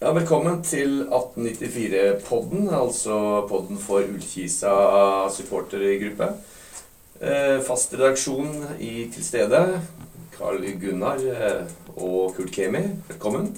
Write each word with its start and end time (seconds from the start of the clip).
Ja, 0.00 0.14
velkommen 0.16 0.62
til 0.64 1.02
1894-podden, 1.12 2.70
altså 2.72 3.16
podden 3.48 3.76
for 3.78 4.00
Ullkisa 4.00 4.70
supportergruppe. 5.28 6.28
Eh, 7.20 7.58
fast 7.66 7.92
redaksjon 7.92 8.48
i 8.80 9.10
til 9.12 9.26
stede. 9.26 9.60
Carl 10.38 10.64
Gunnar 10.80 11.20
eh, 11.20 11.68
og 11.98 12.32
Kurt 12.38 12.48
Kemi, 12.48 12.80
velkommen. 13.10 13.50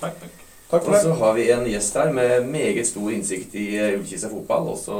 Takk, 0.00 0.18
takk. 0.24 0.42
Takk 0.72 0.90
Og 0.90 0.98
så 1.04 1.14
har 1.22 1.38
vi 1.38 1.46
en 1.54 1.64
gjest 1.70 1.94
her 2.02 2.10
med 2.18 2.50
meget 2.50 2.90
stor 2.90 3.14
innsikt 3.14 3.54
i 3.54 3.68
eh, 3.78 3.94
Ullkisa 4.00 4.32
fotball. 4.34 4.72
Også 4.74 4.98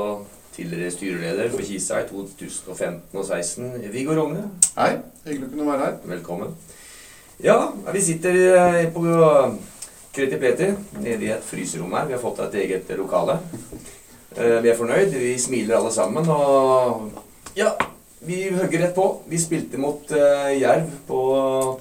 tidligere 0.55 0.95
styreleder 0.95 1.51
for 1.51 1.67
Kisa 1.67 2.05
i 2.05 2.09
2015 2.13 3.19
og 3.19 3.27
2016. 3.27 3.91
Viggo 3.91 4.15
Rogne, 4.15 4.47
Hei, 4.79 4.93
hyggelig 5.27 5.51
å 5.51 5.55
kunne 5.57 5.71
være 5.73 5.91
her. 5.91 6.01
velkommen. 6.15 6.55
Ja, 7.43 7.59
vi 7.91 8.01
sitter 8.13 8.45
eh, 8.55 8.93
på 8.95 9.03
Kreti 10.15 10.37
Pleti, 10.39 10.69
nede 11.03 11.25
i 11.27 11.31
et 11.35 11.43
fryserom 11.45 11.93
her. 11.97 12.07
Vi 12.07 12.15
har 12.15 12.23
fått 12.23 12.39
et 12.45 12.55
eget 12.63 12.91
lokale. 12.99 13.39
Eh, 14.37 14.61
Vi 14.63 14.69
er 14.71 14.77
fornøyd. 14.79 15.11
Vi 15.11 15.35
smiler 15.39 15.77
alle 15.81 15.91
sammen. 15.93 16.29
Og 16.31 17.11
ja, 17.57 17.73
vi 18.21 18.45
hugger 18.55 18.85
rett 18.87 18.95
på. 18.95 19.09
Vi 19.27 19.39
spilte 19.43 19.79
mot 19.83 20.11
eh, 20.15 20.55
Jerv 20.61 20.91
på, 21.09 21.21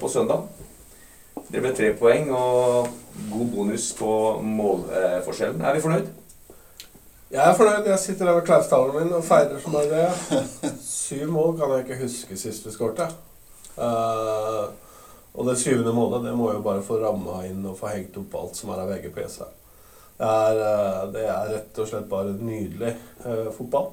på 0.00 0.08
søndag. 0.10 0.48
Det 1.50 1.62
ble 1.62 1.70
tre 1.76 1.92
poeng 1.94 2.30
og 2.34 2.88
god 3.30 3.48
bonus 3.54 3.92
på 3.98 4.10
målforskjellen. 4.42 5.62
Er 5.62 5.74
vi 5.76 5.82
fornøyd? 5.84 6.08
Jeg 7.34 7.42
er 7.50 7.54
fornøyd. 7.58 7.86
Jeg 7.92 7.98
sitter 8.02 8.26
der 8.26 8.34
med 8.40 8.46
klaustalen 8.46 8.96
min 8.98 9.14
og 9.14 9.24
feirer 9.26 9.60
som 9.62 9.74
bare 9.74 9.90
det. 9.90 10.40
Syv 10.82 11.30
mål 11.30 11.54
kan 11.58 11.70
jeg 11.76 11.84
ikke 11.86 12.02
huske 12.02 12.38
sist 12.38 12.66
vi 12.66 12.74
skårte. 12.74 13.06
Eh, 13.78 14.64
og 15.34 15.48
det 15.48 15.58
syvende 15.58 15.92
målet 15.94 16.28
det 16.28 16.36
må 16.38 16.52
jo 16.52 16.62
bare 16.62 16.82
få 16.86 17.00
ramma 17.02 17.40
inn 17.48 17.64
og 17.66 17.78
få 17.78 17.90
hengt 17.90 18.16
opp 18.20 18.34
alt 18.38 18.58
som 18.58 18.70
er 18.70 18.84
av 18.84 18.92
VGPC. 18.92 19.40
Det 20.14 20.30
er, 20.30 20.60
eh, 20.62 21.04
det 21.10 21.24
er 21.26 21.52
rett 21.56 21.78
og 21.82 21.88
slett 21.90 22.10
bare 22.10 22.36
nydelig 22.38 22.92
eh, 23.26 23.48
fotball. 23.56 23.90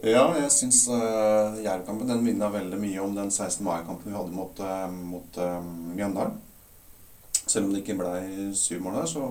Ja, 0.00 0.22
jeg 0.32 0.48
syns 0.48 0.86
uh, 0.88 1.58
Jerv-kampen 1.60 2.08
den 2.08 2.22
minna 2.24 2.48
veldig 2.48 2.78
mye 2.80 3.02
om 3.02 3.12
den 3.12 3.28
16. 3.28 3.60
mai-kampen 3.66 4.08
vi 4.08 4.16
hadde 4.16 4.32
mot, 4.32 4.62
uh, 4.64 4.86
mot 4.88 5.36
uh, 5.36 5.58
Mjøndalen. 5.92 6.38
Selv 7.44 7.66
om 7.66 7.74
det 7.74 7.82
ikke 7.82 7.98
ble 7.98 8.14
syv 8.56 8.80
mål 8.86 8.96
der, 9.02 9.10
så, 9.10 9.26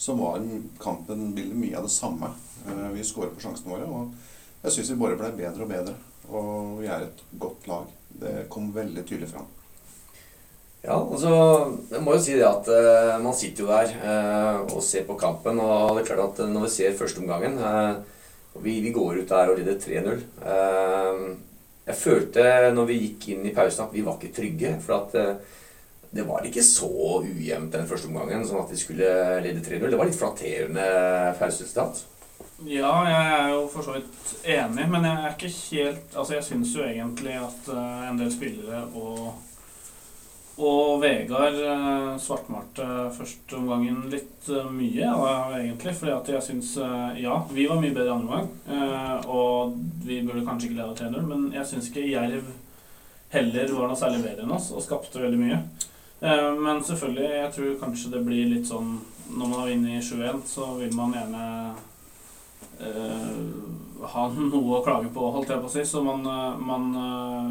så 0.00 0.14
var 0.16 0.40
kampen 0.80 1.34
bildet 1.36 1.58
mye 1.60 1.76
av 1.76 1.84
det 1.84 1.92
samme. 1.92 2.30
Uh, 2.64 2.88
vi 2.94 3.04
skårer 3.04 3.34
på 3.36 3.44
sjansene 3.44 3.74
våre, 3.74 3.90
og 3.90 4.64
jeg 4.64 4.78
syns 4.78 4.94
vi 4.94 4.98
bare 5.02 5.20
ble 5.20 5.28
bedre 5.42 5.66
og 5.66 5.74
bedre. 5.74 5.98
Og 6.30 6.72
vi 6.80 6.88
er 6.88 7.04
et 7.04 7.20
godt 7.36 7.68
lag. 7.68 7.92
Det 8.24 8.34
kom 8.48 8.72
veldig 8.72 9.04
tydelig 9.04 9.28
fram. 9.34 9.52
Ja, 10.84 10.98
altså, 11.00 11.30
jeg 11.90 12.02
må 12.04 12.12
jo 12.12 12.20
si 12.20 12.34
det 12.36 12.44
at 12.44 12.68
uh, 12.68 13.14
man 13.24 13.36
sitter 13.36 13.64
jo 13.64 13.70
der 13.72 13.94
uh, 14.04 14.74
og 14.76 14.82
ser 14.84 15.06
på 15.08 15.16
kampen, 15.16 15.62
og 15.64 15.96
det 15.96 16.04
er 16.04 16.10
klart 16.10 16.36
at 16.42 16.52
når 16.52 16.66
vi 16.66 16.74
ser 16.74 16.98
førsteomgangen 16.98 17.56
uh, 17.56 18.60
vi, 18.60 18.78
vi 18.84 18.92
går 18.94 19.22
ut 19.22 19.32
der 19.32 19.50
og 19.50 19.58
leder 19.58 19.80
3-0. 19.80 20.20
Uh, 20.44 21.34
jeg 21.84 22.00
følte 22.00 22.46
når 22.72 22.88
vi 22.88 23.00
gikk 23.02 23.28
inn 23.34 23.44
i 23.48 23.52
pausen 23.56 23.84
at 23.84 23.92
vi 23.92 24.04
var 24.04 24.16
ikke 24.16 24.32
trygge, 24.38 24.72
for 24.80 25.02
at 25.02 25.16
eh, 25.20 25.60
det 26.14 26.24
var 26.24 26.46
ikke 26.46 26.62
så 26.64 26.88
ujevnt 27.20 27.74
den 27.74 27.88
første 27.90 28.08
omgangen, 28.08 28.44
sånn 28.48 28.62
at 28.62 28.72
vi 28.72 28.80
skulle 28.80 29.10
lede 29.44 29.60
3-0. 29.60 29.90
Det 29.90 29.98
var 30.00 30.08
litt 30.08 30.16
flatterende 30.16 30.86
pauseresultat. 31.40 32.04
Ja, 32.64 32.92
jeg 33.10 33.32
er 33.34 33.50
jo 33.52 33.64
for 33.68 33.84
så 33.84 33.98
vidt 33.98 34.32
enig, 34.48 34.86
men 34.88 35.04
jeg 35.04 35.18
er 35.18 35.32
ikke 35.34 35.50
helt 35.50 36.14
Altså, 36.14 36.36
jeg 36.36 36.44
syns 36.46 36.72
jo 36.76 36.84
egentlig 36.86 37.34
at 37.36 37.68
eh, 37.74 38.06
en 38.08 38.20
del 38.20 38.32
spillere 38.32 38.84
og 38.96 39.34
og 40.54 41.00
Vegard 41.02 41.56
uh, 41.58 42.12
svartmalte 42.22 42.84
førsteomgangen 43.16 44.04
litt 44.12 44.48
eh, 44.52 44.68
mye, 44.70 45.08
egentlig. 45.58 45.94
Fordi 45.98 46.12
at 46.14 46.28
jeg 46.30 46.46
syns 46.46 46.76
Ja, 47.18 47.40
vi 47.50 47.66
var 47.70 47.80
mye 47.82 47.94
bedre 47.94 48.14
andre 48.14 48.28
omgang, 48.28 48.52
eh, 48.70 49.26
og 49.26 49.74
vi 50.06 50.20
burde 50.22 50.44
kanskje 50.46 50.70
ikke 50.70 50.78
lede 50.78 50.98
3-0, 51.00 51.26
men 51.26 51.48
jeg 51.56 51.70
syns 51.70 51.90
ikke 51.90 52.06
Jerv 52.06 52.52
heller 53.34 53.74
var 53.74 53.90
noe 53.90 53.98
særlig 53.98 54.22
bedre 54.22 54.46
enn 54.46 54.54
oss 54.54 54.70
og 54.70 54.84
skapte 54.84 55.22
veldig 55.22 55.40
mye. 55.40 55.58
Eh, 56.20 56.50
men 56.60 56.84
selvfølgelig, 56.86 57.30
jeg 57.40 57.52
tror 57.56 57.80
kanskje 57.82 58.12
det 58.14 58.22
blir 58.26 58.52
litt 58.52 58.70
sånn 58.70 58.94
Når 59.24 59.48
man 59.48 59.58
har 59.58 59.68
vunnet 59.72 60.04
7-1, 60.04 60.40
så 60.46 60.66
vil 60.78 60.92
man 60.94 61.14
gjerne 61.16 61.44
uh, 62.80 64.04
ha 64.12 64.24
noe 64.36 64.78
å 64.78 64.82
klage 64.84 65.10
på, 65.14 65.30
holdt 65.32 65.52
jeg 65.52 65.62
på 65.62 65.70
å 65.70 65.72
si. 65.72 65.84
Så 65.88 66.02
man, 66.04 66.24
eh, 66.28 66.58
man, 66.60 66.88
eh, 67.00 67.46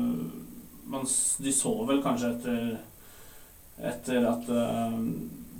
man 0.93 1.07
De 1.45 1.53
så 1.55 1.73
vel 1.89 2.03
kanskje 2.05 2.29
etter 2.35 2.59
etter 3.81 4.25
at 4.29 4.49
eh, 4.49 4.99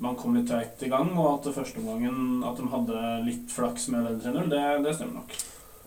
man 0.04 0.18
kom 0.20 0.36
litt 0.36 0.50
treigt 0.50 0.84
i 0.86 0.92
gang, 0.92 1.14
og 1.16 1.30
at 1.32 1.48
det 1.48 1.56
første 1.56 1.82
omgangen 1.82 2.44
at 2.46 2.60
de 2.60 2.70
hadde 2.74 3.16
litt 3.28 3.54
flaks 3.54 3.90
med 3.94 4.08
den 4.10 4.22
3-0, 4.22 4.52
det, 4.52 4.62
det 4.86 4.96
stemmer 4.98 5.22
nok. 5.22 5.36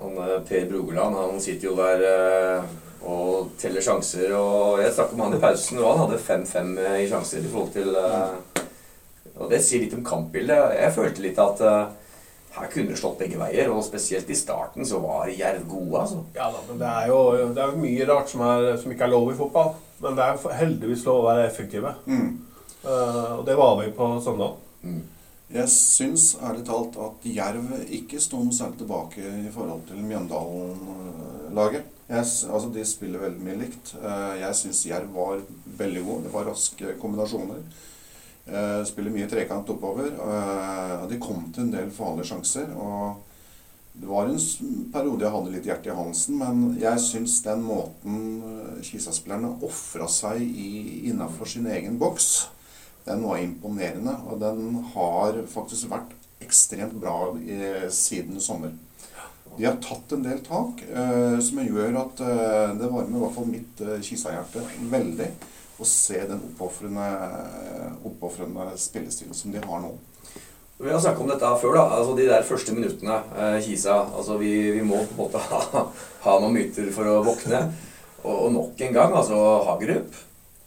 Han, 0.00 0.18
eh, 0.24 0.40
per 0.48 0.66
Brogeland 0.70 1.20
han 1.20 1.40
sitter 1.42 1.70
jo 1.70 1.76
der 1.78 2.06
eh, 2.10 2.74
og 3.06 3.52
teller 3.60 3.84
sjanser. 3.84 4.32
og 4.34 4.80
Jeg 4.82 4.94
snakket 4.96 5.18
med 5.18 5.28
han 5.28 5.36
i 5.38 5.44
pausen, 5.44 5.82
og 5.82 5.92
han 5.92 6.02
hadde 6.04 6.24
5-5 6.24 6.72
i 7.04 7.06
sjanser 7.10 7.44
i 7.44 7.52
forhold 7.52 7.70
til 7.76 7.92
Og 9.36 9.50
det 9.52 9.60
sier 9.62 9.82
litt 9.84 9.94
om 9.94 10.02
kampbildet. 10.02 10.72
Jeg 10.80 10.94
følte 10.96 11.22
litt 11.22 11.38
at 11.38 11.60
her 12.56 12.70
kunne 12.72 12.88
det 12.92 12.98
slått 13.00 13.18
begge 13.20 13.38
veier, 13.40 13.68
og 13.72 13.84
spesielt 13.84 14.30
i 14.32 14.36
starten 14.38 14.86
så 14.88 15.00
var 15.02 15.28
Jerv 15.28 15.66
gode. 15.68 16.00
altså. 16.00 16.22
Ja 16.34 16.50
da, 16.52 16.62
men 16.68 16.78
det 16.80 16.92
er 16.92 17.10
jo 17.10 17.18
det 17.56 17.62
er 17.64 17.76
mye 17.82 18.06
rart 18.08 18.32
som, 18.32 18.40
er, 18.46 18.76
som 18.80 18.92
ikke 18.94 19.04
er 19.08 19.12
lov 19.12 19.32
i 19.32 19.36
fotball. 19.38 19.74
Men 20.00 20.16
det 20.16 20.24
er 20.24 20.56
heldigvis 20.60 21.04
lov 21.08 21.22
å 21.22 21.26
være 21.30 21.46
effektive. 21.48 21.92
Mm. 22.06 22.30
Uh, 22.84 23.38
og 23.38 23.44
det 23.48 23.56
var 23.58 23.76
vi 23.80 23.90
på 23.96 24.08
søndag. 24.24 24.56
Mm. 24.82 25.02
Jeg 25.56 25.70
syns 25.70 26.24
ærlig 26.42 26.64
talt 26.66 26.96
at 26.98 27.26
Jerv 27.30 27.68
ikke 27.94 28.18
sto 28.20 28.40
noe 28.42 28.54
særlig 28.54 28.80
tilbake 28.80 29.22
i 29.46 29.52
forhold 29.54 29.84
til 29.88 30.00
Mjøndalen-laget. 30.02 31.84
Jeg 32.08 32.18
Altså, 32.18 32.68
De 32.74 32.84
spiller 32.84 33.18
veldig 33.22 33.42
mye 33.42 33.58
likt. 33.60 33.94
Eh, 34.02 34.40
Jeg 34.40 34.54
syns 34.54 34.86
Jerv 34.86 35.14
var 35.14 35.40
veldig 35.78 36.04
god. 36.04 36.22
Det 36.24 36.32
var 36.32 36.44
raske 36.50 36.96
kombinasjoner. 37.00 37.62
Eh, 38.46 38.82
Spiller 38.86 39.10
mye 39.10 39.26
trekant 39.26 39.70
oppover. 39.74 40.12
Uh, 40.22 41.06
De 41.10 41.18
kom 41.18 41.48
til 41.50 41.66
en 41.66 41.72
del 41.74 41.90
farlige 41.94 42.30
sjanser. 42.30 42.70
og 42.78 43.22
Det 43.96 44.06
var 44.06 44.28
en 44.28 44.38
periode 44.92 45.24
jeg 45.24 45.34
hadde 45.34 45.54
litt 45.54 45.66
hjerte 45.66 45.90
i 45.90 45.96
halsen, 45.96 46.38
men 46.38 46.76
jeg 46.78 47.00
syns 47.00 47.40
den 47.46 47.62
måten 47.64 48.18
eh, 48.44 48.82
Kisa-spillerne 48.84 49.54
ofra 49.64 50.04
seg 50.04 50.42
innafor 51.08 51.48
sin 51.48 51.64
egen 51.72 51.96
boks, 51.96 52.50
den 53.06 53.24
var 53.24 53.40
imponerende, 53.40 54.12
og 54.28 54.42
den 54.42 54.82
har 54.92 55.40
faktisk 55.48 55.88
vært 55.94 56.12
ekstremt 56.44 56.92
bra 57.00 57.32
i, 57.40 57.56
siden 57.88 58.36
sommer. 58.44 58.76
De 59.56 59.64
har 59.64 59.80
tatt 59.80 60.12
en 60.12 60.26
del 60.26 60.42
tak 60.44 60.84
uh, 60.92 61.40
som 61.40 61.64
gjør 61.64 61.96
at 62.02 62.20
det 62.76 62.92
varmer 62.92 63.16
i 63.16 63.22
hvert 63.22 63.36
fall 63.38 63.48
mitt 63.48 63.80
Kisa-hjerte 64.04 64.66
veldig 64.92 65.30
å 65.80 65.84
se 65.88 66.20
den 66.28 66.40
oppofrende 66.60 68.68
spillestilen 68.80 69.34
som 69.36 69.52
de 69.52 69.58
har 69.64 69.80
nå. 69.82 69.90
Vi 70.78 70.90
har 70.92 71.00
snakket 71.00 71.20
om 71.24 71.28
dette 71.30 71.50
før. 71.60 71.74
da, 71.74 71.82
altså 71.96 72.14
De 72.16 72.26
der 72.28 72.42
første 72.44 72.72
minuttene, 72.76 73.16
eh, 73.36 73.60
Kisa 73.64 73.94
altså 74.16 74.36
vi, 74.40 74.50
vi 74.76 74.82
må 74.84 74.96
på 75.08 75.14
en 75.16 75.22
måte 75.22 75.38
ha, 75.40 75.60
ha 76.26 76.32
noen 76.42 76.54
myter 76.58 76.90
for 76.92 77.04
å 77.08 77.22
våkne. 77.24 77.60
Og, 78.24 78.36
og 78.46 78.50
nok 78.52 78.80
en 78.84 78.92
gang, 78.96 79.12
altså 79.16 79.36
Hagerup 79.68 80.10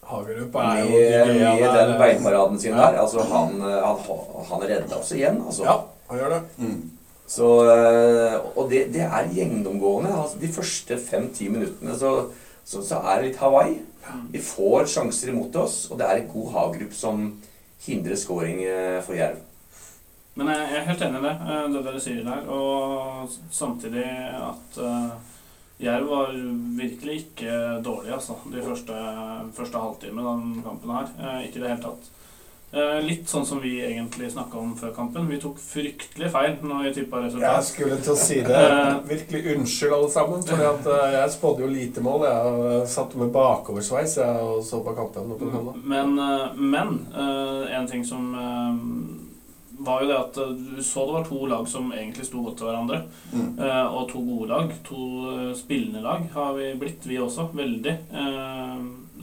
Hagerup 0.09 0.53
med, 0.55 0.63
er 0.63 0.77
jo 0.79 0.85
de 0.89 0.93
med 1.37 1.59
den 1.59 1.59
beinmaraden 1.59 1.99
beinparaden 2.01 2.57
sin 2.61 2.73
Ja. 2.73 2.77
der. 2.89 2.97
altså 3.03 3.19
Han, 3.29 3.49
eh, 3.61 3.85
han, 3.85 3.97
han 4.49 4.61
redda 4.71 4.95
oss 4.97 5.11
igjen. 5.13 5.37
altså. 5.45 5.63
Ja, 5.67 5.75
han 6.09 6.17
gjør 6.23 6.29
det. 6.37 6.41
Mm. 6.57 6.79
Så, 7.29 7.45
eh, 7.69 8.35
og 8.55 8.63
det, 8.71 8.81
det 8.93 9.01
er 9.05 9.29
gjennomgående. 9.35 10.09
altså 10.23 10.35
De 10.41 10.47
første 10.49 10.97
fem-ti 10.97 11.49
minuttene 11.53 11.93
så, 11.99 12.15
så, 12.65 12.81
så 12.81 12.95
er 13.05 13.15
det 13.21 13.25
litt 13.29 13.37
Hawaii. 13.43 13.77
Vi 14.33 14.41
får 14.43 14.89
sjanser 14.93 15.33
imot 15.33 15.55
oss, 15.61 15.85
og 15.91 15.99
det 15.99 16.07
er 16.07 16.21
en 16.21 16.31
god 16.33 16.51
Hagerup 16.55 16.93
som 16.97 17.29
hindrer 17.85 18.19
scoring 18.19 18.63
eh, 18.65 19.00
for 19.06 19.17
Jerv. 19.17 19.39
Men 20.39 20.51
jeg 20.53 20.67
er 20.77 20.85
helt 20.88 21.01
enig 21.03 21.19
i 21.19 21.25
det, 21.25 21.33
eh, 21.51 21.65
det 21.73 21.83
dere 21.88 22.01
sier 22.03 22.21
der. 22.23 22.45
Og 22.53 23.33
samtidig 23.51 24.06
at 24.39 24.79
uh, 24.79 25.09
Jerv 25.79 26.07
var 26.11 26.31
virkelig 26.77 27.17
ikke 27.23 27.51
dårlig, 27.83 28.13
altså. 28.15 28.38
De 28.51 28.63
første, 28.63 28.95
første 29.56 29.83
halvtime 29.83 30.23
den 30.25 30.62
kampen 30.63 30.91
her. 30.95 31.12
Eh, 31.19 31.45
ikke 31.47 31.62
i 31.62 31.63
det 31.63 31.73
hele 31.73 31.83
tatt. 31.85 32.09
Eh, 32.71 33.00
litt 33.01 33.30
sånn 33.30 33.48
som 33.50 33.57
vi 33.63 33.80
egentlig 33.81 34.30
snakka 34.30 34.60
om 34.62 34.75
før 34.77 34.92
kampen. 34.94 35.25
Vi 35.31 35.39
tok 35.42 35.57
fryktelig 35.57 36.30
feil 36.30 36.57
når 36.62 36.83
vi 36.86 36.92
tippa 37.00 37.24
Jeg 37.25 37.63
skulle 37.66 37.98
til 37.98 38.13
å 38.13 38.19
si 38.19 38.42
det. 38.45 38.60
Virkelig 39.10 39.56
unnskyld, 39.56 39.95
alle 39.98 40.12
sammen. 40.13 40.44
For 40.45 41.07
jeg 41.16 41.31
spådde 41.33 41.66
jo 41.66 41.71
lite 41.71 42.04
mål. 42.06 42.27
Jeg 42.30 42.92
satte 42.94 43.18
med 43.18 43.33
bakoversveis 43.33 44.19
jeg, 44.21 44.44
og 44.45 44.62
så 44.66 44.83
på 44.86 44.94
kampen. 44.98 45.33
Men, 45.81 46.13
eh, 46.19 46.45
men 46.56 47.00
eh, 47.10 47.74
en 47.80 47.89
ting 47.89 48.06
som 48.06 48.30
eh, 48.38 49.19
var 49.80 50.04
jo 50.04 50.10
det 50.12 50.18
at 50.19 50.38
eh, 50.38 50.56
du 50.77 50.83
så 50.83 51.06
det 51.07 51.18
var 51.18 51.25
to 51.25 51.45
lag 51.50 51.68
som 51.74 51.94
egentlig 51.95 52.27
sto 52.27 52.44
godt 52.45 52.62
til 52.62 52.69
hverandre. 52.69 53.04
Mm. 53.33 53.51
Eh, 53.57 53.86
og 53.88 54.12
to 54.12 54.22
gode 54.22 54.50
lag. 54.54 54.74
To 54.92 55.06
eh, 55.33 55.54
spillende 55.57 56.06
lag 56.06 56.27
har 56.36 56.54
vi 56.60 56.74
blitt, 56.77 57.07
vi 57.10 57.18
også. 57.18 57.50
Veldig. 57.57 57.95
Eh, 58.13 58.75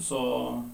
så 0.02 0.22
eh, 0.48 0.64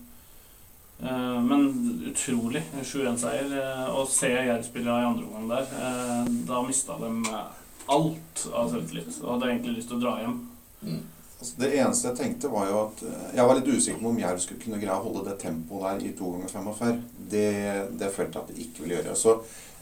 Men 1.02 1.64
utrolig 2.06 2.62
7-1-seier. 2.78 3.54
og 3.90 4.04
Å 4.04 4.10
se 4.10 4.30
Jerv-spillere 4.30 5.02
i 5.02 5.08
andre 5.08 5.26
omgang 5.26 5.48
der, 5.50 5.72
eh, 5.82 6.28
da 6.46 6.60
mista 6.62 6.94
de 7.00 7.10
eh, 7.26 7.48
alt 7.90 8.44
av 8.52 8.70
selvtillit. 8.70 9.16
Og 9.22 9.34
hadde 9.34 9.50
egentlig 9.50 9.80
lyst 9.80 9.90
til 9.90 9.98
å 9.98 10.04
dra 10.04 10.14
hjem. 10.20 10.36
Mm. 10.82 11.00
Altså, 11.42 11.56
det 11.58 11.72
eneste 11.74 12.08
jeg 12.08 12.18
tenkte, 12.20 12.52
var 12.52 12.68
jo 12.70 12.78
at 12.84 13.02
eh, 13.08 13.26
Jeg 13.38 13.48
var 13.48 13.58
litt 13.58 13.72
usikker 13.72 13.98
på 13.98 14.12
om 14.12 14.22
Jerv 14.22 14.42
skulle 14.44 14.62
kunne 14.62 14.78
greie 14.82 14.94
å 14.94 15.04
holde 15.08 15.26
det 15.26 15.40
tempoet 15.42 15.88
der 15.88 16.06
i 16.06 16.14
2 16.18 16.32
ganger 16.36 16.54
45. 16.54 17.02
Det, 17.34 17.50
det 17.98 18.14
følte 18.14 18.38
jeg 18.38 18.44
at 18.44 18.52
de 18.52 18.66
ikke 18.66 18.84
ville 18.84 18.98
gjøre. 19.00 19.18
Så 19.18 19.34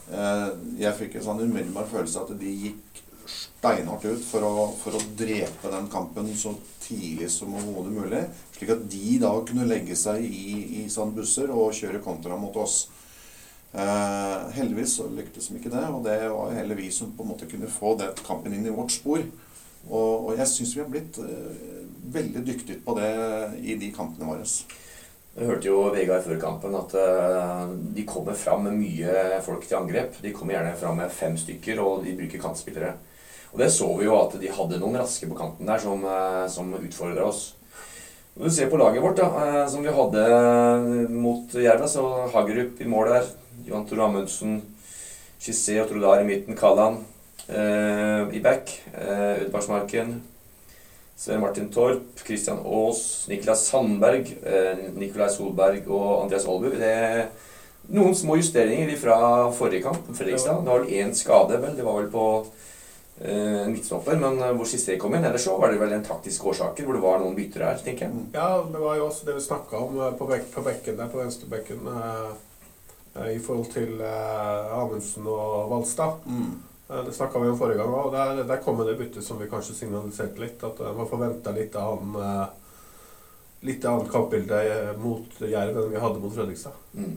eh, 0.09 0.47
jeg 0.81 0.97
fikk 1.03 1.19
en 1.19 1.27
sånn 1.29 1.43
umiddelbar 1.45 1.89
følelse 1.91 2.25
at 2.25 2.33
de 2.41 2.55
gikk 2.65 3.03
steinhardt 3.31 4.07
ut 4.09 4.23
for 4.25 4.43
å, 4.47 4.53
for 4.81 4.97
å 4.97 5.03
drepe 5.17 5.69
den 5.71 5.89
kampen 5.93 6.31
så 6.35 6.55
tidlig 6.91 7.31
som 7.31 7.53
overhodet 7.55 7.93
mulig. 7.95 8.23
Slik 8.55 8.73
at 8.75 8.87
de 8.91 9.19
da 9.23 9.31
kunne 9.47 9.67
legge 9.69 9.97
seg 9.97 10.23
i, 10.27 10.81
i 10.83 10.89
sånne 10.91 11.15
busser 11.17 11.51
og 11.53 11.73
kjøre 11.77 12.03
kontra 12.03 12.37
mot 12.39 12.57
oss. 12.61 12.83
Eh, 13.71 14.49
heldigvis 14.57 14.97
så 14.99 15.07
lyktes 15.07 15.47
de 15.47 15.57
ikke 15.59 15.71
det, 15.71 15.85
og 15.87 16.03
det 16.03 16.17
var 16.25 16.51
jo 16.51 16.57
heller 16.57 16.75
vi 16.75 16.89
som 16.91 17.13
på 17.15 17.23
en 17.23 17.31
måte 17.31 17.47
kunne 17.47 17.71
få 17.71 17.95
den 17.99 18.11
kampen 18.27 18.55
inn 18.55 18.67
i 18.67 18.75
vårt 18.75 18.91
spor. 18.91 19.23
Og, 19.89 20.27
og 20.27 20.37
jeg 20.37 20.49
syns 20.51 20.75
vi 20.75 20.83
har 20.83 20.91
blitt 20.91 21.17
eh, 21.23 21.83
veldig 22.11 22.43
dyktige 22.45 22.83
på 22.85 22.95
det 22.99 23.11
i 23.63 23.77
de 23.79 23.91
kampene 23.95 24.27
våre. 24.27 24.45
Jeg 25.31 25.47
hørte 25.47 25.69
jo 25.69 25.85
Vegard 25.93 26.25
før 26.25 26.41
kampen 26.41 26.75
at 26.75 26.93
eh, 26.99 27.71
de 27.95 28.03
kommer 28.07 28.35
fram 28.35 28.67
med 28.67 28.75
mye 28.81 29.39
folk 29.45 29.63
til 29.63 29.79
angrep. 29.79 30.19
De 30.19 30.33
kommer 30.35 30.57
gjerne 30.57 30.75
fram 30.81 30.99
med 30.99 31.15
fem 31.15 31.39
stykker, 31.39 31.79
og 31.79 32.03
de 32.05 32.17
bruker 32.19 32.43
kantspillere. 32.43 32.97
Og 33.51 33.59
det 33.59 33.71
så 33.75 33.87
vi 33.97 34.07
jo 34.07 34.15
at 34.15 34.37
de 34.39 34.51
hadde 34.51 34.79
noen 34.79 35.01
raske 35.01 35.27
på 35.27 35.37
kanten 35.37 35.67
der 35.67 35.81
som, 35.83 36.05
uh, 36.07 36.47
som 36.51 36.71
utfordra 36.79 37.27
oss. 37.27 37.49
Du 38.33 38.47
ser 38.49 38.69
på 38.71 38.77
laget 38.79 39.03
vårt, 39.03 39.17
da, 39.19 39.27
eh, 39.43 39.65
som 39.67 39.83
vi 39.83 39.91
hadde 39.91 41.09
mot 41.11 41.51
Jerva, 41.51 41.87
så 41.87 42.29
Hagerup 42.31 42.79
i 42.79 42.87
mål 42.87 43.09
der. 43.11 43.25
Johan 43.67 43.83
Tore 43.85 44.05
Amundsen, 44.05 44.61
Chissé 45.41 45.75
og 45.81 45.89
Trodar 45.89 46.21
i 46.21 46.25
midten. 46.25 46.55
Kallan 46.55 47.01
eh, 47.49 48.31
i 48.31 48.39
back. 48.39 48.71
Eh, 48.95 49.43
Udbarsmarken. 49.43 50.21
Svein 51.21 51.41
Martin 51.43 51.67
Torp, 51.69 52.23
Christian 52.25 52.63
Aas, 52.65 53.27
Niklas 53.29 53.67
Sandberg, 53.67 54.31
eh, 54.41 54.79
Nikolai 54.95 55.29
Solberg 55.29 55.85
og 55.91 56.23
Andreas 56.23 56.47
Aalbu. 56.47 56.71
Det 56.79 56.87
er 56.87 57.27
noen 57.93 58.15
små 58.17 58.39
justeringer 58.39 58.95
fra 58.97 59.19
forrige 59.53 59.83
kamp, 59.85 60.07
Fredrikstad. 60.17 60.63
Det 60.63 60.71
var 60.71 60.81
vel 60.81 60.95
én 61.03 61.13
skade, 61.13 61.59
vel. 61.61 61.75
Det 61.77 61.85
var 61.85 61.99
vel 61.99 62.09
på 62.15 62.25
eh, 63.23 63.67
midtstopper, 63.67 64.17
men 64.21 64.39
eh, 64.41 64.53
hvor 64.57 64.69
Cissé 64.69 64.97
kom 64.99 65.15
inn. 65.15 65.25
Ellers 65.25 65.45
så 65.45 65.57
var 65.59 65.71
det 65.71 65.81
vel 65.81 65.93
en 65.95 66.05
taktisk 66.05 66.45
årsaker, 66.51 66.85
hvor 66.85 66.97
det 66.97 67.03
var 67.03 67.21
noen 67.21 67.37
bytter 67.37 67.65
her, 67.67 67.81
tenker 67.83 68.07
jeg. 68.07 68.25
Ja, 68.35 68.63
det 68.67 68.81
var 68.81 68.97
jo 68.99 69.07
også 69.09 69.27
det 69.29 69.37
vi 69.37 69.45
snakka 69.45 69.83
om 69.85 69.99
eh, 69.99 70.15
på, 70.17 70.29
bek 70.29 70.49
på 70.53 70.65
bekken 70.65 70.97
der, 70.99 71.11
på 71.11 71.21
venstrebekken, 71.21 71.91
eh, 71.95 73.31
i 73.35 73.39
forhold 73.43 73.71
til 73.73 73.99
eh, 73.99 74.77
Amundsen 74.77 75.27
og 75.27 75.71
Valstad. 75.71 76.23
Mm. 76.25 76.59
Det 76.91 77.13
snakka 77.15 77.39
vi 77.39 77.47
om 77.47 77.59
forrige 77.59 77.79
gang 77.79 77.93
òg. 77.95 78.09
Der, 78.11 78.41
der 78.47 78.63
kom 78.63 78.81
det 78.83 78.97
byttet 78.99 79.23
som 79.23 79.37
vi 79.39 79.47
kanskje 79.51 79.77
signaliserte 79.77 80.41
litt. 80.43 80.63
At 80.67 80.81
man 80.97 81.07
forventa 81.07 81.53
litt 81.55 81.77
av 81.79 82.01
han 82.01 82.17
eh, 82.19 82.49
Litt 83.61 83.83
annet 83.85 84.07
kampbilde 84.09 84.57
mot 84.97 85.35
Jerv 85.45 85.75
enn 85.77 85.91
vi 85.91 85.99
hadde 86.01 86.17
mot 86.17 86.31
Fredrikstad. 86.33 86.73
Mm. 86.97 87.11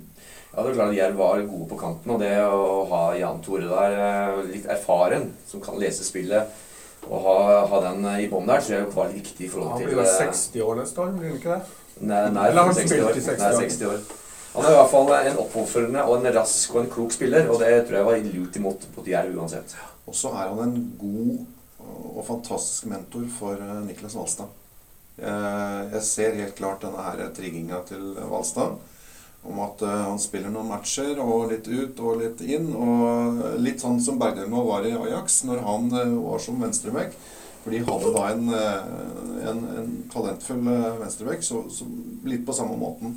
Ja, 0.55 0.62
det 0.62 0.71
er 0.71 0.77
klart 0.79 0.93
at 0.93 0.97
Jerv 0.97 1.17
var 1.19 1.41
gode 1.51 1.67
på 1.69 1.77
kanten, 1.81 2.11
og 2.15 2.21
det 2.23 2.33
å 2.47 2.85
ha 2.91 3.01
Jan 3.19 3.41
Tore 3.43 3.67
der, 3.67 3.95
eh, 4.05 4.43
litt 4.53 4.67
erfaren, 4.71 5.33
som 5.51 5.61
kan 5.61 5.79
lese 5.83 6.05
spillet, 6.06 6.47
og 7.09 7.25
ha, 7.27 7.39
ha 7.67 7.81
den 7.89 8.05
eh, 8.06 8.21
i 8.25 8.29
bånn 8.31 8.47
der, 8.47 8.61
tror 8.62 8.77
jeg 8.79 8.93
var 8.95 9.09
litt 9.11 9.19
viktig 9.25 9.49
i 9.49 9.49
forhold 9.51 9.81
til 9.81 9.89
Han 9.91 9.97
blir 9.97 10.05
eh, 10.05 10.21
60 10.31 10.62
år 10.62 10.79
neste 10.79 11.03
år, 11.03 11.11
blir 11.19 11.33
han 11.33 11.41
ikke 11.41 11.56
det? 11.56 11.81
Nei, 12.05 12.21
nei, 12.37 12.45
Eller 12.51 12.69
han 12.69 12.75
60 12.79 13.03
år. 13.09 13.19
i 13.19 13.25
60 13.25 13.43
Nei, 13.43 13.51
60 13.69 13.89
år. 13.91 13.99
Han 14.55 14.65
er 14.69 14.71
i 14.71 14.79
hvert 14.79 14.91
fall 14.95 15.11
en 15.17 15.39
oppofrende 15.43 16.03
og 16.06 16.15
en 16.21 16.35
rask 16.39 16.75
og 16.75 16.81
en 16.85 16.91
klok 16.95 17.12
spiller, 17.17 17.49
og 17.51 17.59
det 17.59 17.73
tror 17.89 17.99
jeg 17.99 18.06
var 18.06 18.23
lurt 18.31 18.56
imot 18.61 18.87
mot 18.95 19.11
Jerv 19.11 19.35
uansett. 19.41 19.75
Og 20.06 20.15
så 20.15 20.31
er 20.39 20.53
han 20.53 20.62
en 20.69 20.77
god 21.01 21.35
og 22.15 22.23
fantastisk 22.29 22.87
mentor 22.93 23.27
for 23.41 23.59
eh, 23.59 23.81
Niklas 23.89 24.15
Valstad. 24.15 24.55
Eh, 25.19 25.81
Jeg 25.97 26.03
ser 26.06 26.39
helt 26.39 26.55
klart 26.59 26.83
denne 26.87 27.03
her 27.03 27.27
trigginga 27.35 27.83
til 27.91 28.15
Valstad. 28.31 28.79
Om 29.44 29.61
at 29.67 29.85
eh, 29.85 30.02
han 30.08 30.20
spiller 30.23 30.52
noen 30.52 30.70
matcher, 30.73 31.20
og 31.20 31.50
litt 31.52 31.69
ut 31.69 32.00
og 32.00 32.23
litt 32.23 32.41
inn. 32.46 32.70
Og 32.73 33.44
litt 33.61 33.85
sånn 33.85 34.00
som 34.02 34.19
Bergdølmo 34.20 34.64
var 34.70 34.88
i 34.88 34.94
Ajax 34.96 35.43
når 35.49 35.64
han 35.67 35.93
eh, 35.93 36.17
var 36.25 36.43
som 36.43 36.61
venstreback. 36.62 37.17
For 37.64 37.73
de 37.73 37.85
hadde 37.85 38.11
da 38.12 38.25
en, 38.32 38.49
eh, 38.56 39.46
en, 39.50 39.62
en 39.79 39.94
talentfull 40.12 40.67
venstreback, 41.00 41.44
så, 41.44 41.64
så 41.73 41.88
litt 42.29 42.44
på 42.46 42.56
samme 42.56 42.76
måten. 42.81 43.17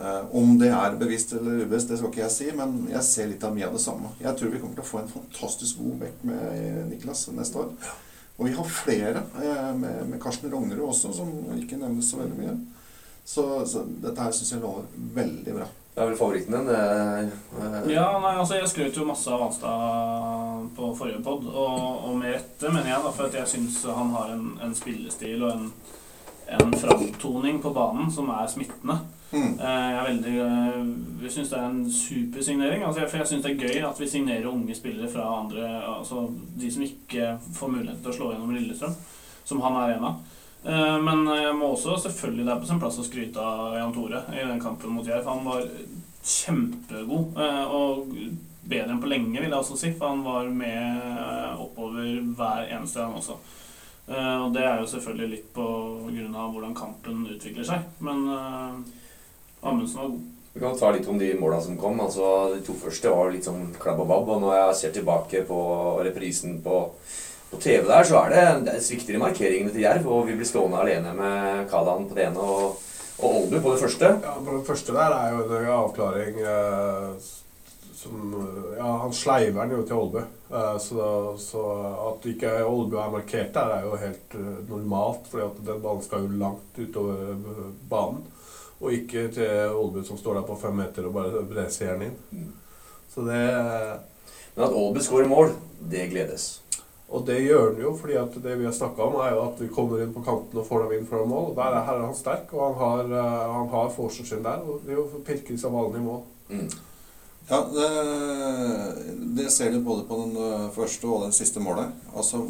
Eh, 0.00 0.36
om 0.36 0.58
det 0.58 0.70
er 0.70 0.94
bevisst 0.96 1.32
eller 1.34 1.64
ubevisst, 1.64 1.90
det 1.90 1.98
skal 1.98 2.12
ikke 2.12 2.22
jeg 2.22 2.34
si, 2.34 2.46
men 2.56 2.76
jeg 2.92 3.02
ser 3.06 3.30
litt 3.30 3.42
av 3.44 3.56
mye 3.56 3.66
av 3.66 3.74
det 3.74 3.82
samme. 3.82 4.12
Jeg 4.22 4.38
tror 4.38 4.52
vi 4.52 4.60
kommer 4.62 4.78
til 4.78 4.84
å 4.84 4.90
få 4.90 5.00
en 5.02 5.10
fantastisk 5.10 5.80
god 5.82 6.04
vekk 6.06 6.22
med 6.30 6.78
Niklas 6.92 7.26
neste 7.34 7.64
år. 7.64 7.72
Og 8.38 8.46
vi 8.46 8.54
har 8.56 8.70
flere, 8.72 9.24
eh, 9.42 9.72
med, 9.76 10.04
med 10.12 10.20
Karsten 10.22 10.52
Rognerud 10.52 10.86
også, 10.92 11.12
som 11.16 11.32
ikke 11.58 11.80
nevnes 11.80 12.12
så 12.12 12.22
veldig 12.22 12.38
mye. 12.38 12.54
Så, 13.30 13.44
så 13.70 13.84
dette 14.02 14.24
her 14.24 14.32
syns 14.34 14.50
jeg 14.56 14.62
lover 14.64 14.88
veldig 15.14 15.52
bra. 15.54 15.66
Det 15.94 16.02
er 16.02 16.08
vel 16.08 16.16
favoritten 16.18 16.54
din? 16.56 16.68
eh, 16.74 17.20
eh, 17.60 17.92
Ja, 17.92 18.06
nei, 18.22 18.32
altså 18.40 18.56
Jeg 18.58 18.68
skrøt 18.72 18.96
jo 18.98 19.04
masse 19.06 19.30
av 19.30 19.42
Anstad 19.46 20.68
på 20.76 20.90
forrige 20.98 21.22
pod, 21.22 21.46
og, 21.46 22.04
og 22.08 22.16
med 22.18 22.34
rette, 22.34 22.70
mener 22.72 22.90
jeg. 22.90 23.02
da, 23.04 23.10
For 23.14 23.28
at 23.28 23.34
jeg 23.38 23.50
syns 23.52 23.80
han 23.86 24.10
har 24.16 24.32
en, 24.34 24.46
en 24.66 24.74
spillestil 24.74 25.44
og 25.46 25.52
en, 25.56 25.70
en 26.58 26.74
framtoning 26.82 27.60
på 27.62 27.70
banen 27.76 28.10
som 28.14 28.30
er 28.34 28.50
smittende. 28.50 28.98
Mm. 29.30 29.52
Eh, 29.62 29.90
Jeg 29.90 29.98
er 30.00 30.08
veldig 30.08 30.34
Jeg 31.22 31.30
syns 31.36 31.52
det 31.52 31.58
er 31.60 31.68
en 31.68 31.84
supersignering. 31.94 32.82
Altså, 32.82 33.00
jeg- 33.04 33.10
for 33.12 33.18
jeg 33.22 33.30
syns 33.30 33.44
det 33.46 33.52
er 33.52 33.62
gøy 33.68 33.88
at 33.90 34.00
vi 34.00 34.08
signerer 34.10 34.50
unge 34.50 34.74
spillere 34.74 35.10
fra 35.12 35.28
andre 35.42 35.68
Altså 35.98 36.24
de 36.58 36.70
som 36.74 36.82
ikke 36.82 37.36
får 37.54 37.68
mulighet 37.76 38.02
til 38.02 38.10
å 38.10 38.16
slå 38.18 38.32
gjennom 38.32 38.54
Lillestrøm, 38.56 38.94
som 39.44 39.60
han 39.60 39.76
er 39.84 39.94
en 39.98 40.04
av. 40.04 40.18
Eh, 40.64 40.98
Men 41.00 41.24
jeg 41.26 41.54
må 41.56 41.72
også 41.72 41.96
selvfølgelig 42.04 42.44
det 42.46 42.52
er 42.52 42.60
på 42.60 42.68
sin 42.68 42.80
plass 42.82 42.98
å 43.00 43.06
skryte 43.06 43.40
av 43.40 43.78
Jan 43.78 43.94
Tore 43.96 44.24
i 44.34 44.44
den 44.44 44.60
kampen 44.60 44.92
mot 44.92 45.06
Jerv. 45.06 45.28
Han 45.28 45.46
var 45.46 45.64
kjempegod, 46.20 47.38
eh, 47.40 47.64
og 47.72 48.12
bedre 48.70 48.92
enn 48.92 49.00
på 49.00 49.08
lenge, 49.08 49.40
vil 49.40 49.48
jeg 49.48 49.56
også 49.56 49.78
si. 49.80 49.92
For 49.96 50.12
han 50.12 50.24
var 50.26 50.50
med 50.52 51.00
eh, 51.16 51.62
oppover 51.64 52.10
hver 52.36 52.68
eneste 52.68 53.00
gang 53.00 53.16
også. 53.16 53.38
Og 54.10 54.48
det 54.50 54.64
er 54.66 54.80
jo 54.80 54.88
selvfølgelig 54.90 55.26
litt 55.30 55.50
på 55.54 55.64
grunn 56.08 56.32
av 56.34 56.48
hvordan 56.50 56.72
kampen 56.74 57.20
utvikler 57.30 57.62
seg. 57.68 57.84
Men 58.02 58.24
Amundsen 59.62 60.00
var 60.00 60.08
god. 60.16 60.24
Vi 60.50 60.60
kan 60.64 60.74
ta 60.74 60.90
litt 60.90 61.06
om 61.06 61.18
de 61.20 61.28
måla 61.38 61.60
som 61.62 61.76
kom. 61.78 62.00
altså 62.02 62.56
De 62.56 62.58
to 62.66 62.74
første 62.74 63.12
var 63.14 63.30
litt 63.30 63.46
sånn 63.46 63.68
klabb 63.78 64.02
og 64.02 64.08
babb. 64.10 64.32
Og 64.34 64.42
når 64.42 64.56
jeg 64.56 64.78
ser 64.80 64.96
tilbake 64.96 65.44
på 65.46 65.60
reprisen 66.02 66.58
på, 66.64 66.80
på 67.50 67.58
TV 67.60 67.82
der, 67.88 68.04
så 68.06 68.22
er 68.22 68.32
det, 68.34 68.44
det 68.68 68.78
svikter 68.84 69.16
i 69.16 69.20
markeringene 69.22 69.72
til 69.74 69.84
Jerv. 69.84 70.06
Og 70.06 70.28
vi 70.28 70.38
blir 70.38 70.48
stående 70.48 70.80
alene 70.80 71.14
med 71.16 71.66
Kadan 71.70 72.06
på 72.08 72.16
det 72.16 72.28
ene 72.28 72.46
og, 72.46 72.80
og 73.18 73.28
Olbu 73.42 73.58
på 73.58 73.74
det 73.74 73.82
første. 73.82 74.14
Ja, 74.22 74.34
på 74.38 74.56
det 74.56 74.66
første 74.68 74.96
der 74.96 75.16
er 75.16 75.34
jo 75.34 75.44
en 75.48 75.70
avklaring 75.76 76.42
eh, 76.44 77.30
som 78.00 78.36
Ja, 78.78 78.92
han 79.02 79.12
sleiver 79.12 79.66
den 79.66 79.76
jo 79.76 79.82
til 79.84 79.98
Olbu. 79.98 80.20
Eh, 80.50 80.76
så, 80.80 81.08
så 81.38 81.64
at 82.10 82.28
ikke 82.30 82.54
Olbu 82.64 82.96
er 82.96 83.12
markert 83.12 83.52
der, 83.54 83.74
er 83.74 83.88
jo 83.88 83.98
helt 84.00 84.36
uh, 84.38 84.54
normalt. 84.70 85.34
at 85.34 85.58
den 85.66 85.82
ballen 85.82 86.02
skal 86.02 86.24
jo 86.24 86.38
langt 86.40 86.78
utover 86.78 87.34
eh, 87.34 87.66
banen. 87.90 88.24
Og 88.80 88.94
ikke 88.96 89.28
til 89.34 89.74
Olbu 89.76 90.02
som 90.06 90.18
står 90.18 90.38
der 90.38 90.48
på 90.48 90.56
fem 90.62 90.78
meter 90.80 91.10
og 91.10 91.18
bare 91.18 91.44
breser 91.44 91.92
den 91.92 92.08
inn. 92.08 92.16
Mm. 92.30 92.52
Så 93.10 93.26
det 93.26 93.44
Men 94.54 94.64
at 94.64 94.72
Olbu 94.74 95.00
skårer 95.00 95.28
mål, 95.28 95.52
det 95.90 96.08
gledes. 96.10 96.60
Og 97.10 97.24
det 97.26 97.40
gjør 97.42 97.72
han 97.72 97.80
jo, 97.82 97.94
fordi 97.98 98.18
at 98.20 98.36
det 98.42 98.52
vi 98.60 98.68
har 98.68 98.74
snakka 98.74 99.02
om, 99.02 99.16
er 99.24 99.32
jo 99.34 99.40
at 99.48 99.58
vi 99.58 99.70
kommer 99.74 100.02
inn 100.02 100.12
på 100.14 100.22
kanten 100.22 100.60
og 100.60 100.68
får 100.68 100.84
dem 100.84 100.92
inn 100.98 101.08
fra 101.08 101.24
mål. 101.26 101.50
Der 101.56 101.74
er, 101.74 101.82
her 101.88 101.98
er 101.98 102.06
han 102.06 102.14
sterk, 102.18 102.52
og 102.54 102.62
han 102.62 102.76
har, 102.78 103.10
uh, 103.10 103.56
han 103.56 103.72
har 103.72 104.12
sin 104.12 104.44
der. 104.46 104.62
Og 104.62 104.84
det 104.84 104.94
er 104.94 105.00
jo 105.00 105.24
pirker 105.26 105.56
disse 105.56 105.72
vanlig 105.72 105.98
i 105.98 106.06
mål. 106.06 106.22
Mm. 106.50 106.70
Ja, 107.50 107.64
det, 107.74 107.88
det 109.34 109.50
ser 109.50 109.72
du 109.74 109.80
både 109.82 110.04
på 110.06 110.20
den 110.20 110.70
første 110.70 111.08
og 111.10 111.24
den 111.24 111.34
siste 111.34 111.60
målet. 111.60 111.90
Altså, 112.14 112.44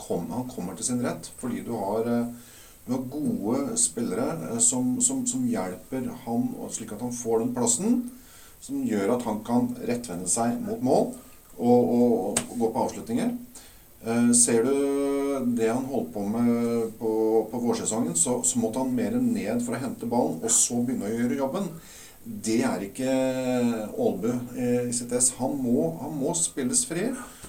kom, 0.00 0.30
Han 0.32 0.48
kommer 0.54 0.76
til 0.76 0.88
sin 0.88 1.04
rett 1.04 1.28
fordi 1.36 1.60
du 1.66 1.74
har, 1.76 2.08
ø, 2.08 2.22
du 2.86 2.94
har 2.94 3.04
gode 3.12 3.76
spillere 3.76 4.56
som, 4.64 4.94
som, 5.04 5.26
som 5.26 5.44
hjelper 5.44 6.08
han 6.24 6.48
slik 6.72 6.94
at 6.96 7.04
han 7.04 7.12
får 7.12 7.42
den 7.42 7.52
plassen. 7.54 7.98
Som 8.64 8.80
gjør 8.88 9.18
at 9.18 9.28
han 9.28 9.44
kan 9.44 9.68
rettvende 9.84 10.30
seg 10.32 10.56
mot 10.64 10.80
mål 10.80 11.12
og, 11.58 11.92
og, 11.92 12.12
og 12.30 12.56
gå 12.56 12.72
på 12.72 12.86
avslutninger. 12.86 13.36
Eh, 14.06 14.30
ser 14.32 14.62
du 14.62 14.74
det 15.58 15.68
han 15.72 15.84
holdt 15.90 16.12
på 16.14 16.22
med 16.30 16.92
på, 17.00 17.12
på 17.50 17.60
vårsesongen, 17.64 18.14
så, 18.16 18.38
så 18.46 18.60
måtte 18.62 18.78
han 18.82 18.94
mer 18.94 19.16
ned 19.18 19.62
for 19.66 19.74
å 19.74 19.80
hente 19.82 20.06
ballen, 20.10 20.38
og 20.42 20.52
så 20.54 20.78
begynne 20.86 21.08
å 21.08 21.16
gjøre 21.16 21.40
jobben. 21.40 21.66
Det 22.28 22.60
er 22.66 22.82
ikke 22.84 23.08
Aalbu 23.88 24.28
eh, 24.30 24.86
i 24.90 24.94
sitt 24.94 25.12
ess. 25.16 25.32
Han 25.40 25.56
må, 25.62 25.90
han 26.02 26.14
må 26.18 26.34
spilles 26.36 26.84
fri. 26.88 27.08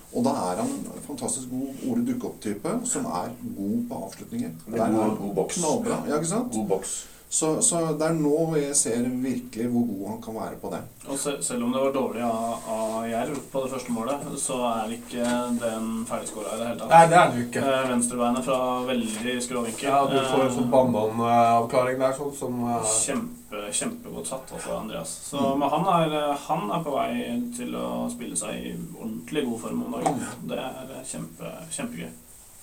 Og 0.10 0.24
da 0.26 0.32
er 0.50 0.62
han 0.64 0.70
en 0.72 1.04
fantastisk 1.06 1.52
god 1.52 1.84
Ole 1.92 2.16
opp-type, 2.26 2.72
som 2.90 3.06
er 3.06 3.30
god 3.58 3.84
på 3.92 4.00
avslutninger. 4.08 4.56
God- 4.72 5.18
god 5.20 5.36
boks. 5.38 5.60
Knallbra. 5.60 6.00
Ja, 6.10 6.18
ikke 6.18 6.32
sant? 6.32 6.54
God 6.56 6.66
boks. 6.72 6.96
Så, 7.30 7.62
så 7.62 7.80
det 7.94 8.08
er 8.08 8.16
nå 8.18 8.56
jeg 8.58 8.74
ser 8.74 9.04
virkelig 9.22 9.68
hvor 9.70 9.84
god 9.86 10.06
han 10.10 10.22
kan 10.24 10.38
være 10.40 10.56
på 10.62 10.70
det. 10.74 10.80
Og 11.06 11.18
se, 11.22 11.36
selv 11.46 11.68
om 11.68 11.74
det 11.76 11.82
var 11.84 11.92
dårlig 11.94 12.24
av, 12.26 12.64
av 12.74 12.96
Jerv 13.06 13.36
på 13.52 13.62
det 13.62 13.70
første 13.70 13.94
målet, 13.94 14.24
så 14.42 14.58
er 14.66 14.96
ikke 14.96 15.28
den 15.62 15.92
ferdigskåra 16.10 16.56
i 16.56 16.58
det 16.58 16.70
hele 16.72 16.80
tatt. 16.80 16.90
Nei, 16.96 17.04
det 17.12 17.20
er 17.20 17.30
det 17.36 17.44
ikke. 17.44 17.62
Eh, 17.70 17.84
Venstrebeinet 17.92 18.48
fra 18.48 18.58
veldig 18.88 19.36
skråvinkel. 19.46 19.92
Ja, 19.92 20.00
du 20.10 20.18
får 20.32 20.42
en 20.48 20.56
sånn 20.56 20.66
Eh, 20.70 20.74
bananavklaring 20.74 22.02
der, 22.02 22.16
sånn 22.18 22.34
som 22.40 22.58
eh, 22.66 22.90
Kjempe, 22.96 23.62
kjempegodt 23.78 24.32
satt 24.32 24.56
også, 24.58 24.80
Andreas. 24.80 25.14
Så, 25.30 25.38
Mm. 25.40 25.60
Men 25.62 25.70
han 25.70 25.86
er, 26.00 26.18
han 26.48 26.66
er 26.80 26.82
på 26.86 26.96
vei 26.98 27.14
til 27.58 27.78
å 27.78 28.10
spille 28.10 28.36
seg 28.38 28.58
i 28.58 28.74
ordentlig 28.98 29.46
god 29.46 29.62
form 29.68 29.86
om 29.86 29.96
dagen. 30.00 30.26
Det 30.50 30.58
er 30.58 31.06
kjempe, 31.06 31.54
kjempegøy. 31.78 32.10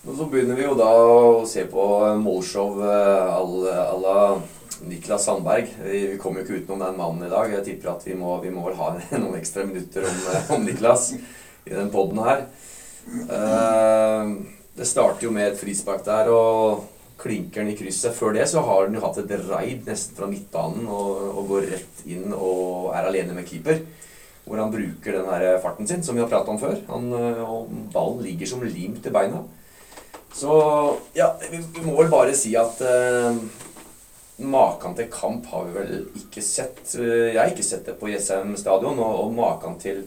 Og 0.06 0.14
så 0.18 0.26
begynner 0.30 0.54
vi 0.58 0.62
jo 0.66 0.74
da 0.78 0.86
å 0.86 1.46
se 1.50 1.64
på 1.70 1.86
målshow 2.22 2.76
à 2.82 3.94
la 4.02 4.18
Niklas 4.84 5.24
Sandberg. 5.24 5.70
Vi, 5.82 6.18
kommer 6.20 6.40
jo 6.40 6.46
ikke 6.46 6.60
utenom 6.62 6.84
den 6.84 6.98
mannen 6.98 7.26
i 7.26 7.30
dag. 7.32 7.52
Jeg 7.52 7.64
tipper 7.64 7.94
at 7.94 8.04
vi 8.06 8.16
må, 8.18 8.36
vi 8.42 8.52
må 8.52 8.66
vel 8.68 8.76
ha 8.80 8.92
noen 9.22 9.38
ekstra 9.38 9.64
minutter 9.68 10.06
om, 10.08 10.20
eh, 10.32 10.52
om 10.56 10.66
Niklas 10.66 11.12
i 11.16 11.72
den 11.72 11.90
poden 11.94 12.20
her. 12.26 12.44
Eh, 13.06 14.34
det 14.76 14.88
starter 14.88 15.26
jo 15.26 15.32
med 15.34 15.52
et 15.52 15.60
frispark 15.60 16.04
der, 16.06 16.30
og 16.32 16.86
klinker 17.20 17.62
den 17.62 17.72
i 17.72 17.76
krysset. 17.78 18.14
Før 18.16 18.36
det 18.36 18.48
så 18.50 18.62
har 18.66 18.86
den 18.86 18.98
jo 18.98 19.04
hatt 19.06 19.20
et 19.22 19.36
raid 19.48 19.86
nesten 19.88 20.18
fra 20.18 20.28
midtbanen 20.30 20.84
og, 20.84 21.22
og 21.32 21.52
går 21.54 21.70
rett 21.72 22.02
inn 22.04 22.34
og 22.36 22.90
er 22.92 23.08
alene 23.08 23.36
med 23.36 23.48
keeper. 23.48 23.80
Hvor 24.46 24.60
han 24.62 24.70
bruker 24.70 25.16
den 25.16 25.30
her 25.30 25.56
farten 25.62 25.88
sin, 25.88 26.04
som 26.06 26.14
vi 26.14 26.22
har 26.22 26.30
pratet 26.30 26.52
om 26.52 26.60
før. 26.60 26.76
Han, 26.92 27.08
eh, 27.16 27.40
og 27.46 27.70
ballen 27.94 28.22
ligger 28.26 28.52
som 28.52 28.66
limt 28.66 29.00
til 29.04 29.14
beina. 29.14 29.42
Så 30.36 30.52
ja, 31.16 31.30
vi, 31.48 31.58
vi 31.58 31.86
må 31.86 31.96
vel 31.96 32.12
bare 32.12 32.36
si 32.36 32.52
at 32.60 32.82
eh, 32.84 33.38
Maken 34.36 34.94
til 34.98 35.08
kamp 35.12 35.46
har 35.48 35.64
vi 35.64 35.78
vel 35.78 35.94
ikke 36.20 36.42
sett. 36.44 36.82
Eh, 36.98 37.32
Jeg 37.32 37.38
har 37.40 37.54
ikke 37.54 37.64
sett 37.64 37.86
det 37.88 37.96
på 38.00 38.10
Jessheim 38.12 38.56
stadion. 38.60 38.98
Og, 38.98 39.24
og 39.24 39.34
maken 39.34 39.78
til 39.80 40.04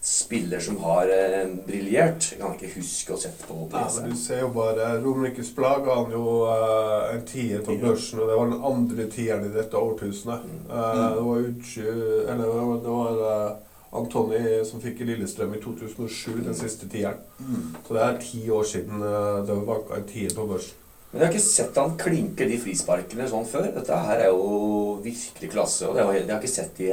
spiller 0.00 0.60
som 0.62 0.76
har 0.84 1.10
eh, 1.10 1.50
briljert, 1.66 2.30
kan 2.38 2.54
jeg 2.54 2.68
ikke 2.68 2.80
huske 2.80 3.14
å 3.16 3.20
sette 3.20 3.44
på. 3.48 3.56
på 3.66 3.76
Nei, 3.76 3.86
men 3.96 4.12
du 4.12 4.16
ser 4.16 4.44
jo 4.44 4.50
bare 4.54 4.92
Romerikes 5.02 5.50
Blad 5.56 5.82
ga 5.84 5.96
han 5.98 6.14
jo 6.14 6.26
eh, 6.48 7.16
en 7.16 7.24
tier 7.26 7.64
på 7.66 7.76
børsen, 7.82 8.22
og 8.22 8.30
det 8.30 8.36
var 8.38 8.52
den 8.52 8.68
andre 8.70 9.08
tieren 9.12 9.48
i 9.48 9.54
dette 9.56 9.80
årtusenet. 9.80 10.44
Mm. 10.46 10.60
Eh, 10.70 11.00
det 11.16 11.24
var 11.26 11.48
Utsju 11.48 11.88
Eller 11.88 12.44
det 12.44 12.52
var, 12.54 12.76
det 12.84 12.94
var 12.94 13.24
eh, 13.32 13.56
Antony 13.98 14.42
som 14.68 14.82
fikk 14.84 15.00
i 15.02 15.08
Lillestrøm 15.10 15.54
i 15.56 15.62
2007, 15.64 16.44
den 16.46 16.56
siste 16.56 16.88
tieren. 16.92 17.18
Mm. 17.40 17.74
Så 17.86 17.96
det 17.96 18.04
er 18.04 18.20
ti 18.22 18.42
år 18.54 18.68
siden 18.70 19.02
eh, 19.02 19.38
det 19.48 19.56
var 19.56 19.66
vanka 19.74 19.98
en 19.98 20.08
tier 20.14 20.34
på 20.36 20.46
børsen. 20.54 20.84
Men 21.10 21.20
jeg 21.22 21.26
har 21.28 21.32
ikke 21.34 21.44
sett 21.44 21.78
han 21.80 21.94
klinke 22.00 22.46
de 22.50 22.58
frisparkene 22.60 23.28
sånn 23.30 23.46
før. 23.48 23.70
Dette 23.78 23.96
her 24.08 24.24
er 24.26 24.28
jo 24.28 24.98
virkelig 25.04 25.48
klasse, 25.54 25.86
og 25.88 25.96
det 25.96 26.04
var, 26.04 26.18
jeg 26.18 26.28
har 26.28 26.42
ikke 26.42 26.50
sett 26.52 26.76
de, 26.76 26.90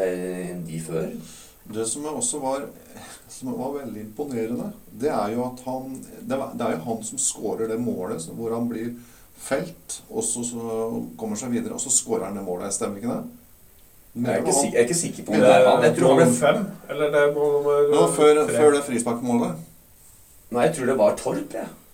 de 0.70 0.80
før. 0.86 1.10
Det 1.76 1.84
som 1.90 2.06
også 2.14 2.40
var, 2.40 2.64
som 3.28 3.52
var 3.58 3.74
veldig 3.82 4.06
imponerende, 4.06 4.70
det 5.02 5.10
er 5.12 5.34
jo 5.34 5.44
at 5.50 5.64
han 5.66 5.96
Det, 6.22 6.38
var, 6.38 6.52
det 6.56 6.62
er 6.68 6.76
jo 6.78 6.84
han 6.86 7.04
som 7.04 7.18
skårer 7.20 7.68
det 7.74 7.80
målet 7.82 8.22
så- 8.22 8.34
hvor 8.38 8.54
han 8.56 8.70
blir 8.70 8.94
felt, 9.46 10.02
og 10.10 10.24
så, 10.24 10.44
så 10.48 11.04
kommer 11.20 11.36
seg 11.36 11.52
videre, 11.52 11.74
og 11.76 11.82
så 11.84 11.90
skårer 11.92 12.30
han 12.30 12.38
det 12.40 12.44
målet. 12.46 12.72
Stemmer 12.74 13.02
ikke 13.02 13.18
det? 13.18 13.24
Jeg 14.16 14.32
er 14.32 14.38
ikke, 14.46 14.60
jeg 14.64 14.76
er 14.80 14.86
ikke 14.88 14.96
sikker 15.02 15.26
på 15.28 15.34
om 15.36 15.42
det 15.44 15.50
er 15.52 15.66
han. 15.68 15.84
Jeg 15.84 15.96
tror 15.98 16.08
han 16.14 16.22
ble 16.22 16.36
fem? 16.40 16.62
Eller 16.90 17.10
det 17.12 17.24
nummer 17.36 17.82
Det 17.90 17.98
var 18.00 18.14
før, 18.16 18.46
før 18.48 18.72
det 18.78 18.84
frisparkmålet. 18.88 19.58
Nei, 20.56 20.62
jeg 20.70 20.76
tror 20.78 20.86
det 20.94 20.98
var 21.02 21.18
Torp, 21.20 21.58
jeg. 21.60 21.66
Er 21.68 21.85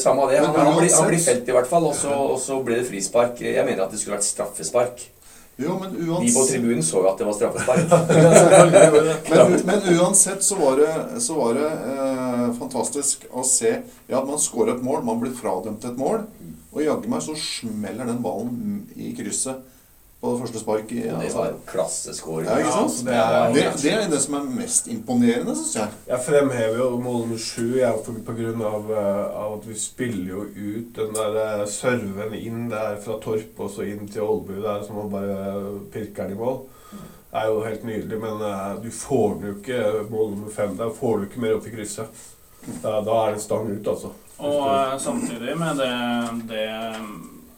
Samme 0.00 0.24
av 0.24 0.30
det. 0.30 0.38
Han, 0.42 0.46
han, 0.46 0.54
blir, 0.54 0.66
han 0.66 0.78
uansett- 0.82 1.08
blir 1.08 1.24
felt 1.24 1.48
i 1.48 1.56
hvert 1.56 1.68
fall, 1.70 1.88
og 1.90 2.38
så, 2.40 2.60
blir 2.64 2.80
det 2.80 2.86
frispark. 2.88 3.42
Jeg 3.44 3.66
mener 3.66 3.84
at 3.86 3.92
det 3.92 4.00
skulle 4.00 4.18
vært 4.18 4.28
straffespark. 4.28 5.04
Jo, 5.56 5.76
men 5.78 5.92
Vi 5.94 6.32
på 6.34 6.42
tribunen 6.48 6.82
så 6.82 6.98
jo 7.04 7.10
at 7.12 7.20
det 7.20 7.26
var 7.28 7.36
straffespark. 7.36 7.84
men, 9.30 9.52
men 9.68 10.00
uansett 10.00 10.42
så 10.42 10.58
var 10.58 10.80
det, 10.82 11.20
så 11.22 11.36
var 11.38 11.54
det 11.54 11.68
eh, 11.92 12.48
fantastisk 12.58 13.28
å 13.30 13.44
se 13.46 13.76
Ja, 14.10 14.24
man 14.26 14.40
skårer 14.42 14.74
et 14.74 14.82
mål, 14.82 15.04
man 15.06 15.20
blir 15.22 15.36
fradømt 15.38 15.86
et 15.86 16.00
mål, 16.00 16.24
og 16.74 16.82
jaggu 16.82 17.06
meg 17.12 17.22
så 17.22 17.36
smeller 17.38 18.10
den 18.10 18.18
ballen 18.24 18.82
i 18.98 19.12
krysset 19.14 19.62
på 20.24 20.32
det 20.32 20.40
første 20.42 20.60
sparket. 20.62 21.02
Det 21.04 21.12
Altså. 21.20 21.38
var 21.38 21.54
klasseskåring. 21.68 22.48
Ja, 22.48 22.56
ikke 22.62 22.72
sant? 22.72 22.84
altså, 22.90 23.04
det 23.04 23.14
er- 23.14 23.52
Det, 23.54 23.82
det 23.82 23.92
er 23.92 24.08
det 24.10 24.20
som 24.24 24.34
er 24.40 24.44
mest 24.56 24.88
imponerende, 24.88 25.54
syns 25.56 25.74
jeg. 25.76 25.88
Jeg 26.08 26.20
fremhever 26.26 26.78
jo 26.78 26.90
mål 26.98 27.20
nummer 27.26 27.38
sju 27.38 27.72
pga. 27.74 27.92
på 28.26 28.36
grunn 28.40 28.62
av, 28.62 28.90
eh, 28.90 29.54
at 29.54 29.66
vi 29.68 29.74
spiller 29.78 30.28
jo 30.30 30.40
ut 30.44 30.94
den 30.96 31.12
der 31.14 31.36
eh, 31.60 31.66
serven 31.66 32.34
inn 32.34 32.68
der 32.70 32.96
fra 33.04 33.18
Torp 33.20 33.60
og 33.60 33.70
så 33.70 33.82
inn 33.84 34.08
til 34.08 34.22
Ålbu 34.22 34.62
der, 34.62 34.82
som 34.86 34.96
man 34.96 35.10
bare 35.10 35.80
pirker 35.92 36.22
den 36.28 36.32
i 36.32 36.40
mål. 36.40 36.60
Det 37.34 37.42
er 37.42 37.46
jo 37.50 37.64
helt 37.64 37.84
nydelig, 37.84 38.20
men 38.20 38.40
eh, 38.42 38.82
du 38.82 38.90
får 38.90 39.34
den 39.40 39.48
jo 39.50 39.54
ikke 39.60 40.10
mål 40.10 40.30
nummer 40.30 40.50
fem. 40.50 40.76
Der 40.78 40.90
får 41.00 41.16
du 41.18 41.24
ikke 41.28 41.40
mer 41.40 41.54
opp 41.56 41.66
i 41.66 41.70
krysset. 41.76 42.06
Da, 42.82 43.00
da 43.04 43.10
er 43.26 43.26
det 43.26 43.34
en 43.34 43.40
stang 43.40 43.66
ut, 43.70 43.86
altså. 43.88 44.08
Og 44.38 45.00
samtidig 45.00 45.56
med 45.58 45.76
det, 45.76 45.90
det 46.48 46.68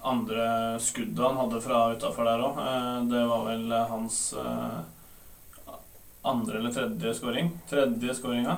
andre 0.07 0.47
skuddet 0.83 1.25
han 1.25 1.41
hadde 1.41 1.63
fra 1.65 1.81
utafor 1.95 2.29
der 2.29 2.45
òg, 2.47 2.61
det 3.11 3.25
var 3.27 3.45
vel 3.49 3.75
hans 3.91 4.21
eh, 4.39 4.79
andre 6.27 6.59
eller 6.59 6.75
tredje 6.75 7.15
scoring. 7.15 7.51
Tredje 7.71 8.15
scoringa. 8.15 8.57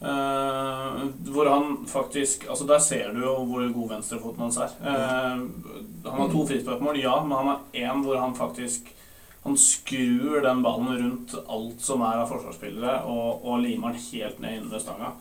Uh, 0.00 1.02
hvor 1.28 1.44
han 1.44 1.74
faktisk 1.84 2.46
Altså 2.48 2.64
Der 2.64 2.78
ser 2.80 3.10
du 3.12 3.18
jo 3.20 3.34
hvor 3.44 3.66
god 3.68 3.90
venstrefoten 3.90 4.40
hans 4.46 4.56
er. 4.56 4.70
Uh, 4.80 5.42
han 6.06 6.20
har 6.22 6.30
to 6.32 6.46
frisparkmål, 6.48 7.02
ja, 7.02 7.18
men 7.20 7.36
han 7.36 7.50
har 7.50 7.60
én 7.76 8.00
hvor 8.04 8.16
han 8.16 8.32
faktisk 8.34 8.88
han 9.42 9.56
skrur 9.56 10.40
den 10.44 10.62
ballen 10.62 10.96
rundt 11.02 11.34
alt 11.48 11.80
som 11.80 12.02
er 12.04 12.20
av 12.20 12.28
forsvarsspillere, 12.28 12.98
og, 13.08 13.44
og 13.44 13.62
limer 13.64 13.94
den 13.94 14.02
helt 14.10 14.40
ned 14.40 14.58
inne 14.58 14.72
ved 14.72 14.82
stanga. 14.84 15.14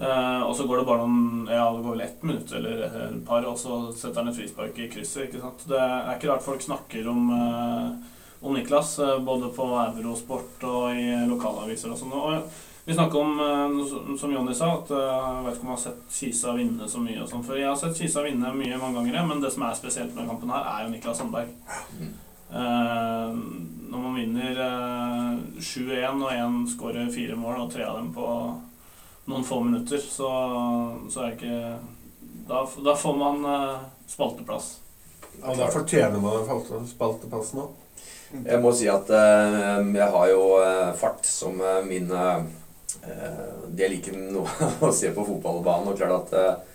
Eh, 0.00 0.42
og 0.42 0.54
så 0.56 0.64
går 0.64 0.80
det 0.80 0.86
bare 0.88 1.04
noen 1.04 1.48
Ja, 1.50 1.66
det 1.74 1.82
går 1.84 1.92
vel 1.92 2.06
ett 2.06 2.22
minutt 2.24 2.52
eller 2.56 2.86
et 2.88 3.18
par, 3.26 3.44
og 3.44 3.58
så 3.60 3.82
setter 3.92 4.22
han 4.22 4.30
et 4.30 4.38
frispark 4.38 4.78
i 4.80 4.88
krysset. 4.88 5.26
ikke 5.28 5.42
sant? 5.42 5.66
Det 5.68 5.76
er 5.76 6.14
ikke 6.14 6.30
rart 6.30 6.46
folk 6.46 6.64
snakker 6.64 7.08
om, 7.10 7.28
eh, 7.36 8.08
om 8.40 8.56
Niklas, 8.56 8.98
eh, 8.98 9.18
både 9.18 9.52
på 9.52 9.66
Eurosport 9.76 10.64
og 10.64 10.96
i 10.96 11.12
lokalaviser 11.28 11.92
og 11.92 11.98
sånn. 11.98 12.16
Og 12.16 12.42
vi 12.86 12.94
snakker 12.96 13.20
om, 13.20 14.16
som 14.18 14.32
Jonny 14.32 14.54
sa, 14.54 14.72
at 14.78 14.88
jeg 14.88 15.44
vet 15.44 15.54
ikke 15.54 15.66
om 15.66 15.68
jeg 15.68 15.76
har 15.76 15.84
sett 15.84 16.08
Kisa 16.10 16.54
vinne 16.56 16.88
så 16.88 16.98
mye 16.98 17.20
og 17.22 17.28
sånn 17.28 17.44
før. 17.44 17.60
Jeg 17.60 17.68
har 17.68 17.76
sett 17.76 18.00
Kisa 18.00 18.24
vinne 18.24 18.54
mye 18.56 18.80
mange 18.80 18.94
ganger, 19.04 19.26
men 19.28 19.40
det 19.40 19.52
som 19.52 19.62
er 19.62 19.76
spesielt 19.76 20.14
med 20.16 20.26
kampen 20.26 20.50
her, 20.50 20.64
er 20.64 20.86
jo 20.86 20.90
Niklas 20.94 21.18
Sandberg. 21.20 21.52
Når 23.90 24.00
man 24.00 24.16
vinner 24.16 24.56
eh, 24.64 25.60
7-1, 25.60 26.24
og 26.24 26.32
én 26.32 26.66
skårer 26.66 27.12
fire 27.12 27.36
mål, 27.36 27.66
og 27.66 27.70
tre 27.70 27.84
av 27.84 28.00
dem 28.00 28.14
på 28.14 28.26
noen 29.28 29.44
få 29.44 29.60
minutter, 29.64 29.98
så, 29.98 30.30
så 31.10 31.24
er 31.24 31.32
det 31.32 31.36
ikke 31.38 31.58
Da, 32.50 32.64
da 32.84 32.94
får 32.98 33.14
man 33.14 33.44
uh, 33.46 33.82
spalteplass. 34.10 34.72
Ja, 35.42 35.52
da 35.54 35.68
fortjener 35.70 36.18
man 36.18 36.48
en 36.48 36.88
spalteplass 36.88 37.52
nå. 37.54 37.68
Jeg 38.42 38.58
må 38.62 38.72
si 38.74 38.88
at 38.90 39.10
uh, 39.10 39.78
jeg 39.84 40.08
har 40.16 40.32
jo 40.32 40.42
uh, 40.58 40.90
fart 40.98 41.26
som 41.26 41.60
min 41.86 42.10
Det 42.10 43.84
jeg 43.84 43.92
liker 43.92 44.16
nå 44.18 44.42
å 44.86 44.90
se 44.94 45.12
på 45.14 45.24
fotballbanen. 45.24 45.92
Og 45.92 46.00
klart 46.00 46.34
at 46.34 46.66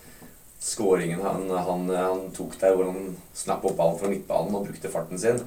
skåringen 0.66 1.20
han, 1.20 1.50
han, 1.50 1.88
han 1.92 2.24
tok 2.34 2.56
der 2.60 2.74
hvor 2.74 2.88
han 2.88 3.12
snappa 3.36 3.68
opp 3.70 3.76
ballen 3.78 3.98
fra 4.00 4.10
midtbanen 4.10 4.56
og 4.56 4.66
brukte 4.66 4.90
farten 4.90 5.20
sin. 5.20 5.42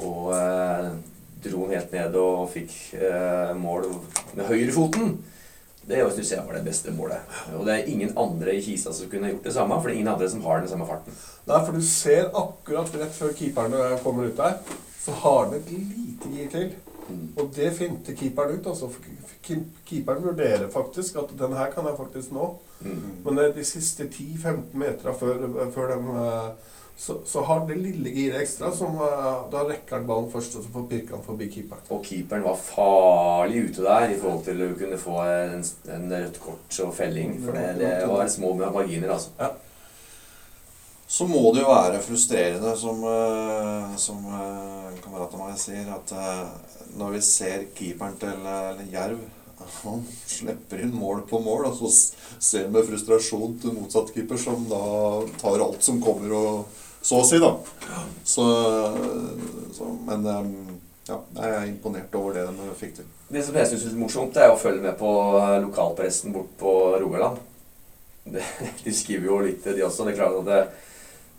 Og 0.00 0.32
eh, 0.36 0.88
dro 1.44 1.66
den 1.66 1.76
helt 1.76 1.92
ned 1.92 2.16
og 2.16 2.46
fikk 2.52 2.72
eh, 2.96 3.52
mål 3.58 3.90
med 4.36 4.46
høyrefoten. 4.48 5.16
Det 5.88 5.98
syns 6.14 6.32
jeg 6.32 6.44
var 6.46 6.54
det 6.54 6.64
beste 6.66 6.92
målet. 6.94 7.34
Og 7.58 7.66
det 7.66 7.74
er 7.74 7.90
ingen 7.90 8.12
andre 8.18 8.54
i 8.54 8.62
Kisa 8.62 8.92
som 8.94 9.10
kunne 9.10 9.32
gjort 9.32 9.44
det 9.44 9.54
samme. 9.54 9.80
For 9.80 9.88
det 9.88 9.96
er 9.96 10.00
ingen 10.00 10.14
andre 10.14 10.30
som 10.30 10.44
har 10.46 10.62
den 10.62 10.70
samme 10.70 10.86
farten. 10.86 11.16
Nei, 11.48 11.58
for 11.66 11.74
du 11.74 11.82
ser 11.86 12.30
akkurat 12.30 12.94
rett 13.00 13.16
før 13.16 13.34
keeperen 13.38 13.98
kommer 14.04 14.30
ut 14.30 14.38
der, 14.38 14.58
så 15.02 15.14
har 15.24 15.44
han 15.44 15.56
et 15.58 15.72
lite 15.74 16.30
gir 16.30 16.50
til. 16.52 16.74
Mm. 17.08 17.24
Og 17.36 17.50
det 17.56 17.72
finter 17.76 18.14
keeperen 18.14 18.60
ut. 18.60 18.66
altså. 18.66 18.90
Keeperen 19.86 20.22
vurderer 20.24 20.68
faktisk 20.70 21.16
at 21.16 21.34
den 21.38 21.56
her 21.58 21.70
kan 21.70 21.86
jeg 21.86 21.98
faktisk 21.98 22.32
nå. 22.32 22.52
Mm. 22.80 23.00
Men 23.24 23.38
det 23.38 23.48
er 23.48 23.56
de 23.56 23.64
siste 23.64 24.04
10-15 24.04 24.78
meterne 24.78 25.14
før, 25.18 25.48
før 25.74 25.94
de 25.94 25.98
eh, 26.26 26.70
så, 26.96 27.16
så 27.26 27.42
har 27.42 27.64
det 27.66 27.78
lille 27.80 28.10
giret 28.14 28.42
ekstra, 28.44 28.70
som 28.76 28.94
eh, 29.00 29.40
da 29.50 29.64
rekker 29.66 29.96
han 29.96 30.06
ballen 30.06 30.30
først, 30.30 30.54
og 30.58 30.64
så 30.64 30.72
får 30.74 30.86
pirka 30.90 31.16
han 31.16 31.24
forbi 31.26 31.48
keeperen. 31.50 31.88
Og 31.90 32.06
keeperen 32.06 32.46
var 32.46 32.60
farlig 32.60 33.64
ute 33.66 33.86
der 33.86 34.12
i 34.12 34.18
forhold 34.20 34.44
til 34.46 34.62
å 34.62 34.70
kunne 34.78 35.00
få 35.00 35.18
en, 35.24 35.66
en 35.96 36.06
rødt 36.12 36.40
kort 36.44 36.80
og 36.86 36.94
felling. 36.96 37.36
For 37.42 37.58
det, 37.58 37.66
det 37.80 37.92
var 38.12 38.30
små 38.30 38.54
marginer, 38.62 39.16
altså. 39.16 39.52
Så 41.12 41.26
må 41.28 41.42
det 41.52 41.60
jo 41.60 41.68
være 41.68 42.00
frustrerende, 42.00 42.72
som, 42.80 43.02
eh, 43.04 43.96
som 44.00 44.22
eh, 44.38 45.00
kameraten 45.02 45.42
meg 45.42 45.58
sier, 45.60 45.90
at 45.92 46.14
når 46.96 47.16
vi 47.16 47.24
ser 47.24 47.70
keeperen 47.76 48.18
til 48.20 48.46
Jerv 48.92 49.20
han 49.82 50.04
slipper 50.26 50.82
inn 50.82 50.94
mål 50.94 51.24
på 51.28 51.40
mål, 51.42 51.66
og 51.70 51.76
så 51.80 51.90
ser 52.38 52.68
vi 52.68 52.76
med 52.76 52.86
frustrasjon 52.88 53.58
til 53.62 53.76
motsatt 53.76 54.12
keeper, 54.14 54.40
som 54.40 54.64
da 54.70 54.82
tar 55.40 55.62
alt 55.62 55.84
som 55.84 56.00
kommer 56.02 56.34
og 56.38 56.81
Så 57.02 57.18
å 57.18 57.26
si, 57.26 57.40
da. 57.42 57.56
Så, 58.24 58.44
så 59.74 59.88
Men 60.06 60.26
eh, 60.30 60.52
ja, 61.08 61.18
jeg 61.34 61.54
er 61.56 61.66
imponert 61.66 62.14
over 62.14 62.36
det 62.36 62.44
de 62.46 62.74
fikk 62.78 62.94
til. 63.00 63.08
Det 63.32 63.42
som 63.42 63.56
jeg 63.58 63.70
syns 63.70 63.88
er 63.88 63.98
morsomt, 63.98 64.34
det 64.36 64.44
er 64.44 64.52
å 64.52 64.60
følge 64.60 64.84
med 64.84 64.94
på 65.00 65.10
lokalpressen 65.64 66.34
bort 66.34 66.52
på 66.60 66.72
Rogaland. 67.02 67.40
De 68.84 68.92
skriver 68.94 69.26
jo 69.26 69.40
litt, 69.42 69.64
de 69.64 69.82
også. 69.82 70.04
Det 70.06 70.12
er 70.12 70.18
klart 70.20 70.36
at 70.42 70.46
det, 70.46 70.58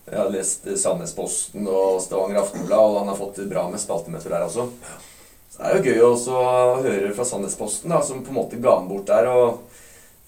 jeg 0.09 0.19
har 0.19 0.31
lest 0.33 0.65
Sandnesposten 0.81 1.67
og 1.71 2.01
Stavanger 2.03 2.41
Aftenblad, 2.41 2.81
og 2.89 2.97
han 2.99 3.11
har 3.13 3.19
fått 3.19 3.39
bra 3.47 3.69
med 3.71 3.79
spaltemøter 3.79 4.33
der 4.35 4.43
også. 4.49 4.65
Så 5.53 5.61
det 5.61 5.69
er 5.69 5.77
jo 5.77 5.93
gøy 5.93 6.01
også 6.09 6.35
å 6.35 6.81
høre 6.83 7.13
fra 7.15 7.27
Sandnesposten, 7.29 7.93
da, 7.93 8.01
som 8.03 8.19
på 8.25 8.33
en 8.33 8.39
måte 8.41 8.59
ga 8.59 8.75
han 8.81 8.89
bort 8.89 9.07
der. 9.07 9.29
og 9.31 9.72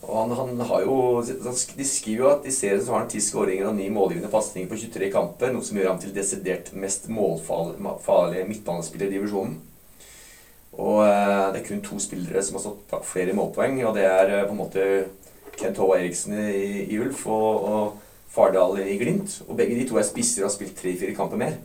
og 0.06 0.18
han, 0.20 0.34
han, 0.38 0.60
har 0.70 0.84
jo, 0.86 1.22
De 1.26 1.86
skriver 1.88 2.20
jo 2.20 2.28
at 2.30 2.46
i 2.46 2.54
serien 2.54 2.84
så 2.84 2.94
har 2.94 3.04
han 3.04 3.10
ti 3.12 3.22
skåringer 3.24 3.70
og 3.70 3.78
ni 3.78 3.88
målgivende 3.94 4.30
pasninger 4.32 4.70
på 4.70 4.78
23 4.78 5.10
kamper, 5.14 5.54
noe 5.54 5.66
som 5.66 5.80
gjør 5.80 5.92
ham 5.94 6.02
til 6.02 6.14
desidert 6.16 6.70
mest 6.78 7.10
målfarlige 7.10 8.46
midtbanespiller 8.50 9.10
i 9.10 9.18
divisjonen. 9.18 9.58
Og 10.76 11.06
eh, 11.08 11.54
det 11.56 11.62
er 11.62 11.68
kun 11.70 11.84
to 11.86 12.00
spillere 12.04 12.44
som 12.44 12.58
har 12.58 12.66
stått 12.66 13.08
flere 13.08 13.36
målpoeng, 13.36 13.80
og 13.88 13.96
det 13.96 14.06
er 14.10 14.34
eh, 14.34 14.44
på 14.46 14.56
en 14.56 14.60
måte 14.60 14.88
Kent 15.56 15.80
Håvard 15.80 16.04
Eriksen 16.04 16.36
i, 16.36 16.84
i 16.92 17.00
Ulf 17.00 17.24
og, 17.32 17.64
og 17.64 18.34
Fardal 18.36 18.82
i 18.84 18.98
Glimt. 19.00 19.40
Og 19.48 19.56
begge 19.58 19.78
de 19.80 19.88
to 19.88 20.00
er 20.00 20.08
spisser 20.08 20.44
og 20.44 20.50
har 20.50 20.56
spilt 20.58 20.76
tre-fire 20.78 21.16
kamper 21.16 21.40
mer. 21.40 21.56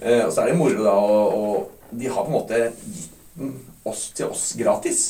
Eh, 0.00 0.24
og 0.24 0.32
så 0.32 0.42
er 0.42 0.50
det 0.50 0.58
moro, 0.58 0.80
da, 0.80 0.96
og, 0.96 1.38
og 1.38 1.98
de 2.00 2.08
har 2.08 2.24
på 2.24 2.32
en 2.32 2.38
måte 2.38 2.62
gitt 2.88 3.14
den 3.38 3.52
oss 3.86 4.08
til 4.16 4.32
oss 4.32 4.50
gratis. 4.58 5.02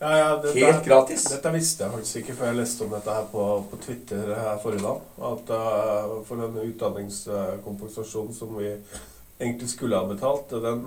Ja, 0.00 0.18
ja, 0.18 0.36
dette, 0.36 0.58
Helt 0.58 0.84
gratis. 0.84 1.26
Dette 1.28 1.50
visste 1.52 1.84
jeg 1.84 1.92
faktisk 1.92 2.20
ikke 2.22 2.34
før 2.38 2.48
jeg 2.48 2.56
leste 2.62 2.86
om 2.86 2.92
dette 2.94 3.16
her 3.18 3.26
på, 3.28 3.42
på 3.68 3.78
Twitter 3.84 4.30
her 4.32 4.60
forrige 4.62 4.80
dag. 4.86 5.02
At 5.30 5.50
uh, 5.52 6.14
for 6.24 6.40
den 6.40 6.56
utdanningskompensasjonen 6.62 8.32
som 8.32 8.54
vi 8.56 8.70
egentlig 9.40 9.70
skulle 9.72 9.96
ha 9.96 10.04
betalt, 10.06 10.52
den, 10.62 10.84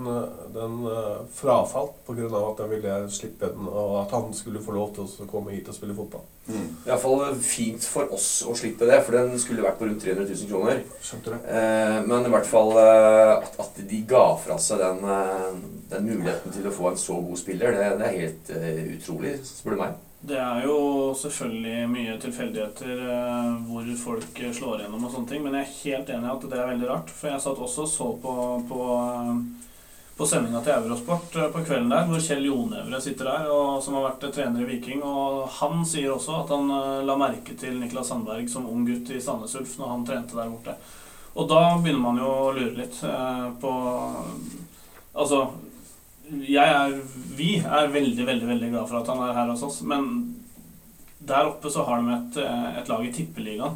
den 0.53 0.75
uh, 0.85 1.23
frafalt 1.33 1.95
pga. 2.05 2.27
at 2.29 2.61
jeg 2.61 2.69
ville 2.69 2.97
slippe 3.09 3.49
den, 3.49 3.67
og 3.67 3.95
at 4.03 4.13
han 4.13 4.29
skulle 4.37 4.61
få 4.63 4.75
lov 4.75 4.93
til 4.93 5.07
å 5.07 5.27
komme 5.29 5.55
hit 5.55 5.71
og 5.71 5.77
spille 5.77 5.95
fotball. 5.97 6.23
Mm. 6.47 6.69
Iallfall 6.85 7.37
fint 7.39 7.85
for 7.87 8.13
oss 8.13 8.27
å 8.47 8.53
slippe 8.57 8.87
det, 8.89 8.99
for 9.05 9.15
den 9.15 9.35
skulle 9.41 9.63
vært 9.63 9.79
på 9.79 9.87
rundt 9.87 10.03
300 10.03 10.27
000 10.27 10.51
kroner. 10.51 10.81
Skjønte 11.01 11.33
du? 11.33 11.49
Eh, 11.49 11.99
men 12.07 12.27
i 12.27 12.33
hvert 12.33 12.49
fall 12.49 12.73
eh, 12.81 13.33
at, 13.37 13.59
at 13.63 13.83
de 13.89 14.01
ga 14.09 14.25
fra 14.43 14.59
seg 14.61 14.83
den, 14.83 15.03
eh, 15.17 15.51
den 15.95 16.09
muligheten 16.11 16.55
til 16.55 16.67
å 16.67 16.75
få 16.75 16.91
en 16.91 16.99
så 16.99 17.19
god 17.23 17.39
spiller, 17.39 17.77
det, 17.77 17.93
det 18.01 18.09
er 18.09 18.19
helt 18.25 18.57
eh, 18.57 18.81
utrolig, 18.97 19.37
spør 19.47 19.77
du 19.77 19.85
meg. 19.85 20.01
Det 20.23 20.37
er 20.39 20.61
jo 20.63 21.11
selvfølgelig 21.19 21.87
mye 21.91 22.13
tilfeldigheter 22.23 22.99
eh, 23.11 23.47
hvor 23.67 23.87
folk 23.99 24.37
slår 24.55 24.85
gjennom 24.85 25.01
og 25.03 25.11
sånne 25.11 25.27
ting, 25.27 25.41
men 25.43 25.57
jeg 25.57 25.65
er 25.65 25.73
helt 25.81 26.11
enig 26.15 26.29
i 26.29 26.31
at 26.31 26.45
det 26.47 26.59
er 26.61 26.69
veldig 26.69 26.87
rart. 26.87 27.09
For 27.11 27.27
jeg 27.27 27.43
satt 27.43 27.59
også 27.65 27.83
og 27.83 27.89
så 27.91 28.07
på, 28.23 28.35
på, 28.69 28.85
eh, 29.01 29.73
på 30.15 30.27
sendinga 30.31 30.61
til 30.63 30.77
Eurosport 30.77 31.35
eh, 31.35 31.49
på 31.51 31.65
kvelden 31.65 31.91
der, 31.91 32.07
hvor 32.07 32.23
Kjell 32.23 32.47
Jonevre 32.47 33.01
sitter 33.03 33.29
der, 33.33 33.49
og, 33.51 33.81
som 33.83 33.97
har 33.99 34.05
vært 34.05 34.23
trener 34.37 34.63
i 34.63 34.69
Viking. 34.69 35.03
Og 35.03 35.43
han 35.57 35.83
sier 35.91 36.13
også 36.15 36.39
at 36.39 36.55
han 36.55 36.71
la 37.03 37.19
merke 37.19 37.57
til 37.59 37.75
Niklas 37.81 38.13
Sandberg 38.13 38.47
som 38.53 38.71
ung 38.71 38.87
gutt 38.87 39.11
i 39.11 39.19
Sandnes 39.19 39.57
Ulf 39.59 39.75
når 39.81 39.91
han 39.91 40.07
trente 40.07 40.39
der 40.39 40.55
borte. 40.55 40.77
Og 41.35 41.51
da 41.51 41.65
begynner 41.75 42.05
man 42.05 42.23
jo 42.23 42.31
å 42.31 42.55
lure 42.55 42.77
litt 42.79 43.01
på 43.59 43.75
Altså 45.13 45.43
er, 46.31 47.01
vi 47.35 47.55
er 47.59 47.87
veldig, 47.91 48.25
veldig 48.25 48.47
veldig 48.47 48.69
glad 48.71 48.87
for 48.89 49.01
at 49.01 49.11
han 49.11 49.23
er 49.25 49.33
her 49.37 49.51
hos 49.51 49.63
oss. 49.65 49.81
Men 49.87 50.35
der 51.23 51.49
oppe 51.49 51.71
så 51.71 51.83
har 51.87 52.01
de 52.01 52.13
et, 52.15 52.37
eh, 52.43 52.69
et 52.81 52.89
lag 52.91 53.05
i 53.05 53.11
Tippeligaen. 53.13 53.75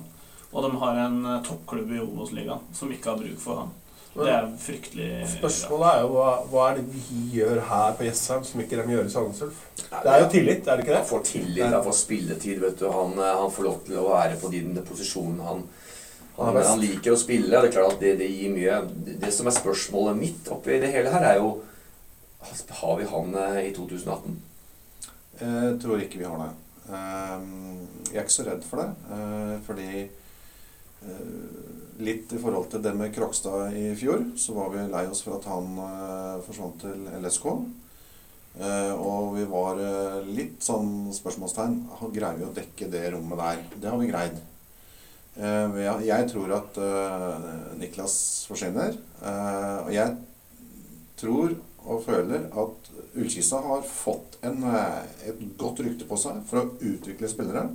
Og 0.52 0.64
de 0.64 0.78
har 0.80 1.02
en 1.06 1.20
eh, 1.26 1.42
toppklubb 1.44 1.92
i 1.92 2.00
Obos-ligaen 2.04 2.64
som 2.74 2.92
ikke 2.92 3.12
har 3.12 3.20
bruk 3.20 3.40
for 3.44 3.64
han. 3.64 3.76
Det 4.18 4.32
er 4.34 4.46
fryktelig 4.58 5.08
Spørsmålet 5.30 5.88
er 5.92 6.00
jo 6.02 6.08
hva, 6.16 6.30
hva 6.50 6.62
er 6.72 6.80
det 6.80 6.86
vi 6.90 7.20
gjør 7.36 7.60
her 7.70 7.92
på 8.00 8.08
Jessheim 8.08 8.46
som 8.48 8.64
ikke 8.64 8.80
de 8.80 8.96
gjør 8.96 9.06
i 9.06 9.12
Sandnesulf? 9.14 9.60
Det 9.78 10.10
er 10.10 10.24
jo 10.24 10.30
tillit, 10.32 10.64
er 10.66 10.80
det 10.80 10.86
ikke 10.86 10.94
det? 10.96 11.02
Han 11.04 11.12
får 11.12 11.26
tillit, 11.28 11.66
han 11.68 11.86
får 11.86 11.98
spilletid, 12.00 12.64
vet 12.64 12.80
du. 12.82 12.88
Han, 12.96 13.14
eh, 13.20 13.36
han 13.44 13.54
får 13.54 13.68
lov 13.68 13.78
til 13.86 14.00
å 14.02 14.08
være 14.10 14.40
på 14.42 14.52
den 14.56 14.74
posisjonen 14.88 15.44
han, 15.46 15.62
Han 16.38 16.50
han, 16.50 16.58
han 16.72 16.82
liker 16.82 17.14
å 17.14 17.20
spille. 17.20 17.54
Det 17.54 17.70
er 17.70 17.76
klart 17.78 17.98
at 17.98 18.02
det, 18.02 18.16
det 18.24 18.32
gir 18.32 18.52
mye. 18.56 18.82
Det, 19.06 19.20
det 19.22 19.32
som 19.34 19.50
er 19.50 19.56
spørsmålet 19.58 20.18
mitt 20.18 20.52
oppi 20.54 20.80
det 20.82 20.92
hele 20.94 21.14
her, 21.14 21.30
er 21.36 21.40
jo 21.44 21.54
Har 22.70 22.98
vi 22.98 23.06
han 23.10 23.36
eh, 23.36 23.60
i 23.70 23.74
2018? 23.76 24.38
Jeg 25.40 25.80
tror 25.84 26.02
ikke 26.02 26.20
vi 26.22 26.28
har 26.30 26.40
det. 26.42 26.52
Eh, 26.88 27.48
Jeg 28.14 28.22
er 28.22 28.24
ikke 28.26 28.36
så 28.38 28.46
redd 28.48 28.64
for 28.66 28.82
det, 28.82 28.90
eh, 29.16 29.56
fordi 29.68 29.90
eh, 30.08 31.34
Litt 31.98 32.30
i 32.30 32.38
forhold 32.38 32.68
til 32.70 32.84
det 32.86 32.92
med 32.94 33.10
Krokstad 33.16 33.72
i 33.74 33.88
fjor, 33.98 34.22
så 34.38 34.54
var 34.54 34.68
vi 34.70 34.84
lei 34.92 35.08
oss 35.10 35.24
for 35.26 35.40
at 35.40 35.48
han 35.50 35.72
eh, 35.82 36.36
forsvant 36.46 36.76
til 36.84 37.08
LSK. 37.24 37.48
Eh, 38.62 38.92
Og 38.94 39.32
vi 39.40 39.46
var 39.50 39.82
eh, 39.82 40.20
litt 40.30 40.62
sånn 40.66 41.08
spørsmålstegn. 41.16 41.80
Greier 42.14 42.38
vi 42.38 42.46
å 42.46 42.54
dekke 42.54 42.90
det 42.94 43.02
rommet 43.16 43.42
der? 43.42 43.64
Det 43.82 43.90
har 43.90 43.98
vi 43.98 44.12
greid. 44.12 44.38
Eh, 45.42 45.80
Jeg 46.06 46.30
tror 46.30 46.54
at 46.60 46.78
eh, 46.86 47.50
Niklas 47.82 48.20
forsvinner. 48.50 48.94
Eh, 49.22 49.78
Og 49.88 49.92
jeg 49.98 50.16
tror 51.18 51.58
og 51.88 52.04
føler 52.06 52.48
at 52.52 52.90
Ullkisa 53.18 53.62
har 53.64 53.86
fått 53.88 54.38
en, 54.46 54.64
eh, 54.64 55.30
et 55.30 55.40
godt 55.58 55.82
rykte 55.86 56.08
på 56.08 56.18
seg 56.20 56.44
for 56.50 56.62
å 56.62 56.70
utvikle 56.80 57.30
spillere. 57.32 57.70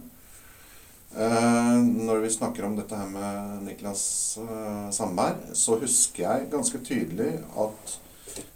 Eh, 1.16 1.79
når 1.83 2.22
vi 2.22 2.31
snakker 2.31 2.64
om 2.64 2.77
dette 2.77 2.96
her 2.96 3.09
med 3.12 3.66
Niklas 3.66 4.05
eh, 4.40 4.87
Sandberg, 4.94 5.51
så 5.53 5.77
husker 5.81 6.25
jeg 6.25 6.51
ganske 6.53 6.79
tydelig 6.87 7.35
at 7.61 7.98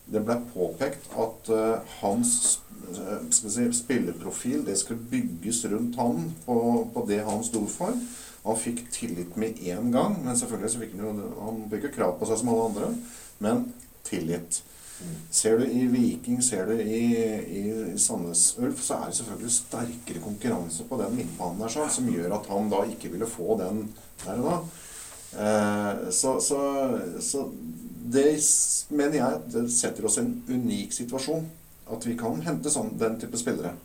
det 0.06 0.22
ble 0.24 0.38
påpekt 0.54 1.10
at 1.18 1.50
eh, 1.52 1.96
hans 2.00 2.60
eh, 2.94 3.26
si, 3.34 3.66
spillerprofil 3.80 4.64
det 4.66 4.78
skulle 4.80 5.04
bygges 5.10 5.64
rundt 5.72 5.98
han 6.00 6.30
på, 6.46 6.56
på 6.94 7.04
det 7.10 7.24
han 7.26 7.44
sto 7.44 7.66
for. 7.70 7.98
Han 8.46 8.60
fikk 8.62 8.84
tillit 8.94 9.36
med 9.36 9.58
en 9.74 9.90
gang, 9.92 10.16
men 10.22 10.38
selvfølgelig 10.38 10.70
så 10.72 10.80
fikk 10.84 10.94
han 10.94 11.20
jo 11.20 11.28
Han 11.42 11.64
fikk 11.72 11.88
jo 11.88 11.94
krav 11.98 12.16
på 12.20 12.28
seg 12.30 12.40
som 12.40 12.52
alle 12.54 12.68
andre, 12.70 12.90
men 13.42 13.64
tillit. 14.06 14.62
Ser 15.30 15.58
du 15.60 15.66
i 15.68 15.84
Viking, 15.92 16.40
ser 16.42 16.70
du 16.70 16.80
i, 16.80 17.00
i, 17.12 17.62
i 17.92 17.98
Sandnes 18.00 18.54
Ulf, 18.58 18.80
så 18.82 18.96
er 18.96 19.10
det 19.10 19.18
selvfølgelig 19.18 19.52
sterkere 19.52 20.22
konkurranse 20.24 20.86
på 20.88 20.98
den 21.02 21.18
midtbanen 21.18 21.60
der, 21.60 21.72
sånn, 21.74 21.92
som 21.92 22.08
gjør 22.08 22.38
at 22.38 22.48
han 22.52 22.70
da 22.72 22.82
ikke 22.88 23.12
ville 23.12 23.28
få 23.28 23.58
den 23.60 23.82
der 24.24 24.40
og 24.40 24.48
da. 24.48 24.58
Eh, 25.36 26.06
så, 26.16 26.40
så, 26.40 26.60
så 27.20 27.44
det 28.12 28.30
mener 28.88 29.18
jeg 29.18 29.42
det 29.52 29.66
setter 29.74 30.08
oss 30.08 30.16
i 30.20 30.24
en 30.24 30.34
unik 30.48 30.96
situasjon. 30.96 31.44
At 31.92 32.06
vi 32.06 32.16
kan 32.18 32.40
hente 32.42 32.72
sånn, 32.72 32.96
den 32.98 33.18
type 33.20 33.38
spillere. 33.38 33.76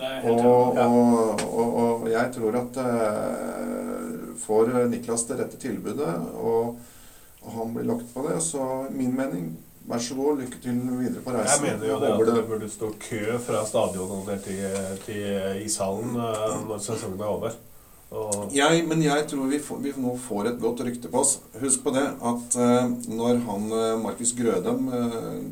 Er 0.00 0.24
Og, 0.30 0.78
ja. 0.78 0.86
og, 0.86 1.42
og, 1.44 1.74
og 1.82 2.06
jeg 2.10 2.30
tror 2.34 2.56
at 2.62 2.78
eh, 2.82 4.30
får 4.40 4.72
Niklas 4.90 5.26
det 5.28 5.38
rette 5.38 5.60
tilbudet, 5.60 6.14
og 6.40 6.80
han 7.54 7.74
blir 7.74 7.86
lagt 7.90 8.08
på 8.14 8.24
det, 8.26 8.38
så 8.42 8.86
min 8.90 9.12
mening 9.14 9.52
Vær 9.84 10.00
så 10.00 10.14
god, 10.16 10.38
lykke 10.40 10.58
til 10.64 10.76
videre 10.96 11.20
på 11.20 11.32
reisen. 11.34 11.66
Jeg 11.66 11.76
mener 11.76 11.90
jo 11.90 11.96
det 12.00 12.12
at 12.14 12.30
det 12.38 12.44
burde 12.48 12.68
stå 12.72 12.88
kø 13.02 13.36
fra 13.44 13.60
stadionet 13.68 14.14
og 14.16 14.30
ned 14.30 14.40
til, 14.46 14.62
til 15.04 15.60
ishallen 15.66 16.14
eh, 16.16 16.54
når 16.70 16.80
sesongen 16.80 17.20
er 17.20 17.28
over. 17.28 17.58
Jeg, 18.54 18.84
men 18.88 19.02
jeg 19.02 19.26
tror 19.28 19.50
vi, 19.50 19.58
får, 19.60 19.82
vi 19.84 19.92
nå 20.00 20.14
får 20.24 20.48
et 20.52 20.58
godt 20.62 20.80
rykte 20.86 21.10
på 21.12 21.20
oss. 21.20 21.34
Husk 21.60 21.84
på 21.84 21.92
det 21.92 22.06
at 22.30 22.56
eh, 22.64 22.94
når 23.12 23.44
han 23.44 23.68
eh, 23.76 23.92
Markus 24.00 24.32
Grødem 24.38 24.88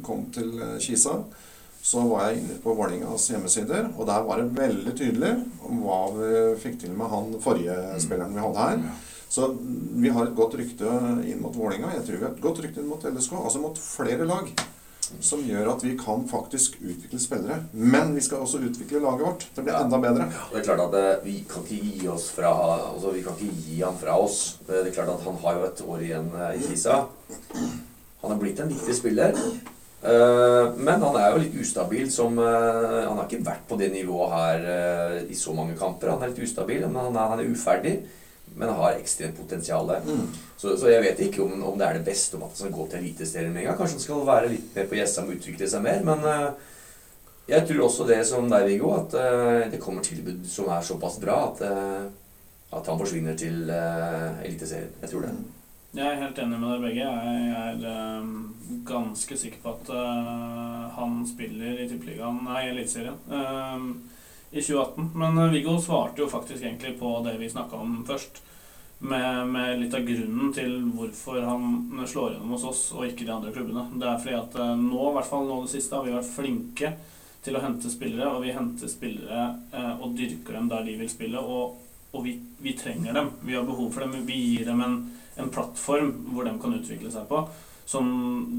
kom 0.06 0.24
til 0.32 0.56
Kisa, 0.80 1.18
så 1.82 2.08
var 2.08 2.30
jeg 2.30 2.40
inne 2.40 2.60
på 2.62 2.72
Vålerengas 2.78 3.28
hjemmesider, 3.34 3.90
og 3.98 4.06
der 4.08 4.24
var 4.24 4.40
det 4.40 4.52
veldig 4.56 4.96
tydelig 4.96 5.32
om 5.66 5.84
hva 5.84 6.02
vi 6.16 6.34
fikk 6.62 6.80
til 6.86 6.96
med 6.96 7.10
han 7.12 7.34
forrige 7.42 7.80
spilleren 8.00 8.32
vi 8.32 8.44
hadde 8.46 8.68
her. 8.68 8.84
Så 9.32 9.48
vi 9.96 10.10
har 10.12 10.26
et 10.28 10.36
godt 10.36 10.58
rykte 10.60 10.88
inn 11.24 11.40
mot 11.40 11.54
Vålerenga. 11.56 11.94
Jeg 11.96 12.04
tror 12.04 12.18
vi 12.18 12.26
har 12.26 12.34
et 12.34 12.44
godt 12.44 12.58
rykte 12.60 12.82
inn 12.82 12.90
mot 12.90 13.04
LSK, 13.08 13.32
altså 13.40 13.62
mot 13.62 13.78
flere 13.80 14.26
lag. 14.28 14.50
Som 15.24 15.42
gjør 15.44 15.70
at 15.72 15.82
vi 15.84 15.94
kan 16.00 16.22
faktisk 16.28 16.76
utvikle 16.80 17.20
spillere. 17.20 17.56
Men 17.72 18.12
vi 18.16 18.22
skal 18.24 18.44
også 18.44 18.60
utvikle 18.64 19.00
laget 19.02 19.24
vårt. 19.26 19.46
Det 19.56 19.64
blir 19.64 19.76
enda 19.76 19.98
bedre. 20.00 20.28
Det 20.52 20.60
er 20.60 20.66
klart 20.68 20.84
at 20.84 20.96
eh, 21.00 21.24
vi 21.24 21.34
kan 21.48 21.64
ikke 21.64 21.96
gi 21.96 22.08
oss 22.12 22.28
fra 22.36 22.52
Altså, 22.92 23.12
vi 23.16 23.24
kan 23.24 23.36
ikke 23.36 23.64
gi 23.66 23.80
han 23.82 23.98
fra 24.00 24.16
oss. 24.20 24.38
Det 24.68 24.78
er 24.82 24.94
klart 24.94 25.12
at 25.16 25.26
han 25.26 25.40
har 25.42 25.58
jo 25.58 25.66
et 25.68 25.82
år 25.96 26.06
igjen 26.06 26.30
eh, 26.36 26.54
i 26.60 26.64
Kisa. 26.68 27.02
Han 28.22 28.32
er 28.36 28.40
blitt 28.40 28.60
en 28.62 28.72
viktig 28.72 28.96
spiller. 29.00 29.36
Eh, 29.36 30.72
Men 30.76 31.04
han 31.08 31.20
er 31.20 31.28
jo 31.32 31.42
litt 31.44 31.60
ustabil 31.64 32.08
som 32.12 32.36
Han 32.36 33.16
har 33.16 33.28
ikke 33.28 33.44
vært 33.48 33.68
på 33.68 33.80
det 33.80 33.92
nivået 33.96 34.32
her 34.36 35.22
i 35.24 35.36
så 35.36 35.56
mange 35.56 35.76
kamper. 35.80 36.12
Han 36.14 36.24
er 36.24 36.32
litt 36.32 36.44
ustabil, 36.48 36.84
men 36.88 37.00
han 37.08 37.16
er, 37.16 37.32
han 37.32 37.40
er 37.40 37.52
uferdig. 37.52 38.00
Men 38.58 38.74
har 38.78 38.98
ekstremt 38.98 39.38
potensial. 39.38 39.90
Mm. 40.06 40.26
Så, 40.56 40.76
så 40.80 40.90
jeg 40.92 41.04
vet 41.04 41.22
ikke 41.26 41.42
om, 41.44 41.54
om 41.72 41.78
det 41.78 41.88
er 41.88 41.98
det 41.98 42.06
beste 42.06 42.38
om 42.38 42.44
at 42.46 42.52
han 42.52 42.60
skal 42.60 42.74
gå 42.76 42.88
til 42.90 43.00
Eliteserien 43.02 43.54
med 43.54 43.64
en 43.64 43.70
gang. 43.70 43.78
Kanskje 43.80 43.98
han 43.98 44.04
skal 44.06 44.26
være 44.28 44.52
litt 44.52 44.76
mer 44.76 44.90
på 44.90 44.98
Jessheim 44.98 45.30
og 45.30 45.38
utvikle 45.38 45.70
seg 45.70 45.86
mer. 45.86 46.04
Men 46.06 46.26
uh, 46.26 46.76
jeg 47.50 47.66
tror 47.68 47.86
også 47.86 48.08
det 48.10 48.20
som 48.28 48.50
deg, 48.50 48.68
Viggo, 48.70 48.92
at 48.96 49.16
uh, 49.18 49.70
det 49.72 49.80
kommer 49.82 50.04
tilbud 50.06 50.44
som 50.48 50.70
er 50.72 50.84
såpass 50.86 51.18
bra 51.22 51.40
at, 51.48 51.64
uh, 51.66 52.76
at 52.78 52.92
han 52.92 53.02
forsvinner 53.02 53.38
til 53.38 53.66
uh, 53.70 54.38
Eliteserien. 54.44 54.94
Jeg 55.02 55.14
tror 55.14 55.26
det. 55.26 55.34
Jeg 55.92 56.08
er 56.08 56.22
helt 56.22 56.38
enig 56.40 56.56
med 56.56 56.70
dere 56.70 56.84
begge. 56.86 57.04
Jeg 57.04 57.82
er 57.84 58.20
um, 58.22 58.30
ganske 58.88 59.36
sikker 59.36 59.60
på 59.60 59.74
at 59.74 59.90
han 60.96 61.26
spiller 61.28 61.80
i 61.82 61.88
Tippeligaen, 61.90 62.42
nei, 62.46 62.62
Eliteserien, 62.70 63.18
eh, 63.28 63.86
i 64.52 64.60
2018. 64.60 65.10
Men 65.18 65.38
eh, 65.38 65.52
Viggo 65.54 65.76
svarte 65.80 66.22
jo 66.22 66.30
faktisk 66.30 66.62
egentlig 66.62 66.94
på 67.00 67.18
det 67.26 67.36
vi 67.40 67.50
snakka 67.50 67.82
om 67.82 68.00
først. 68.08 68.42
Med, 69.02 69.48
med 69.50 69.80
litt 69.80 69.94
av 69.98 70.04
grunnen 70.06 70.52
til 70.54 70.76
hvorfor 70.94 71.42
han 71.42 72.04
slår 72.06 72.36
gjennom 72.36 72.52
hos 72.54 72.66
oss 72.68 72.82
og 72.94 73.08
ikke 73.08 73.26
de 73.26 73.32
andre 73.34 73.50
klubbene. 73.50 73.88
Det 73.98 74.06
er 74.06 74.20
fordi 74.22 74.36
at 74.38 74.58
eh, 74.62 74.74
nå, 74.78 75.00
i 75.08 75.14
hvert 75.16 75.30
fall 75.32 75.48
nå 75.48 75.62
det 75.64 75.72
siste, 75.72 75.96
har 75.96 76.06
vi 76.06 76.14
vært 76.14 76.34
flinke 76.36 76.92
til 77.42 77.58
å 77.58 77.64
hente 77.64 77.90
spillere, 77.90 78.28
og 78.30 78.44
vi 78.44 78.54
henter 78.54 78.90
spillere 78.90 79.48
eh, 79.74 79.94
og 79.96 80.14
dyrker 80.14 80.60
dem 80.60 80.70
der 80.70 80.86
de 80.86 80.94
vil 81.00 81.10
spille. 81.10 81.42
Og, 81.42 81.80
og 82.12 82.28
vi, 82.28 82.36
vi 82.62 82.76
trenger 82.78 83.18
dem. 83.18 83.34
Vi 83.42 83.58
har 83.58 83.66
behov 83.66 83.90
for 83.90 84.06
dem. 84.06 84.22
Vi 84.28 84.38
gir 84.38 84.70
dem 84.70 84.84
en 84.86 85.02
en 85.34 85.48
plattform 85.48 86.12
hvor 86.32 86.44
de 86.44 86.56
kan 86.60 86.74
utvikle 86.76 87.12
seg 87.12 87.28
på, 87.28 87.42
som 87.88 88.08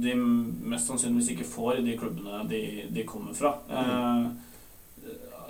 de 0.04 0.16
mest 0.18 0.90
sannsynligvis 0.90 1.34
ikke 1.36 1.48
får 1.48 1.80
i 1.80 1.86
de 1.86 1.98
klubbene 2.00 2.44
de, 2.50 2.64
de 2.94 3.06
kommer 3.08 3.38
fra. 3.38 3.56
Eh, 3.70 4.26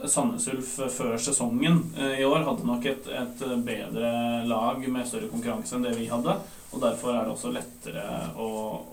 Sandnes 0.10 0.48
Ulf 0.52 0.72
før 0.92 1.16
sesongen 1.22 1.80
eh, 1.98 2.20
i 2.22 2.26
år 2.28 2.44
hadde 2.48 2.68
nok 2.68 2.86
et, 2.90 3.08
et, 3.08 3.44
bedre 3.64 4.12
lag 4.50 4.82
med 4.84 5.08
større 5.08 5.30
konkurranse 5.32 5.78
enn 5.78 5.86
det 5.88 5.94
vi 5.98 6.10
hadde. 6.12 6.36
Og 6.74 6.82
derfor 6.82 7.14
er 7.14 7.28
det 7.28 7.36
også 7.36 7.54
lettere 7.54 8.06
å, 8.40 8.48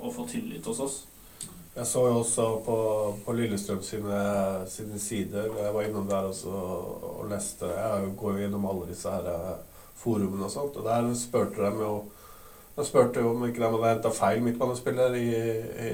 å 0.04 0.12
få 0.14 0.26
tillit 0.30 0.66
hos 0.68 0.82
oss. 0.84 0.98
Jeg 1.74 1.86
så 1.86 2.04
jo 2.08 2.20
også 2.20 2.46
på, 2.66 2.76
på 3.24 3.34
Lillestrøm 3.38 3.80
sine, 3.86 4.20
sine, 4.68 4.98
sider. 5.00 5.50
Jeg 5.54 5.74
var 5.74 5.86
innom 5.86 6.08
der 6.10 6.28
også 6.28 6.50
og 6.50 7.28
leste. 7.30 7.70
Jeg 7.70 8.14
går 8.20 8.36
jo 8.36 8.44
gjennom 8.44 8.66
alle 8.70 8.88
disse 8.90 9.12
her 9.12 9.28
eh, 9.32 9.84
forumene 10.00 10.46
og 10.48 10.54
sånt. 10.54 10.78
Og 10.78 10.86
der 10.86 11.12
spurte 11.18 11.66
de 11.66 11.86
jo 11.86 11.94
jeg 12.76 12.86
spurte 12.86 13.22
om 13.26 13.42
ikke 13.44 13.60
de 13.60 13.66
hadde 13.66 13.88
henta 13.90 14.10
feil 14.14 14.38
midtbanespiller 14.44 15.16
i, 15.18 15.26
i, 15.28 15.88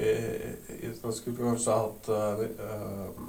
i 0.77 0.87
i, 0.87 0.91
skulle 1.11 1.35
kanskje 1.35 1.73
ha 1.73 1.79
hatt 1.81 2.07
uh, 2.13 3.23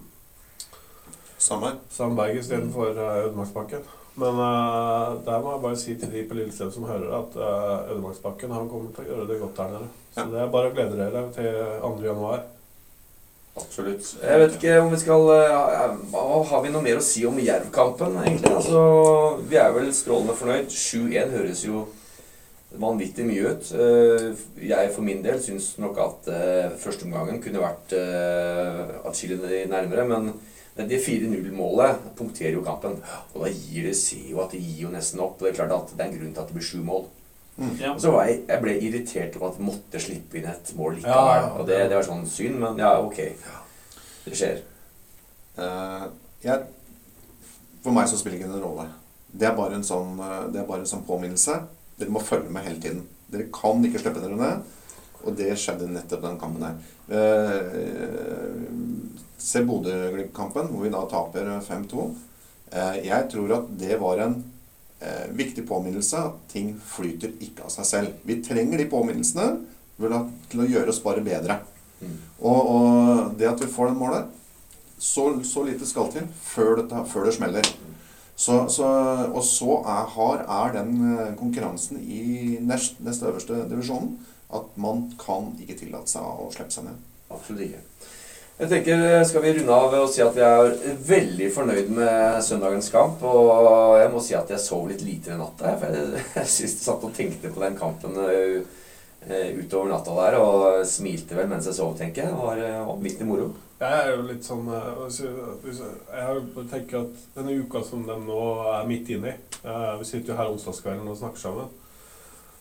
Sandberg. 1.48 1.80
Sandberg 1.94 2.36
istedenfor 2.38 2.92
uh, 2.92 3.24
Ødemarksbakken. 3.24 3.88
Men 4.18 4.40
uh, 4.42 5.16
der 5.24 5.42
må 5.42 5.54
jeg 5.54 5.62
bare 5.64 5.80
si 5.80 5.96
til 5.98 6.12
de 6.12 6.24
på 6.28 6.38
Lillestrøm 6.38 6.70
som 6.74 6.86
hører, 6.90 7.08
at 7.20 7.36
uh, 7.38 7.90
Ødemarksbakken 7.94 8.54
han 8.54 8.70
kommer 8.70 8.94
til 8.94 9.06
å 9.06 9.10
gjøre 9.12 9.26
det 9.32 9.40
godt 9.42 9.60
der 9.60 9.74
nede. 9.74 9.90
Så 10.14 10.20
ja. 10.20 10.30
det 10.34 10.40
er 10.44 10.54
bare 10.54 10.70
å 10.70 10.76
glede 10.76 11.00
dere 11.00 11.26
til 11.36 11.60
2. 11.82 11.92
januar. 12.06 12.46
Absolutt. 13.58 14.10
Jeg 14.22 14.40
vet 14.40 14.52
ikke 14.54 14.74
om 14.84 14.92
vi 14.92 14.98
skal 15.02 15.24
Har 15.32 16.60
vi 16.62 16.70
noe 16.70 16.82
mer 16.84 17.00
å 17.00 17.02
si 17.02 17.24
om 17.26 17.40
Jerv-kampen, 17.42 18.20
egentlig? 18.22 18.52
Altså, 18.54 18.82
vi 19.50 19.58
er 19.58 19.72
vel 19.74 19.88
strålende 19.96 20.36
fornøyd. 20.38 20.70
7-1 20.70 21.34
høres 21.34 21.64
jo 21.66 21.88
vanvittig 22.76 23.24
mye 23.28 23.52
ut. 23.52 23.70
Eh, 23.72 24.28
jeg 24.68 24.92
for 24.94 25.06
min 25.06 25.22
del 25.24 25.40
syns 25.42 25.72
nok 25.80 26.00
at 26.04 26.30
uh, 26.32 26.76
førsteomgangen 26.80 27.40
kunne 27.42 27.62
vært 27.62 27.94
uh, 27.96 28.98
atskillig 29.08 29.64
nærmere. 29.70 30.04
Men 30.08 30.30
det 30.78 31.00
4-0-målet 31.02 32.10
punkterer 32.18 32.54
jo 32.54 32.64
kampen. 32.66 32.98
Og 33.34 33.44
da 33.44 33.50
gir 33.50 33.88
det 33.88 33.96
seg 33.98 34.30
jo 34.30 34.42
at 34.44 34.54
det 34.54 34.62
gir 34.62 34.84
jo 34.86 34.92
nesten 34.94 35.22
opp. 35.24 35.38
Og 35.38 35.46
det 35.46 35.52
er 35.52 35.58
klart 35.58 35.74
at 35.74 35.94
det 35.94 36.04
er 36.04 36.12
en 36.12 36.18
grunn 36.20 36.34
til 36.36 36.44
at 36.44 36.52
det 36.52 36.58
blir 36.58 36.68
sju 36.68 36.82
mål. 36.86 37.08
Mm. 37.58 37.72
Ja. 37.80 37.92
Og 37.92 38.02
så 38.04 38.12
var 38.14 38.28
jeg, 38.28 38.42
jeg 38.46 38.62
ble 38.62 38.74
irritert 38.86 39.38
over 39.40 39.50
at 39.50 39.58
jeg 39.58 39.66
måtte 39.66 40.02
slippe 40.02 40.38
inn 40.38 40.46
et 40.46 40.72
mål 40.78 41.00
likevel. 41.00 41.16
Ja, 41.16 41.40
ja, 41.40 41.48
og 41.58 41.66
det, 41.66 41.80
det, 41.90 41.96
var 41.98 42.06
sånn 42.06 42.28
synd, 42.30 42.60
men 42.62 42.78
ja, 42.78 42.92
ok. 43.02 43.18
Det 44.28 44.38
skjer. 44.38 44.60
Uh, 45.58 46.06
jeg, 46.44 46.68
for 47.82 47.96
meg 47.96 48.06
så 48.06 48.20
spiller 48.20 48.38
det 48.38 48.44
ikke 48.44 48.52
en 48.52 48.62
rolle. 48.62 48.86
Det 49.28 49.48
er 49.48 49.58
bare 49.58 49.74
en 49.76 49.84
sånn, 49.84 50.14
det 50.54 50.62
er 50.62 50.70
bare 50.70 50.84
en 50.84 50.88
sånn 50.88 51.04
påminnelse 51.08 51.58
dere 51.98 52.14
må 52.14 52.22
følge 52.22 52.52
med 52.54 52.66
hele 52.66 52.80
tiden. 52.82 53.02
Dere 53.32 53.48
kan 53.54 53.82
ikke 53.84 54.00
slippe 54.02 54.22
dere 54.22 54.38
ned. 54.38 54.74
Og 55.26 55.34
det 55.38 55.50
skjedde 55.58 55.88
nettopp 55.90 56.22
den 56.24 56.38
kampen 56.40 56.62
der. 56.62 56.74
Eh, 57.08 58.68
se 59.38 59.62
Bodø-Glimt-kampen, 59.66 60.70
hvor 60.70 60.84
vi 60.84 60.92
da 60.92 61.02
taper 61.10 61.50
5-2. 61.66 62.06
Eh, 62.72 63.00
jeg 63.08 63.28
tror 63.32 63.56
at 63.58 63.72
det 63.80 63.98
var 64.00 64.22
en 64.24 64.38
eh, 65.00 65.26
viktig 65.32 65.64
påminnelse 65.68 66.22
ting 66.52 66.74
flyter 66.84 67.34
ikke 67.44 67.66
av 67.66 67.74
seg 67.74 67.88
selv. 67.88 68.22
Vi 68.28 68.40
trenger 68.44 68.80
de 68.80 68.88
påminnelsene 68.90 69.50
til 69.98 70.62
å 70.62 70.68
gjøre 70.68 70.92
oss 70.92 71.02
bare 71.02 71.24
bedre. 71.24 71.60
Mm. 71.98 72.16
Og, 72.46 72.58
og, 72.58 73.38
det 73.38 73.48
at 73.50 73.62
vi 73.62 73.70
får 73.72 73.90
den 73.90 73.98
målet 73.98 74.34
så, 74.98 75.30
så 75.46 75.64
lite 75.66 75.86
skal 75.86 76.10
til 76.14 76.26
før, 76.42 76.76
dette, 76.82 77.02
før 77.10 77.26
det 77.26 77.34
smeller. 77.34 77.70
Så, 78.38 78.60
så, 78.70 78.86
og 79.34 79.42
så 79.42 79.80
er, 79.82 80.04
har, 80.14 80.44
er 80.46 80.74
den 80.76 80.92
eh, 81.10 81.30
konkurransen 81.38 81.98
i 81.98 82.58
nest, 82.62 83.00
nest 83.02 83.24
øverste 83.26 83.64
divisjonen 83.70 84.12
at 84.54 84.78
man 84.80 85.04
kan 85.20 85.52
ikke 85.60 85.76
tillate 85.82 86.10
seg 86.12 86.24
å 86.24 86.48
slippe 86.54 86.74
seg 86.74 86.88
ned. 86.88 87.02
Absolutt 87.28 87.66
ikke. 87.66 87.82
Jeg 88.58 88.70
tenker, 88.72 89.02
eh, 89.06 89.24
Skal 89.24 89.42
vi 89.42 89.52
runde 89.58 89.74
av 89.74 89.94
og 89.94 90.08
si 90.10 90.22
at 90.24 90.34
vi 90.34 90.42
er 90.42 90.72
veldig 91.06 91.52
fornøyd 91.54 91.92
med 91.94 92.42
søndagens 92.42 92.90
kamp. 92.90 93.22
Og 93.22 94.00
jeg 94.00 94.10
må 94.10 94.22
si 94.24 94.34
at 94.34 94.50
jeg 94.50 94.64
sov 94.64 94.88
litt 94.88 95.04
lite 95.06 95.34
i 95.34 95.38
natta. 95.38 95.76
For 95.78 95.94
jeg, 95.94 96.24
jeg 96.40 96.50
jeg 96.64 96.72
satt 96.74 97.04
og 97.04 97.14
tenkte 97.14 97.52
på 97.54 97.62
den 97.62 97.78
kampen 97.78 98.18
uh, 98.18 98.58
utover 99.28 99.92
natta 99.92 100.16
der. 100.18 100.40
Og 100.42 100.82
smilte 100.88 101.38
vel 101.38 101.46
mens 101.46 101.70
jeg 101.70 101.78
sov, 101.78 101.94
tenker 101.98 102.24
jeg. 102.24 102.34
Det 102.34 102.42
var 102.42 102.90
vanvittig 102.90 103.28
moro. 103.28 103.52
Jeg 103.78 103.94
er 103.94 104.08
jo 104.10 104.22
litt 104.26 104.42
sånn 104.42 104.66
eh, 104.74 105.18
Jeg 106.10 106.64
tenker 106.72 107.04
at 107.04 107.20
denne 107.36 107.54
uka 107.62 107.82
som 107.86 108.02
de 108.08 108.16
nå 108.24 108.40
er 108.72 108.88
midt 108.90 109.12
inne 109.14 109.36
i 109.36 109.36
eh, 109.62 109.92
Vi 110.00 110.08
sitter 110.08 110.32
jo 110.32 110.38
her 110.40 110.50
onsdagskvelden 110.50 111.06
og 111.06 111.20
snakker 111.20 111.44
sammen. 111.44 111.68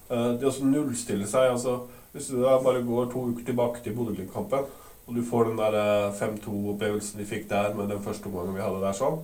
Eh, 0.09 0.33
det 0.39 0.49
å 0.49 0.67
nullstille 0.67 1.27
seg 1.27 1.51
altså, 1.51 1.79
Hvis 2.13 2.29
du 2.31 2.41
bare 2.41 2.83
går 2.85 3.09
to 3.11 3.27
uker 3.31 3.45
tilbake 3.45 3.83
til 3.83 3.95
Bodø-Glimt-kampen, 3.97 4.69
og 5.07 5.15
du 5.15 5.21
får 5.23 5.49
den 5.49 5.59
der 5.59 5.75
5-2-opplevelsen 6.17 7.19
de 7.21 7.27
fikk 7.27 7.49
der 7.51 7.75
med 7.77 7.91
den 7.91 8.01
første 8.03 8.27
omgangen 8.27 8.55
vi 8.55 8.63
hadde 8.63 8.81
der 8.81 8.95
sånn 8.97 9.21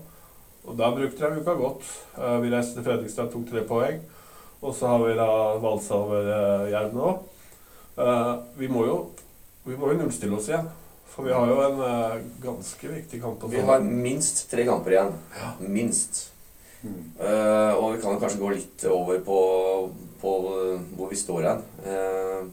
Og 0.63 0.77
da 0.79 0.91
brukte 0.95 1.31
de 1.31 1.41
uka 1.41 1.55
godt. 1.59 1.87
Vi 2.15 2.51
reiste 2.53 2.77
til 2.77 2.85
Fredrikstad, 2.85 3.33
tok 3.33 3.49
tre 3.49 3.65
poeng. 3.67 3.97
Og 4.63 4.71
så 4.77 4.93
har 4.93 5.01
vi 5.03 5.17
da 5.17 5.27
valsa 5.59 5.97
over 5.97 6.29
Jerv 6.71 6.95
nå. 6.95 7.09
Vi 8.55 8.69
må 8.71 8.85
jo 8.87 8.95
vi 9.63 9.75
må 9.79 9.93
jo 9.93 9.99
nullstille 10.01 10.35
oss 10.35 10.49
igjen. 10.51 10.65
For 11.13 11.27
vi 11.27 11.33
har 11.35 11.47
jo 11.47 11.59
en 11.61 11.77
uh, 11.79 12.15
ganske 12.43 12.89
viktig 12.89 13.19
kamp. 13.21 13.43
Vi 13.51 13.61
har 13.63 13.83
minst 13.85 14.47
tre 14.51 14.65
kamper 14.67 14.95
igjen. 14.95 15.13
Ja. 15.37 15.51
Minst. 15.61 16.23
Mm. 16.81 16.97
Uh, 17.19 17.71
og 17.77 17.93
vi 17.93 18.01
kan 18.01 18.19
kanskje 18.19 18.41
gå 18.41 18.49
litt 18.57 18.83
over 18.91 19.21
på, 19.23 19.37
på 20.23 20.33
hvor 20.95 21.11
vi 21.11 21.19
står 21.19 21.49
hen. 21.49 21.61
Uh, 21.85 22.47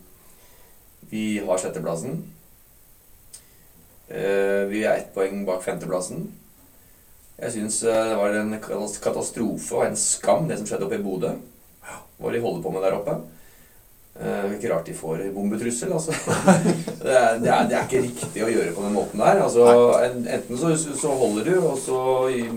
vi 1.10 1.24
har 1.42 1.58
sjetteplassen. 1.58 2.20
vi 4.10 4.82
er 4.82 4.96
ett 4.96 5.12
poeng 5.14 5.44
bak 5.46 5.62
femteplassen. 5.62 6.24
Jeg 7.40 7.54
syns 7.54 7.78
det 7.86 8.16
var 8.18 8.34
en 8.36 8.56
katastrofe 8.60 9.76
og 9.78 9.84
en 9.86 9.98
skam, 9.98 10.48
det 10.48 10.58
som 10.58 10.66
skjedde 10.68 10.86
oppe 10.86 10.98
i 10.98 11.02
Bodø. 11.02 11.30
Hva 12.18 12.32
de 12.34 12.42
holder 12.42 12.62
på 12.62 12.72
med 12.74 12.84
der 12.84 12.98
oppe. 12.98 13.14
Uh, 14.20 14.50
ikke 14.56 14.68
rart 14.72 14.88
de 14.90 14.94
får 14.96 15.22
bombetrussel. 15.32 15.92
Altså. 15.96 16.12
det, 17.04 17.14
er, 17.14 17.38
det, 17.40 17.48
er, 17.48 17.68
det, 17.70 17.76
er, 17.76 17.84
ikke 17.86 18.02
riktig 18.04 18.42
å 18.44 18.50
gjøre 18.50 18.74
på 18.76 18.84
den 18.84 18.96
måten 18.98 19.22
der. 19.22 19.40
Altså, 19.44 19.68
enten 20.26 20.60
så, 20.60 20.74
så, 20.76 21.14
holder 21.22 21.46
du, 21.46 21.54
og 21.62 21.78
så 21.80 22.00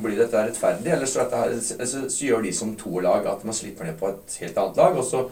blir 0.04 0.18
dette 0.20 0.44
rettferdig, 0.50 0.92
eller 0.98 1.10
så, 1.10 1.24
dette, 1.24 1.86
så, 1.86 2.04
så 2.10 2.28
gjør 2.28 2.44
de 2.44 2.52
som 2.58 2.74
to 2.80 2.98
lag 3.06 3.30
at 3.30 3.46
man 3.48 3.56
slipper 3.56 3.88
ned 3.88 4.00
på 4.02 4.12
et 4.12 4.38
helt 4.44 4.60
annet 4.60 4.82
lag, 4.82 5.00
og 5.00 5.08
så, 5.08 5.24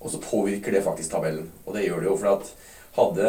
og 0.00 0.10
så 0.10 0.22
påvirker 0.24 0.74
det 0.74 0.84
faktisk 0.86 1.12
tabellen. 1.12 1.46
Og 1.66 1.76
det 1.76 1.86
gjør 1.86 2.02
det 2.02 2.10
jo, 2.10 2.18
for 2.18 2.34
at 2.34 2.52
hadde 2.96 3.26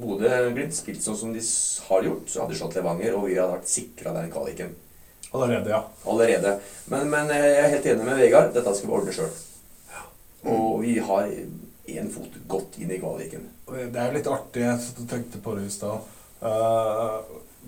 Bodø-Glimt 0.00 0.76
spilt 0.76 1.04
sånn 1.04 1.18
som 1.18 1.34
de 1.34 1.42
har 1.88 2.06
gjort, 2.06 2.30
så 2.30 2.42
hadde 2.42 2.54
de 2.54 2.60
slått 2.62 2.78
Levanger, 2.78 3.18
og 3.18 3.26
vi 3.28 3.36
hadde 3.36 3.58
vært 3.58 3.68
sikra 3.68 4.14
den 4.16 4.30
kvaliken. 4.32 4.72
Allerede, 5.36 5.68
ja. 5.74 5.82
Allerede. 6.08 6.54
Men, 6.88 7.10
men 7.12 7.28
jeg 7.34 7.52
er 7.60 7.68
helt 7.74 7.92
enig 7.92 8.06
med 8.06 8.16
Vegard. 8.22 8.54
Dette 8.54 8.72
skal 8.72 8.88
vi 8.88 8.96
ordne 8.96 9.12
sjøl. 9.12 9.28
Og 10.46 10.82
vi 10.84 10.98
har 11.02 11.26
én 11.88 12.10
fot 12.12 12.36
godt 12.46 12.78
inn 12.78 12.92
i 12.92 13.00
kvaliken. 13.00 13.48
Det 13.66 13.96
er 13.96 14.10
jo 14.10 14.16
litt 14.18 14.30
artig. 14.30 14.64
Jeg 14.64 15.08
tenkte 15.10 15.40
på 15.42 15.56
det 15.58 15.66
i 15.66 15.72
stad. 15.72 16.14
Uh, 16.38 17.24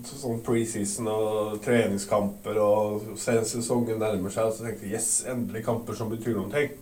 sånn 0.07 0.39
preseason 0.45 1.09
og 1.11 1.57
treningskamper 1.65 2.57
og 2.63 3.09
sesongen 3.19 3.99
nærmer 3.99 4.31
seg, 4.33 4.47
og 4.47 4.55
så 4.55 4.65
tenkte 4.65 4.87
jeg 4.87 4.95
yes, 4.95 5.09
endelig 5.29 5.65
kamper 5.65 5.97
som 5.97 6.11
betyr 6.11 6.37
noen 6.37 6.53
ting. 6.53 6.77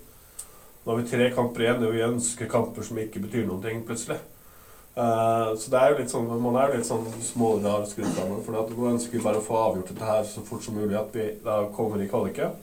Nå 0.83 0.93
har 0.93 1.01
vi 1.01 1.09
tre 1.09 1.31
kamper 1.35 1.65
igjen, 1.65 1.87
og 1.87 1.95
vi 1.95 2.05
ønsker 2.05 2.51
kamper 2.51 2.85
som 2.85 2.99
ikke 3.01 3.23
betyr 3.25 3.47
noen 3.47 3.63
ting, 3.65 3.81
plutselig. 3.87 4.19
Uh, 4.95 5.55
så 5.59 5.71
det 5.71 5.79
er 5.79 5.91
jo 5.91 5.99
litt 5.99 6.13
sånn, 6.13 6.29
man 6.43 6.57
er 6.59 6.71
jo 6.71 6.79
litt 6.79 6.87
sånn 6.87 7.05
smårar 7.23 7.85
skrudd 7.89 8.13
sammen. 8.15 8.41
For 8.45 8.55
nå 8.55 8.93
ønsker 8.93 9.17
vi 9.17 9.25
bare 9.25 9.41
å 9.41 9.45
få 9.45 9.57
avgjort 9.57 9.91
dette 9.91 10.07
her 10.07 10.25
så 10.27 10.43
fort 10.45 10.63
som 10.65 10.77
mulig, 10.79 10.95
at 10.99 11.15
vi 11.15 11.31
da 11.43 11.61
kommer 11.75 12.01
i 12.03 12.09
kvaliken. 12.09 12.55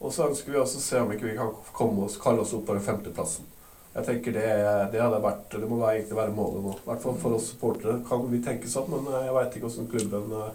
Og 0.00 0.12
så 0.14 0.30
ønsker 0.30 0.52
vi 0.52 0.60
også 0.60 0.80
å 0.80 0.84
se 0.84 1.00
om 1.02 1.10
ikke 1.12 1.28
vi 1.28 1.36
kan 1.36 1.50
komme 1.76 2.06
oss, 2.06 2.16
kalle 2.20 2.40
oss 2.44 2.54
opp 2.56 2.64
på 2.68 2.76
den 2.76 2.84
femteplassen. 2.84 3.48
Jeg 3.90 4.06
tenker 4.06 4.34
det, 4.36 4.50
det, 4.92 5.00
hadde 5.02 5.18
vært, 5.22 5.48
det 5.50 5.68
må 5.68 5.80
egentlig 5.82 6.16
være 6.16 6.34
målet 6.34 6.62
nå. 6.62 6.74
I 6.78 6.86
hvert 6.86 7.02
fall 7.02 7.16
for 7.20 7.36
oss 7.36 7.48
supportere 7.50 7.98
kan 8.06 8.22
vi 8.30 8.38
tenke 8.44 8.70
sånn, 8.70 8.86
men 8.92 9.10
jeg 9.10 9.34
veit 9.34 9.56
ikke 9.58 9.66
hvordan 9.66 9.90
klubben 9.90 10.36
uh, 10.38 10.52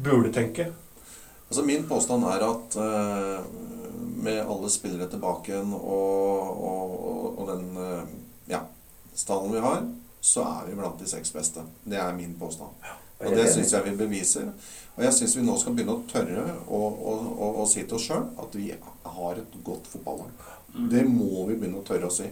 burde 0.00 0.32
tenke. 0.34 0.70
Altså 1.50 1.66
Min 1.68 1.84
påstand 1.84 2.24
er 2.32 2.46
at 2.46 2.78
uh, 2.80 3.44
med 4.24 4.40
alle 4.40 4.72
spillere 4.72 5.10
tilbake 5.12 5.52
igjen 5.52 5.74
og, 5.76 6.56
og, 6.72 6.96
og, 7.36 7.44
den 7.52 7.68
uh, 7.76 8.16
ja, 8.48 8.64
stallen 9.14 9.52
vi 9.52 9.62
har, 9.62 9.84
så 10.24 10.48
er 10.48 10.70
vi 10.70 10.80
blant 10.80 10.98
de 11.02 11.12
seks 11.12 11.34
beste. 11.36 11.66
Det 11.84 12.00
er 12.00 12.16
min 12.16 12.34
påstand. 12.40 12.72
Og 13.22 13.36
det 13.36 13.48
syns 13.52 13.72
jeg 13.74 13.86
vi 13.86 13.96
beviser. 13.98 14.48
Og 14.96 15.04
jeg 15.06 15.16
syns 15.16 15.36
vi 15.38 15.44
nå 15.46 15.56
skal 15.60 15.76
begynne 15.76 15.96
å 15.96 16.04
tørre 16.10 16.46
å, 16.66 16.78
å, 16.78 17.12
å, 17.32 17.50
å 17.62 17.66
si 17.70 17.84
til 17.84 17.96
oss 17.96 18.08
sjøl 18.10 18.26
at 18.42 18.56
vi 18.58 18.72
har 18.74 19.40
et 19.40 19.60
godt 19.64 19.88
fotballag. 19.88 20.32
Mm. 20.74 20.88
Det 20.92 21.04
må 21.08 21.46
vi 21.48 21.56
begynne 21.56 21.80
å 21.80 21.86
tørre 21.86 22.10
å 22.10 22.14
si. 22.14 22.28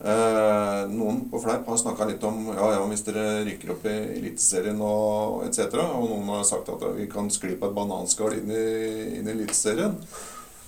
Eh, 0.00 0.82
noen 0.88 1.26
på 1.28 1.38
Fleip 1.42 1.66
har 1.68 1.76
snakka 1.76 2.06
litt 2.08 2.22
om 2.24 2.46
ja, 2.48 2.70
ja, 2.72 2.84
hvis 2.88 3.02
dere 3.04 3.42
rykker 3.44 3.74
opp 3.74 3.84
i 3.84 3.96
Eliteserien 4.16 4.80
og 4.80 5.42
etc. 5.44 5.76
Og 5.98 6.06
noen 6.08 6.30
har 6.32 6.46
sagt 6.48 6.72
at 6.72 6.86
vi 6.96 7.04
kan 7.10 7.28
skli 7.32 7.52
på 7.60 7.68
et 7.68 7.76
bananskall 7.76 8.38
inn 8.38 8.48
i, 8.48 8.64
inn 9.18 9.28
i 9.28 9.34
Eliteserien. 9.34 9.98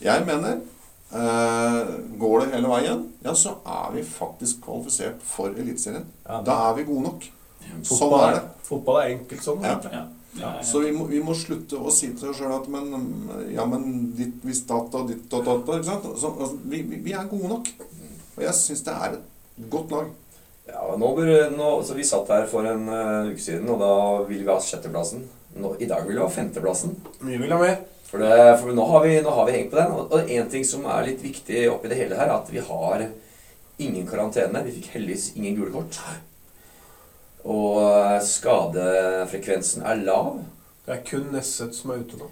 Jeg 0.05 0.27
mener 0.29 0.61
eh, 0.61 1.95
går 2.21 2.43
det 2.43 2.51
hele 2.59 2.75
veien, 2.75 3.07
ja, 3.25 3.33
så 3.39 3.57
er 3.65 3.95
vi 3.97 4.05
faktisk 4.05 4.67
kvalifisert 4.67 5.25
for 5.25 5.57
Eliteserien. 5.57 6.05
Ja, 6.27 6.43
Da 6.45 6.59
er 6.69 6.77
vi 6.77 6.91
gode 6.91 7.09
nok. 7.09 7.31
Sånn 7.87 8.17
er 8.19 8.37
det. 8.39 8.43
Fotball 8.67 9.01
er 9.03 9.15
enkelt 9.17 9.45
sånn. 9.45 9.65
Ja. 9.67 9.79
Ja. 9.93 10.03
Ja, 10.33 10.55
ja. 10.57 10.63
Så 10.65 10.81
vi 10.81 10.93
må, 10.97 11.05
vi 11.11 11.21
må 11.21 11.35
slutte 11.37 11.77
å 11.77 11.93
si 11.93 12.09
til 12.17 12.31
oss 12.31 12.39
sjøl 12.41 12.55
at 12.55 12.69
men, 12.73 12.89
ja, 13.53 13.67
men 13.69 14.15
ditt 14.17 14.41
hvis 14.47 14.63
data 14.69 15.03
og 15.03 15.11
ditt 15.11 15.35
og 15.37 15.45
data 15.45 15.77
ikke 15.77 15.89
sant? 15.91 16.09
Så, 16.17 16.31
altså, 16.33 16.57
vi, 16.73 16.81
vi, 16.89 17.13
er 17.13 17.29
gode 17.29 17.51
nok. 17.51 17.69
Og 18.39 18.41
jeg 18.47 18.57
syns 18.57 18.85
det 18.87 18.95
er 18.97 19.19
et 19.19 19.69
godt 19.73 19.93
lag. 19.93 20.09
Ja, 20.71 20.87
nå 20.97 21.11
bør, 21.19 21.33
nå, 21.53 21.69
så 21.85 21.99
Vi 21.99 22.07
satt 22.07 22.31
her 22.33 22.47
for 22.49 22.65
en 22.71 22.89
uh, 22.89 23.29
uke 23.29 23.43
siden, 23.45 23.69
og 23.75 23.83
da 23.83 23.95
ville 24.25 24.47
vi 24.47 24.53
ha 24.53 24.57
sjetteplassen. 24.63 25.27
Nå, 25.61 25.75
I 25.83 25.91
dag 25.91 26.07
vil 26.09 26.17
vi 26.17 26.25
ha 26.25 26.31
femteplassen. 26.33 26.97
Mye 27.27 27.41
vil 27.43 27.53
ha 27.53 27.61
mer. 27.61 27.81
For, 28.09 28.23
det, 28.23 28.57
for 28.61 28.73
nå, 28.77 28.89
har 28.89 29.05
vi, 29.05 29.15
nå 29.25 29.37
har 29.37 29.49
vi 29.49 29.57
hengt 29.59 29.73
på 29.73 29.81
den. 29.83 29.93
Og, 30.01 30.17
en 30.39 30.53
ting 30.53 30.65
som 30.69 30.89
er 30.89 31.11
litt 31.11 31.21
viktig 31.25 31.67
oppi 31.75 31.93
det 31.93 32.01
hele 32.01 32.17
her, 32.17 32.31
er 32.31 32.39
at 32.39 32.53
vi 32.53 32.65
har 32.65 33.09
ingen 33.83 34.09
karantene. 34.09 34.65
Vi 34.65 34.79
fikk 34.79 34.95
heldigvis 34.97 35.35
ingen 35.37 35.61
gule 35.61 35.75
kort. 35.75 36.01
Og 37.45 37.81
eh, 37.83 38.19
skadefrekvensen 38.27 39.87
er 39.87 40.05
lav. 40.07 40.39
Det 40.87 40.95
er 40.97 41.03
kun 41.07 41.29
Nesset 41.35 41.75
som 41.75 41.95
er 41.95 42.03
ute 42.03 42.21
nå. 42.21 42.29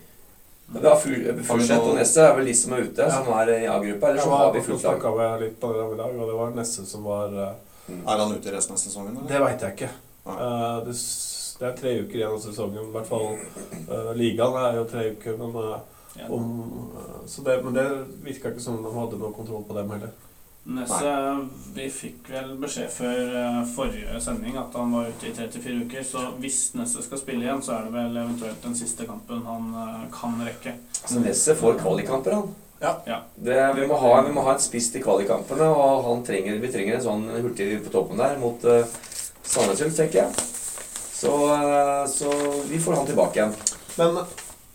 Vi 0.71 0.87
har 0.87 1.01
full, 1.03 1.25
Fullsett 1.49 1.83
og 1.83 1.97
Nesset 1.99 2.23
er 2.23 2.37
vel 2.37 2.47
de 2.47 2.55
som 2.55 2.77
er 2.77 2.85
ute, 2.87 3.03
Ja. 3.03 3.11
som 3.11 3.33
er 3.35 3.51
i 3.57 3.67
A-gruppa. 3.67 4.13
Eller 4.13 4.23
så 4.23 4.37
har 4.37 4.53
vi 4.55 4.63
fullt 4.63 4.87
lag. 4.87 5.03
Jeg 5.03 5.17
med 5.17 5.43
litt 5.43 5.59
på 5.61 5.73
det 5.75 5.89
i 5.95 5.99
dag, 5.99 6.15
og 6.15 6.31
det 6.31 6.37
var 6.39 6.55
Nesset 6.55 6.87
som 6.89 7.05
var 7.05 7.35
mm. 7.35 8.07
Er 8.07 8.23
han 8.23 8.33
ute 8.37 8.49
i 8.49 8.55
resten 8.55 8.77
av 8.77 8.79
sesongen? 8.79 9.17
Eller? 9.17 9.29
Det 9.33 9.43
veit 9.43 9.67
jeg 9.67 9.77
ikke. 9.79 9.91
Eh, 10.31 10.79
det, 10.87 10.97
det 11.61 11.69
er 11.69 11.77
tre 11.79 11.95
uker 12.05 12.21
igjen 12.21 12.37
av 12.37 12.43
sesongen. 12.45 12.87
I 12.87 12.95
hvert 12.95 13.09
fall 13.09 13.27
uh, 13.91 14.13
ligaen 14.17 14.59
er 14.63 14.79
jo 14.79 14.87
tre 14.91 15.07
uker. 15.15 15.39
Men, 15.41 15.57
uh, 15.57 16.31
om, 16.33 16.51
uh, 16.97 17.21
så 17.29 17.45
det, 17.47 17.59
men 17.65 17.77
det 17.77 17.87
virka 18.25 18.53
ikke 18.53 18.65
som 18.65 18.81
de 18.85 18.95
hadde 18.95 19.21
noe 19.21 19.35
kontroll 19.37 19.67
på 19.69 19.77
dem 19.77 19.93
heller. 19.95 20.15
Nesse, 20.69 21.13
vi 21.75 21.87
fikk 21.89 22.27
vel 22.29 22.51
beskjed 22.61 22.91
før 22.93 23.37
eh, 23.41 23.61
forrige 23.73 24.19
sending 24.21 24.59
at 24.61 24.75
han 24.77 24.93
var 24.93 25.09
ute 25.09 25.31
i 25.31 25.33
34 25.33 25.77
uker. 25.87 26.05
Så 26.05 26.25
hvis 26.43 26.59
Nesse 26.77 27.05
skal 27.05 27.23
spille 27.23 27.47
igjen, 27.47 27.63
så 27.65 27.79
er 27.79 27.87
det 27.87 27.95
vel 27.95 28.19
eventuelt 28.21 28.61
den 28.67 28.77
siste 28.77 29.07
kampen 29.09 29.41
han 29.49 29.71
eh, 29.73 30.05
kan 30.15 30.37
rekke. 30.45 30.77
Så 31.01 31.23
Nesse 31.25 31.57
får 31.57 31.81
kvalikkamper, 31.81 32.37
han. 32.37 32.53
Ja. 32.81 32.93
Ja. 33.09 33.19
Det, 33.35 33.57
vi, 33.77 33.87
må 33.89 33.97
ha, 34.05 34.13
vi 34.27 34.37
må 34.37 34.45
ha 34.45 34.55
en 34.55 34.63
spiss 34.63 34.91
til 34.93 35.05
kvalikkampene, 35.05 35.65
og 35.69 36.05
han 36.07 36.23
trenger, 36.29 36.61
vi 36.61 36.73
trenger 36.73 36.99
en 36.99 37.07
sånn 37.09 37.27
hurtig 37.41 37.73
på 37.85 37.93
toppen 37.93 38.21
der 38.21 38.39
mot 38.41 38.65
uh, 38.69 38.85
Sandnesund, 39.45 39.97
tenker 39.97 40.23
jeg. 40.23 40.47
Så, 41.13 41.35
uh, 41.51 42.07
så 42.09 42.33
vi 42.71 42.81
får 42.81 43.01
han 43.01 43.11
tilbake 43.11 43.41
igjen. 43.41 43.53
Men 44.01 44.23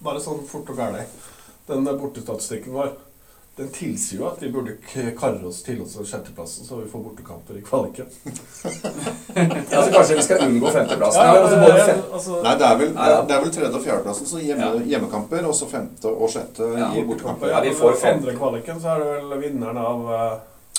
bare 0.06 0.22
sånn 0.22 0.46
fort 0.50 0.70
og 0.70 0.82
gærlig. 0.82 1.08
Den 1.66 1.88
bortestatistikken 1.90 2.78
vår 2.78 2.94
den 3.56 3.70
tilsier 3.72 4.20
jo 4.20 4.26
at 4.28 4.42
vi 4.44 4.50
burde 4.52 4.74
karre 5.16 5.48
oss 5.48 5.62
til 5.64 5.80
oss 5.84 5.94
sjetteplassen, 6.10 6.66
så 6.68 6.82
vi 6.82 6.90
får 6.92 7.04
bortekamper 7.06 7.60
i 7.60 7.62
kvaliken. 7.64 8.10
Altså, 9.36 9.92
kanskje 9.92 10.16
vi 10.16 10.24
skal 10.24 10.42
unngå 10.46 10.72
femteplassen. 10.72 11.22
Ja, 11.22 11.38
altså, 11.42 11.56
ja, 11.56 11.62
både 11.62 11.78
ja, 11.80 11.86
fem, 11.86 12.02
altså, 12.14 12.40
Nei, 12.44 12.54
det 12.60 12.66
er 12.68 12.78
vel, 12.80 12.92
det 12.96 13.36
er 13.36 13.42
vel 13.44 13.54
tredje- 13.56 13.80
og 13.80 13.84
fjerdeplassen, 13.84 14.28
så 14.30 14.42
hjemme, 14.44 14.68
Ja. 14.68 14.84
hjemmekamper, 14.92 15.48
og 15.50 15.56
så 15.56 15.68
femte 15.72 16.12
og 16.12 16.30
sjette 16.32 16.68
Ja, 16.78 16.90
gir 16.96 17.08
bortekamper. 17.08 17.52
Ja, 17.52 17.62
vi 17.64 17.72
får 17.76 17.96
fem. 18.02 18.20
andre 18.20 18.36
kvaliken 18.36 18.82
så 18.82 18.94
er 18.96 19.04
det 19.04 19.08
vel 19.12 19.42
vinneren 19.42 19.78
av 19.78 20.12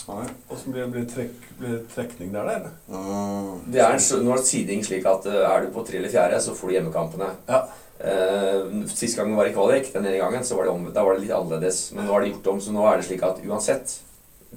Nei. 0.07 0.27
Åssen 0.55 0.73
blir, 0.73 0.87
blir, 0.87 1.07
trekk, 1.11 1.49
blir 1.59 1.81
trekning 1.95 2.31
der, 2.35 2.47
eller? 2.47 2.75
Uh, 2.87 3.57
det 3.67 3.81
er 3.83 3.97
en 3.97 4.23
nå 4.23 4.37
er 4.37 4.45
siding 4.47 4.85
slik 4.87 5.07
at 5.11 5.27
eh, 5.27 5.41
er 5.43 5.65
du 5.65 5.73
på 5.75 5.83
tre 5.89 5.99
eller 5.99 6.13
fjerde, 6.13 6.39
så 6.45 6.55
får 6.55 6.71
du 6.71 6.75
hjemmekampene. 6.77 7.31
Ja. 7.49 7.65
Eh, 7.99 8.87
Sist 8.93 9.17
gang 9.17 9.33
var 9.37 9.49
i 9.49 9.55
kvalik, 9.55 9.93
den 9.93 10.07
ene 10.07 10.19
gangen, 10.21 10.45
så 10.45 10.59
var 10.59 10.69
det, 10.69 10.75
om, 10.75 10.89
da 10.93 11.05
var 11.05 11.17
det 11.17 11.25
litt 11.25 11.37
annerledes. 11.37 11.91
Men 11.97 12.07
nå 12.07 12.13
har 12.17 12.25
det 12.25 12.35
gjort 12.35 12.53
om, 12.55 12.61
så 12.61 12.75
nå 12.77 12.87
er 12.91 13.01
det 13.01 13.09
slik 13.09 13.25
at 13.27 13.43
uansett 13.47 13.99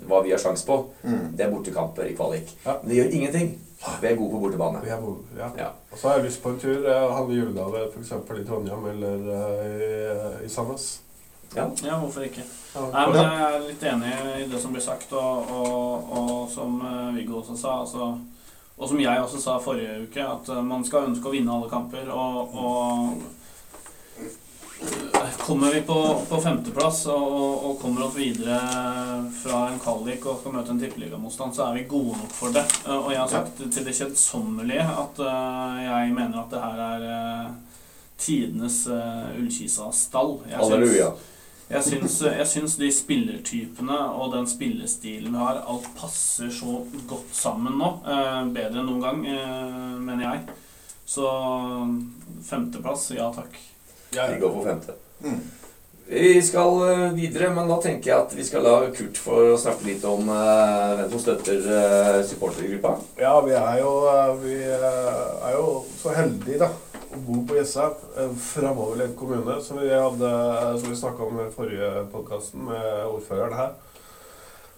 hva 0.07 0.21
vi 0.23 0.31
har 0.31 0.39
sjanse 0.39 0.63
på, 0.67 0.77
mm. 1.03 1.33
det 1.35 1.43
er 1.45 1.51
bortekamper 1.51 2.07
i 2.07 2.15
kvalik. 2.15 2.51
Ja. 2.63 2.77
Men 2.81 2.91
det 2.91 3.01
gjør 3.01 3.17
ingenting. 3.19 3.51
Vi 4.01 4.07
er 4.07 4.15
gode 4.15 4.31
på 4.31 4.39
bortebane. 4.43 4.81
Vi 4.83 4.91
er 4.91 5.01
gode, 5.01 5.23
ja. 5.37 5.49
Ja. 5.57 5.67
Og 5.91 5.99
så 5.99 6.09
har 6.09 6.17
jeg 6.19 6.29
lyst 6.29 6.41
på 6.43 6.51
en 6.51 6.59
tur. 6.59 6.83
Halve 6.83 7.13
hadde 7.15 7.37
julegave 7.37 7.83
f.eks. 7.93 8.11
i 8.11 8.47
Trondheim 8.47 8.89
eller 8.91 9.29
uh, 9.31 9.69
i, 9.71 10.45
i 10.45 10.49
Sandnes. 10.51 10.89
Ja. 11.55 11.65
Ja, 11.83 11.99
hvorfor 11.99 12.21
ikke? 12.21 12.43
Ja, 12.75 12.81
Nei, 12.93 13.05
men 13.09 13.15
Jeg 13.17 13.45
er 13.45 13.63
litt 13.65 13.85
enig 13.89 14.11
i 14.35 14.49
det 14.51 14.59
som 14.61 14.75
blir 14.75 14.83
sagt, 14.85 15.13
og, 15.17 15.49
og, 15.49 16.11
og 16.19 16.43
som 16.53 16.75
eh, 16.85 17.15
Viggo 17.15 17.39
også 17.39 17.55
sa. 17.57 17.79
Altså, 17.81 18.11
og 18.79 18.87
som 18.87 18.99
jeg 19.03 19.21
også 19.21 19.41
sa 19.43 19.57
forrige 19.59 20.05
uke, 20.05 20.23
at 20.23 20.49
eh, 20.49 20.63
man 20.63 20.85
skal 20.87 21.09
ønske 21.09 21.27
å 21.27 21.33
vinne 21.33 21.51
alle 21.51 21.67
kamper. 21.71 22.07
Og, 22.15 22.53
og 22.55 24.21
eh, 24.23 25.33
kommer 25.43 25.75
vi 25.75 25.81
på, 25.87 25.97
på 26.29 26.39
femteplass 26.45 27.01
og, 27.11 27.33
og, 27.67 27.73
kommer 27.81 28.07
oss 28.07 28.15
videre 28.15 28.59
fra 29.41 29.65
en 29.67 29.81
kvalik 29.83 30.23
og 30.23 30.39
skal 30.39 30.55
møte 30.55 30.71
en 30.71 30.79
tippeligamotstand, 30.79 31.57
så 31.57 31.67
er 31.67 31.81
vi 31.81 31.89
gode 31.91 32.15
nok 32.21 32.35
for 32.37 32.55
det. 32.55 32.63
Eh, 32.85 32.95
Og 32.95 33.11
jeg 33.11 33.19
har 33.19 33.33
sagt 33.33 33.59
til 33.59 33.89
det 33.89 33.97
kjedsommelige 33.99 34.85
at 35.03 35.19
jeg 35.83 36.15
mener 36.15 36.39
at 36.39 36.53
det 36.53 36.63
her 36.63 36.79
er 36.85 37.49
tidenes 38.19 38.81
uh, 38.91 39.31
Ullkisa-stall. 39.39 40.41
Jeg 40.49 40.59
Halleluja. 40.59 41.13
Jeg 41.69 41.85
syns, 41.85 42.15
jeg 42.25 42.47
syns 42.49 42.75
de 42.81 42.89
spillertypene 42.93 43.97
og 44.17 44.31
den 44.33 44.47
spillestilen 44.49 45.35
vi 45.35 45.43
har, 45.43 45.61
alt 45.69 45.85
passer 45.97 46.49
så 46.53 46.79
godt 47.09 47.35
sammen 47.37 47.77
nå. 47.77 47.91
Eh, 48.09 48.41
bedre 48.55 48.81
enn 48.81 48.89
noen 48.89 49.03
gang, 49.03 49.21
eh, 49.29 49.99
mener 50.01 50.25
jeg. 50.25 50.57
Så 51.09 51.29
femteplass, 52.45 53.11
ja 53.13 53.29
takk. 53.33 53.53
Vi 54.09 54.41
går 54.41 54.53
for 54.55 54.65
femte. 54.65 54.97
Mm. 55.21 55.39
Vi 56.09 56.41
skal 56.41 56.81
eh, 56.87 57.05
videre, 57.13 57.53
men 57.53 57.69
da 57.69 57.77
tenker 57.85 58.11
jeg 58.15 58.25
at 58.25 58.33
vi 58.33 58.49
skal 58.49 58.65
la 58.65 58.75
Kurt 58.89 59.21
få 59.21 59.39
snakke 59.61 59.91
litt 59.91 60.09
om 60.09 60.25
eh, 60.33 60.93
hvem 60.97 61.13
som 61.13 61.21
støtter 61.27 62.23
supportergruppa. 62.25 62.97
Ja, 63.21 63.37
vi 63.45 63.53
er 63.53 63.81
jo, 63.83 63.93
vi 64.41 64.57
er 64.73 65.53
jo 65.53 65.83
så 66.01 66.17
heldige, 66.17 66.63
da. 66.65 66.73
Bo 67.09 67.47
på 67.47 67.55
Jessheim, 67.55 67.93
en 68.17 68.35
framoverlent 68.35 69.15
kommune, 69.17 69.61
som 69.61 69.79
vi 69.81 69.89
hadde 69.89 70.29
vi 70.83 70.95
snakka 70.95 71.23
om 71.23 71.39
i 71.41 71.51
forrige 71.51 72.03
podkasten 72.11 72.67
med 72.67 73.05
ordføreren 73.07 73.55
her. 73.57 73.71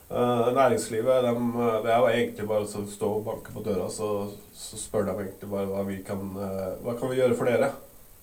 Eh, 0.10 0.54
næringslivet, 0.56 1.26
eh, 1.28 1.84
det 1.84 1.92
er 1.92 1.98
jo 2.00 2.08
egentlig 2.08 2.48
bare 2.48 2.64
å 2.64 2.84
stå 2.88 3.10
og 3.18 3.26
banke 3.26 3.52
på 3.52 3.64
døra, 3.66 3.90
så, 3.92 4.30
så 4.56 4.80
spør 4.80 5.10
de 5.10 5.16
egentlig 5.26 5.50
bare 5.52 5.68
hva 5.74 5.84
vi 5.88 5.98
kan 6.08 6.24
eh, 6.40 6.78
Hva 6.86 6.96
kan 7.00 7.12
vi 7.12 7.20
gjøre 7.20 7.36
for 7.36 7.52
dere? 7.52 7.72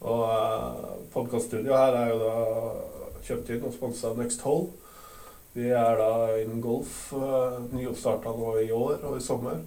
Og 0.00 1.04
podkaststudioet 1.12 1.76
her 1.76 1.98
er 2.00 2.12
jo 2.14 2.18
da 2.22 2.34
kjøpt 3.28 3.50
inn 3.52 3.66
og 3.68 3.76
sponsa 3.76 4.08
av 4.08 4.22
Next 4.22 4.40
Hole. 4.48 4.70
Vi 5.52 5.68
er 5.68 6.00
da 6.00 6.12
innen 6.38 6.64
golf, 6.64 7.10
nyoppstarta 7.74 8.32
nå 8.32 8.56
i 8.62 8.72
år 8.72 9.04
og 9.04 9.18
i 9.18 9.24
sommer. 9.24 9.60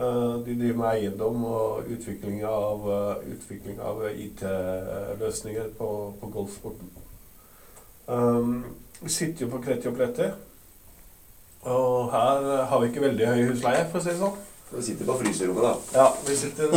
Eh, 0.00 0.34
de 0.46 0.54
driver 0.56 0.76
med 0.78 0.88
eiendom 0.94 1.42
og 1.44 1.88
utvikling 1.92 2.38
av, 2.48 2.86
eh, 2.90 3.32
utvikling 3.34 3.80
av 3.84 3.98
IT-løsninger 4.08 5.74
på, 5.78 5.88
på 6.20 6.30
golfsporten. 6.32 6.88
Um, 8.08 8.64
vi 9.00 9.10
sitter 9.10 9.44
jo 9.44 9.50
på 9.50 9.60
Kreti 9.62 9.90
og 9.90 9.98
Pletti, 9.98 10.30
og 11.68 12.08
her 12.14 12.64
har 12.70 12.80
vi 12.80 12.88
ikke 12.88 13.04
veldig 13.04 13.28
høy 13.28 13.42
husleie, 13.50 13.84
for 13.90 14.00
å 14.00 14.02
si 14.02 14.10
det 14.10 14.22
sånn. 14.22 14.40
Vi 14.70 14.86
sitter 14.86 15.06
på 15.10 15.18
fryserommet, 15.20 15.66
da. 15.66 16.00
Ja, 16.00 16.08
vi 16.26 16.36
sitter 16.38 16.72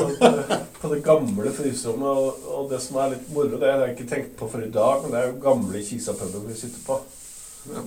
på, 0.82 0.92
det 0.92 1.02
gamle 1.06 1.52
fryserommet, 1.56 2.10
og, 2.10 2.48
og 2.58 2.70
det 2.74 2.82
som 2.84 3.00
er 3.00 3.16
litt 3.16 3.28
moro, 3.32 3.60
det 3.62 3.72
har 3.72 3.86
jeg 3.86 3.96
ikke 3.96 4.10
tenkt 4.12 4.36
på 4.40 4.52
for 4.52 4.66
i 4.66 4.72
dag, 4.74 5.04
men 5.04 5.16
det 5.16 5.22
er 5.22 5.32
jo 5.32 5.44
gamle 5.48 5.84
Kisa-puben 5.88 6.48
vi 6.50 6.60
sitter 6.60 6.84
på. 6.90 7.00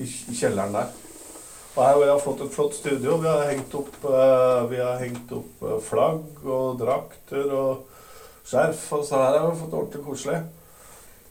I, 0.01 0.09
I 0.33 0.39
kjelleren 0.39 0.79
der. 0.79 0.95
Og 1.77 1.83
her 1.85 1.93
har 1.93 2.17
vi 2.17 2.25
fått 2.25 2.41
et 2.41 2.55
flott 2.55 2.73
studio. 2.73 3.19
Vi 3.21 3.29
har 3.29 3.51
hengt 3.51 3.75
opp, 3.77 3.93
eh, 4.09 4.63
vi 4.71 4.79
har 4.81 4.97
hengt 5.03 5.33
opp 5.37 5.61
eh, 5.61 5.77
flagg 5.85 6.47
og 6.49 6.79
drakter 6.81 7.53
og 7.53 7.85
skjerf, 8.49 8.81
og 8.97 9.05
så 9.05 9.21
her 9.21 9.37
har 9.37 9.51
vi 9.51 9.61
fått 9.61 9.73
det 9.75 9.81
ordentlig 9.83 10.01
koselig. 10.07 10.39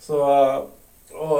Så 0.06 0.16
eh, 0.22 0.62
Og 1.16 1.32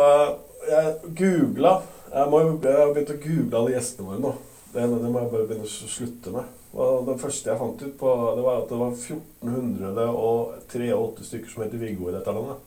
jeg 0.70 0.86
googla 1.20 1.74
Jeg 2.14 2.30
må 2.32 2.38
jeg 2.40 2.80
har 2.80 2.94
begynt 2.96 3.12
å 3.12 3.22
google 3.22 3.58
alle 3.60 3.74
gjestene 3.76 4.08
våre 4.08 4.24
nå. 4.24 4.32
Det, 4.72 4.82
det 4.82 5.10
må 5.12 5.20
jeg 5.20 5.34
bare 5.36 5.48
begynne 5.50 5.68
å 5.68 5.70
slutte 5.70 6.30
med. 6.34 6.46
Og 6.74 7.06
det 7.06 7.22
første 7.22 7.50
jeg 7.52 7.62
fant 7.62 7.86
ut 7.86 7.98
på, 8.00 8.10
det 8.38 8.44
var 8.46 8.56
at 8.64 8.70
det 8.72 8.82
var 8.82 8.92
1483 8.96 11.28
stykker 11.30 11.50
som 11.52 11.64
heter 11.66 11.84
Viggo 11.84 12.04
i 12.10 12.16
dette 12.16 12.32
landet. 12.34 12.58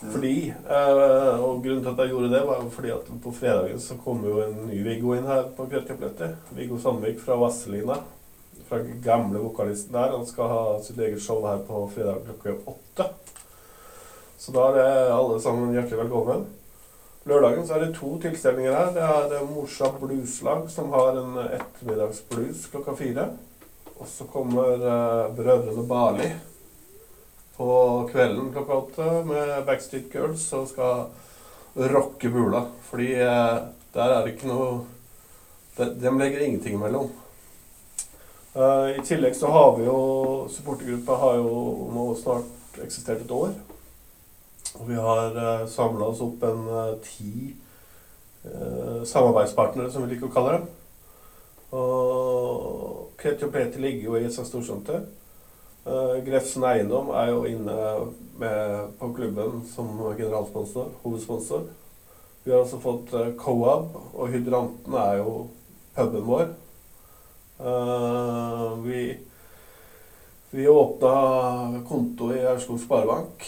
Fordi, 0.00 0.52
eh, 0.68 1.38
og 1.40 1.62
grunnen 1.64 1.80
til 1.82 1.90
at 1.90 2.00
jeg 2.02 2.12
gjorde 2.12 2.32
det, 2.34 2.42
var 2.46 2.66
fordi 2.72 2.90
at 2.92 3.06
på 3.22 3.32
fredagen 3.32 3.80
så 3.80 3.96
kom 4.04 4.24
jo 4.28 4.42
en 4.44 4.58
ny 4.68 4.82
Viggo 4.84 5.14
inn 5.16 5.28
her 5.28 5.48
på 5.56 5.64
Kveldkaplettet. 5.70 6.36
Viggo 6.56 6.76
Sandvik 6.78 7.22
fra 7.22 7.38
Vasselina. 7.40 7.96
Fra 8.68 8.82
gamle 9.04 9.40
vokalisten 9.40 9.94
der. 9.96 10.12
Han 10.12 10.26
skal 10.28 10.52
ha 10.52 10.60
sitt 10.84 10.98
eget 11.00 11.22
show 11.22 11.40
her 11.46 11.62
på 11.64 11.86
fredag 11.94 12.26
klokka 12.26 12.58
åtte. 12.74 13.08
Så 14.36 14.52
da 14.52 14.66
er 14.68 14.76
det 14.76 15.14
alle 15.14 15.38
sammen 15.40 15.72
hjertelig 15.72 16.02
velkommen. 16.02 16.44
Lørdagen 17.26 17.64
så 17.66 17.74
er 17.74 17.86
det 17.86 17.96
to 17.96 18.18
tilstelninger 18.22 18.76
her. 18.76 18.90
Det 18.94 19.06
er 19.06 19.30
det 19.32 19.40
Morsa 19.48 19.88
Blueslag 19.96 20.68
som 20.70 20.92
har 20.92 21.16
en 21.22 21.40
ettermiddagsblues 21.46 22.68
klokka 22.74 22.94
fire. 23.00 23.30
Og 23.96 24.12
så 24.12 24.28
kommer 24.28 24.76
eh, 24.76 25.32
Brødrene 25.40 25.86
Barli 25.88 26.28
på 27.56 27.68
kvelden 28.12 28.52
klokka 28.52 28.80
åtte 28.82 29.06
med 29.28 29.52
Backstreet 29.66 30.12
Girls 30.14 30.44
og 30.56 30.68
skal 30.68 31.06
rocke 31.92 32.30
bula. 32.32 32.66
Fordi 32.90 33.12
eh, 33.14 33.54
der 33.94 34.12
er 34.12 34.24
det 34.24 34.34
ikke 34.34 34.50
noe 34.50 34.84
de, 35.76 35.88
De 36.00 36.12
legger 36.18 36.44
ingenting 36.44 36.76
imellom. 36.76 37.08
Eh, 38.56 38.96
I 38.96 39.04
tillegg 39.04 39.36
så 39.36 39.50
har 39.52 39.76
vi 39.78 39.88
jo 39.88 39.98
Supportergruppa 40.52 41.16
har 41.20 41.40
jo 41.40 41.56
nå 41.92 42.10
snart 42.20 42.80
eksistert 42.84 43.24
et 43.24 43.32
år. 43.32 43.54
Og 44.76 44.88
vi 44.88 44.96
har 45.00 45.36
eh, 45.36 45.68
samla 45.68 46.10
oss 46.12 46.20
opp 46.24 46.42
en 46.44 46.66
eh, 46.68 46.96
ti 47.04 47.54
eh, 48.44 49.04
samarbeidspartnere, 49.04 49.90
som 49.92 50.04
vi 50.04 50.14
liker 50.14 50.28
å 50.28 50.34
kalle 50.34 50.58
dem. 50.58 50.66
Og 51.76 53.14
Kreti 53.20 53.46
og 53.46 53.52
Pleti 53.54 53.80
ligger 53.82 54.10
jo 54.10 54.18
i 54.18 54.26
Esa 54.28 54.44
Storsenter. 54.46 55.06
Uh, 55.86 56.18
Grefsen 56.26 56.64
Eiendom 56.66 57.12
er 57.14 57.30
jo 57.30 57.44
inne 57.46 57.76
med, 58.40 58.88
på 58.98 59.12
klubben 59.14 59.60
som 59.70 59.92
generalsponsor, 60.18 60.90
hovedsponsor. 61.04 61.68
Vi 62.44 62.50
har 62.50 62.64
også 62.64 62.80
fått 62.82 63.14
uh, 63.14 63.30
Coab, 63.38 63.94
og 64.14 64.34
Hydranten 64.34 64.98
er 64.98 65.20
jo 65.20 65.36
puben 65.94 66.26
vår. 66.26 66.50
Uh, 67.62 68.82
vi 68.82 69.06
vi 70.56 70.68
åpna 70.68 71.82
konto 71.88 72.32
i 72.34 72.46
Aurskog 72.46 72.80
Sparebank. 72.80 73.42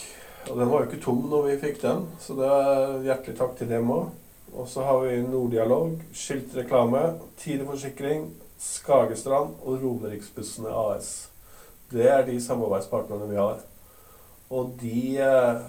Og 0.49 0.57
den 0.59 0.69
var 0.69 0.83
jo 0.83 0.89
ikke 0.89 1.03
tom 1.03 1.23
når 1.31 1.47
vi 1.47 1.55
fikk 1.61 1.79
den, 1.81 2.03
så 2.21 2.35
det 2.37 2.49
er 2.49 2.91
hjertelig 3.07 3.37
takk 3.39 3.55
til 3.57 3.69
dem 3.71 3.89
òg. 3.93 4.11
Og 4.53 4.67
så 4.69 4.83
har 4.85 5.01
vi 5.05 5.15
Norddialog, 5.23 5.95
Skilt 6.13 6.53
reklame, 6.57 7.01
Tide 7.41 7.65
forsikring, 7.65 8.29
Skagestrand 8.59 9.57
og 9.63 9.81
Romeriksbussene 9.83 10.69
AS. 10.69 11.29
Det 11.89 12.07
er 12.09 12.23
de 12.27 12.37
samarbeidspartnerne 12.43 13.29
vi 13.31 13.39
har. 13.39 13.59
Og 14.49 14.73
de 14.81 15.01
eh, 15.25 15.61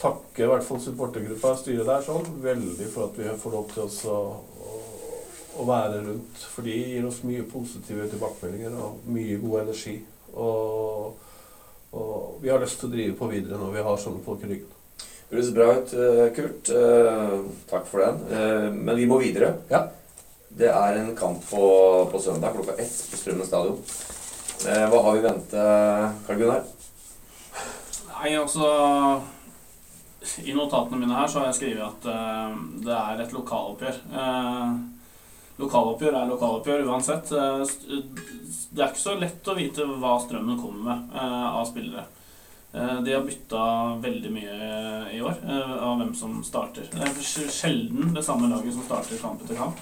takker 0.00 0.44
i 0.44 0.50
hvert 0.52 0.66
fall 0.66 0.80
supportergruppa, 0.84 1.54
styret 1.60 1.88
der, 1.88 2.04
sånn, 2.04 2.30
veldig 2.44 2.88
for 2.92 3.08
at 3.08 3.20
vi 3.20 3.34
får 3.40 3.56
lov 3.56 3.68
til 3.72 3.84
oss 3.84 4.00
å, 4.08 4.20
å, 4.40 4.80
å 5.60 5.68
være 5.68 6.04
rundt. 6.06 6.48
For 6.54 6.66
de 6.66 6.76
gir 6.76 7.08
oss 7.08 7.22
mye 7.28 7.44
positive 7.48 8.08
tilbakemeldinger 8.12 8.80
og 8.80 9.04
mye 9.12 9.40
god 9.42 9.62
energi. 9.66 9.98
Og 10.34 11.22
og 11.94 12.38
vi 12.42 12.50
har 12.50 12.62
lyst 12.62 12.80
til 12.80 12.90
å 12.90 12.94
drive 12.94 13.16
på 13.18 13.28
videre 13.30 13.58
når 13.60 13.76
vi 13.76 13.84
har 13.86 14.00
sånne 14.02 14.22
folk 14.24 14.42
i 14.44 14.50
ryggen. 14.50 14.70
Høres 15.30 15.52
bra 15.54 15.68
ut, 15.78 15.92
eh, 15.94 16.24
Kurt. 16.36 16.70
Eh, 16.70 17.36
takk 17.70 17.86
for 17.86 18.02
den. 18.02 18.18
Eh, 18.30 18.70
men 18.72 18.96
vi 18.96 19.06
må 19.06 19.20
videre. 19.22 19.54
Ja. 19.70 19.86
Det 20.54 20.68
er 20.70 20.98
en 20.98 21.14
kamp 21.16 21.42
på, 21.50 21.64
på 22.10 22.20
søndag 22.22 22.54
klokka 22.54 22.76
ett 22.78 22.98
på 23.10 23.18
Strømmen 23.18 23.46
stadion. 23.46 23.80
Hva 24.64 25.02
har 25.04 25.12
vi 25.12 25.20
i 25.20 25.24
vente, 25.26 25.68
Karl 26.26 26.40
Gunnar? 26.40 26.64
Nei, 28.24 28.32
altså 28.40 28.68
I 30.46 30.54
notatene 30.56 31.02
mine 31.02 31.16
her 31.18 31.28
så 31.28 31.42
har 31.42 31.50
jeg 31.50 31.58
skrevet 31.58 31.84
at 31.84 32.06
uh, 32.08 32.54
det 32.86 32.96
er 32.96 33.20
et 33.20 33.34
lokaloppgjør. 33.36 33.98
Uh, 34.14 34.78
lokaloppgjør 35.60 36.16
er 36.16 36.30
lokaloppgjør 36.30 36.88
uansett. 36.88 37.34
Uh, 37.36 37.60
det 38.72 38.80
er 38.80 38.88
ikke 38.88 39.02
så 39.02 39.18
lett 39.20 39.52
å 39.52 39.58
vite 39.58 39.84
hva 39.84 40.16
Strømmen 40.22 40.60
kommer 40.62 40.88
med 40.88 41.18
av 41.20 41.66
spillere. 41.68 42.08
De 42.74 43.12
har 43.12 43.22
bytta 43.22 43.64
veldig 44.02 44.30
mye 44.34 44.54
i 45.14 45.20
år 45.22 45.36
av 45.46 46.00
hvem 46.00 46.10
som 46.18 46.40
starter. 46.42 46.88
Det 46.90 47.04
er 47.06 47.52
sjelden 47.54 48.10
det 48.16 48.24
samme 48.26 48.48
laget 48.50 48.74
som 48.74 48.82
starter 48.88 49.20
kamp 49.22 49.44
etter 49.44 49.60
kamp. 49.60 49.78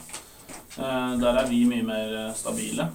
der 0.76 1.38
er 1.40 1.48
vi 1.48 1.62
mye 1.70 1.86
mer 1.88 2.12
stabile. 2.36 2.90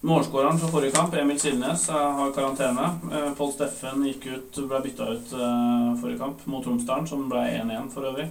Målskåreren 0.00 0.58
fra 0.58 0.68
forrige 0.70 0.94
kamp, 0.94 1.14
Emil 1.14 1.40
Silnes, 1.40 1.88
har 1.88 2.32
karantene. 2.32 2.84
Pål 3.36 3.48
Steffen 3.52 4.04
gikk 4.06 4.28
ut, 4.30 4.60
ble 4.70 4.78
bytta 4.84 5.08
ut 5.10 5.32
forrige 5.98 6.20
kamp 6.20 6.44
mot 6.46 6.62
Tromsdalen, 6.62 7.08
som 7.10 7.24
ble 7.26 7.42
1-1 7.56 7.88
for 7.90 8.06
øvrig. 8.06 8.28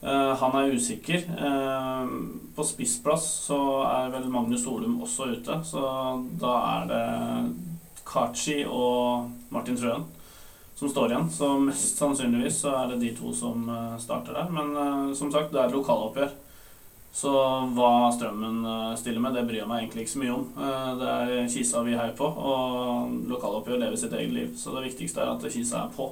Uh, 0.00 0.32
han 0.40 0.56
er 0.56 0.72
usikker. 0.72 1.26
På 2.56 2.64
spissplass 2.64 3.26
så 3.44 3.58
er 3.84 4.08
vel 4.14 4.30
Magnus 4.32 4.64
Solum 4.64 4.96
også 5.04 5.28
ute, 5.36 5.58
så 5.68 5.84
da 6.40 6.54
er 6.70 6.88
det 6.88 7.04
Kachi 8.08 8.62
og 8.64 9.28
Martin 9.52 9.76
Trøen 9.76 10.08
som 10.76 10.88
står 10.88 11.12
igjen. 11.12 11.28
Så 11.32 11.52
mest 11.60 12.00
sannsynligvis 12.00 12.62
så 12.64 12.72
er 12.72 12.94
det 12.94 13.02
de 13.04 13.12
to 13.20 13.36
som 13.36 13.68
starter 14.00 14.36
der. 14.36 14.48
Men 14.52 15.12
som 15.16 15.28
sagt, 15.32 15.52
det 15.52 15.60
er 15.60 15.76
lokaloppgjør. 15.76 16.32
Så 17.16 17.32
hva 17.72 18.10
Strømmen 18.12 18.60
stiller 19.00 19.22
med, 19.24 19.32
det 19.32 19.46
bryr 19.48 19.62
jeg 19.62 19.70
meg 19.70 19.86
egentlig 19.86 20.04
ikke 20.04 20.12
så 20.12 20.20
mye 20.20 20.34
om. 20.34 20.42
Det 21.00 21.14
er 21.14 21.48
Kisa 21.48 21.80
vi 21.86 21.96
heier 21.96 22.12
på, 22.18 22.28
og 22.28 23.14
lokaloppgjør 23.30 23.80
lever 23.86 23.96
sitt 24.02 24.12
eget 24.12 24.34
liv. 24.36 24.50
Så 24.60 24.74
det 24.76 24.84
viktigste 24.90 25.24
er 25.24 25.32
at 25.32 25.46
Kisa 25.54 25.86
er 25.86 25.94
på. 25.96 26.10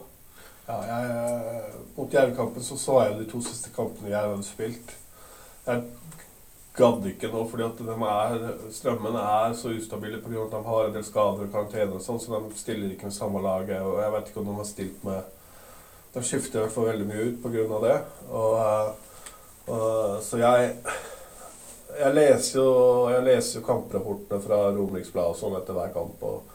Ja, 0.64 0.78
jeg, 0.88 1.10
eh, 1.12 1.72
mot 1.96 2.14
Jerv-kampen 2.14 2.64
så 2.64 2.78
så 2.80 3.02
jeg 3.04 3.18
de 3.18 3.26
to 3.28 3.40
siste 3.44 3.68
kampene 3.76 4.14
Jerv 4.14 4.32
hadde 4.32 4.46
spilt. 4.46 4.94
Jeg 5.66 5.82
gadd 6.74 7.04
ikke 7.06 7.28
nå, 7.32 7.42
fordi 7.50 7.66
at 7.66 7.82
er, 7.84 8.46
strømmen 8.72 9.18
er 9.20 9.52
så 9.54 9.74
ustabile 9.76 10.22
pga. 10.24 10.46
at 10.46 10.56
de 10.56 10.62
har 10.64 10.86
en 10.86 10.94
del 10.94 11.04
skader 11.04 11.44
og 11.44 11.52
karantene, 11.52 11.94
og 11.94 12.02
sånn, 12.02 12.20
så 12.20 12.40
de 12.40 12.56
stiller 12.58 12.94
ikke 12.94 13.10
med 13.10 13.16
samme 13.18 13.42
laget. 13.44 13.82
og 13.82 14.00
Jeg 14.00 14.12
vet 14.12 14.28
ikke 14.28 14.40
om 14.40 14.46
de 14.46 14.56
har 14.56 14.64
stilt 14.64 15.04
med 15.04 15.22
De 16.14 16.22
skifter 16.22 16.58
i 16.58 16.62
hvert 16.62 16.72
fall 16.72 16.86
veldig 16.86 17.06
mye 17.06 17.22
ut 17.28 17.42
pga. 17.42 17.80
det. 17.84 18.00
Og, 18.30 18.96
eh, 19.68 20.16
så 20.24 20.40
jeg 20.40 20.72
jeg 21.94 22.14
leser, 22.14 22.58
jo, 22.58 22.68
jeg 23.12 23.22
leser 23.22 23.60
jo 23.60 23.66
kamprapportene 23.66 24.42
fra 24.42 24.60
Romeriksbladet 24.74 25.34
og 25.34 25.38
sånn 25.38 25.56
etter 25.60 25.76
hver 25.76 25.92
kamp. 25.94 26.22
Og, 26.26 26.54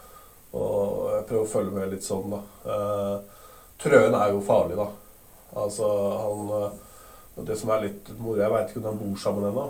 og, 0.51 1.05
jeg 1.15 1.27
prøver 1.29 1.45
å 1.45 1.51
følge 1.53 1.75
med 1.75 1.93
litt 1.93 2.05
sånn, 2.05 2.33
da. 2.33 2.41
Uh, 2.65 3.37
Trøen 3.79 4.17
er 4.17 4.33
jo 4.33 4.41
farlig, 4.43 4.75
da. 4.79 4.89
Altså, 5.59 5.87
han 6.19 6.49
eh, 6.53 6.73
Det 7.47 7.55
som 7.57 7.71
er 7.73 7.87
litt 7.87 8.09
moro 8.19 8.37
Jeg 8.37 8.51
veit 8.53 8.67
ikke 8.69 8.81
om 8.83 8.83
de 8.85 8.99
bor 8.99 9.21
sammen 9.21 9.47
ennå. 9.47 9.63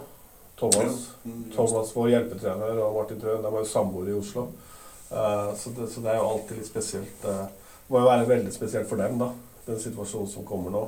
Thomas, 0.59 1.05
mm, 1.23 1.43
Thomas, 1.53 1.93
vår 1.95 2.09
hjelpetrener, 2.11 2.81
og 2.83 2.97
Martin 2.97 3.21
Trøen, 3.21 3.45
de 3.45 3.51
er 3.51 3.61
jo 3.61 3.69
samboere 3.69 4.11
i 4.11 4.17
Oslo. 4.17 4.49
Uh, 5.09 5.53
så, 5.55 5.71
det, 5.77 5.87
så, 5.93 6.01
det, 6.01 6.11
er 6.11 6.17
jo 6.17 6.31
alltid 6.33 6.59
litt 6.59 6.71
spesielt. 6.71 7.21
Uh, 7.23 7.45
det 7.45 7.93
må 7.93 8.01
jo 8.01 8.09
være 8.09 8.27
veldig 8.27 8.51
spesielt 8.53 8.89
for 8.89 8.99
dem, 8.99 9.21
da, 9.21 9.29
den 9.69 9.79
situasjonen 9.79 10.33
som 10.33 10.47
kommer 10.49 10.73
nå. 10.73 10.83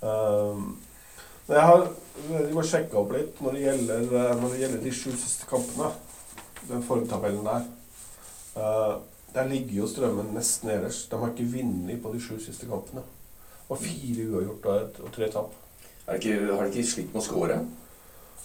Uh, 0.00 0.64
jeg 1.48 1.66
har 1.66 1.88
jeg 2.28 2.52
må 2.54 2.62
sjekke 2.66 2.98
opp 3.00 3.14
litt 3.14 3.38
når 3.42 3.56
det, 3.56 3.62
gjelder, 3.64 4.34
når 4.40 4.52
det 4.52 4.60
gjelder 4.62 4.82
de 4.84 4.92
sju 4.94 5.10
siste 5.16 5.48
kampene. 5.50 5.90
Den 6.68 6.82
formtabellen 6.84 7.46
der. 7.46 7.68
Der 9.34 9.48
ligger 9.48 9.80
jo 9.80 9.88
Strømmen 9.88 10.34
nesten 10.34 10.70
nederst. 10.70 11.08
De 11.10 11.20
har 11.20 11.32
ikke 11.32 11.48
vunnet 11.54 12.02
på 12.02 12.12
de 12.12 12.20
sju 12.22 12.36
siste 12.42 12.68
kampene. 12.68 13.04
Og 13.70 13.78
fire 13.78 14.26
uavgjort 14.26 14.66
og, 15.06 15.12
tre 15.14 15.30
tap. 15.32 15.54
Har 16.06 16.18
de 16.18 16.34
ikke, 16.34 16.66
ikke 16.72 16.90
slitt 16.90 17.14
med 17.14 17.22
å 17.22 17.24
skåre? 17.24 17.60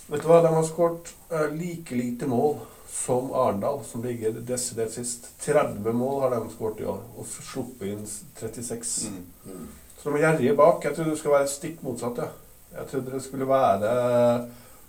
Vet 0.06 0.22
du 0.22 0.30
hva, 0.30 0.40
De 0.46 0.54
har 0.54 0.66
skåret 0.68 1.12
uh, 1.34 1.48
like 1.50 1.98
lite 1.98 2.30
mål 2.30 2.60
som 2.96 3.32
Arendal, 3.36 3.82
som 3.84 4.06
ligger 4.06 4.38
desidert 4.46 4.94
sist. 4.94 5.32
30 5.42 5.98
mål 5.98 6.22
har 6.22 6.36
de 6.38 6.54
skåret 6.54 6.84
i 6.86 6.88
år, 6.88 7.02
og 7.18 7.28
sluppet 7.28 7.90
inn 7.90 8.06
36. 8.06 9.10
Mm. 9.10 9.26
Mm. 9.50 9.68
Så 9.98 10.14
de 10.14 10.20
er 10.20 10.28
gjerrige 10.28 10.58
bak. 10.62 10.86
Jeg 10.86 10.96
tror 10.96 11.10
det 11.10 11.20
skal 11.20 11.36
være 11.40 11.52
stikk 11.52 11.82
motsatt. 11.84 12.22
Ja. 12.22 12.45
Jeg 12.76 12.88
trodde 12.92 13.12
det 13.16 13.24
skulle 13.24 13.48
være 13.48 13.92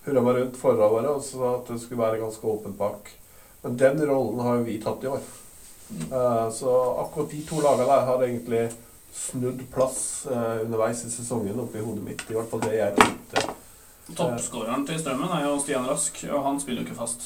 hurra 0.06 0.22
meg 0.22 0.40
rundt 0.40 0.58
forover, 0.58 1.08
og 1.10 1.22
så 1.24 1.42
at 1.56 1.70
det 1.72 1.80
skulle 1.82 2.02
være 2.02 2.20
ganske 2.22 2.46
åpent 2.46 2.78
bak. 2.78 3.10
Men 3.62 3.76
den 3.80 4.02
rollen 4.06 4.42
har 4.46 4.58
jo 4.60 4.66
vi 4.66 4.78
tatt 4.82 5.04
i 5.04 5.10
år. 5.10 5.22
Uh, 6.10 6.46
så 6.54 6.72
akkurat 7.02 7.30
de 7.30 7.42
to 7.46 7.60
lagene 7.62 7.86
der 7.86 8.06
har 8.08 8.22
egentlig 8.26 8.64
snudd 9.14 9.62
plass 9.74 10.26
uh, 10.30 10.62
underveis 10.64 11.04
i 11.06 11.10
sesongen 11.10 11.58
oppi 11.62 11.82
hodet 11.82 12.04
mitt. 12.06 12.22
I 12.30 12.36
hvert 12.38 12.50
fall 12.50 12.62
det 12.66 12.74
jeg 12.76 12.94
tenkte. 12.98 13.44
Toppskåreren 14.06 14.86
til 14.86 15.00
Strømmen 15.02 15.32
er 15.34 15.48
jo 15.48 15.56
Stian 15.58 15.86
Rask, 15.90 16.20
og 16.30 16.44
han 16.44 16.60
spiller 16.62 16.84
jo 16.84 16.86
ikke 16.86 16.98
fast. 17.00 17.24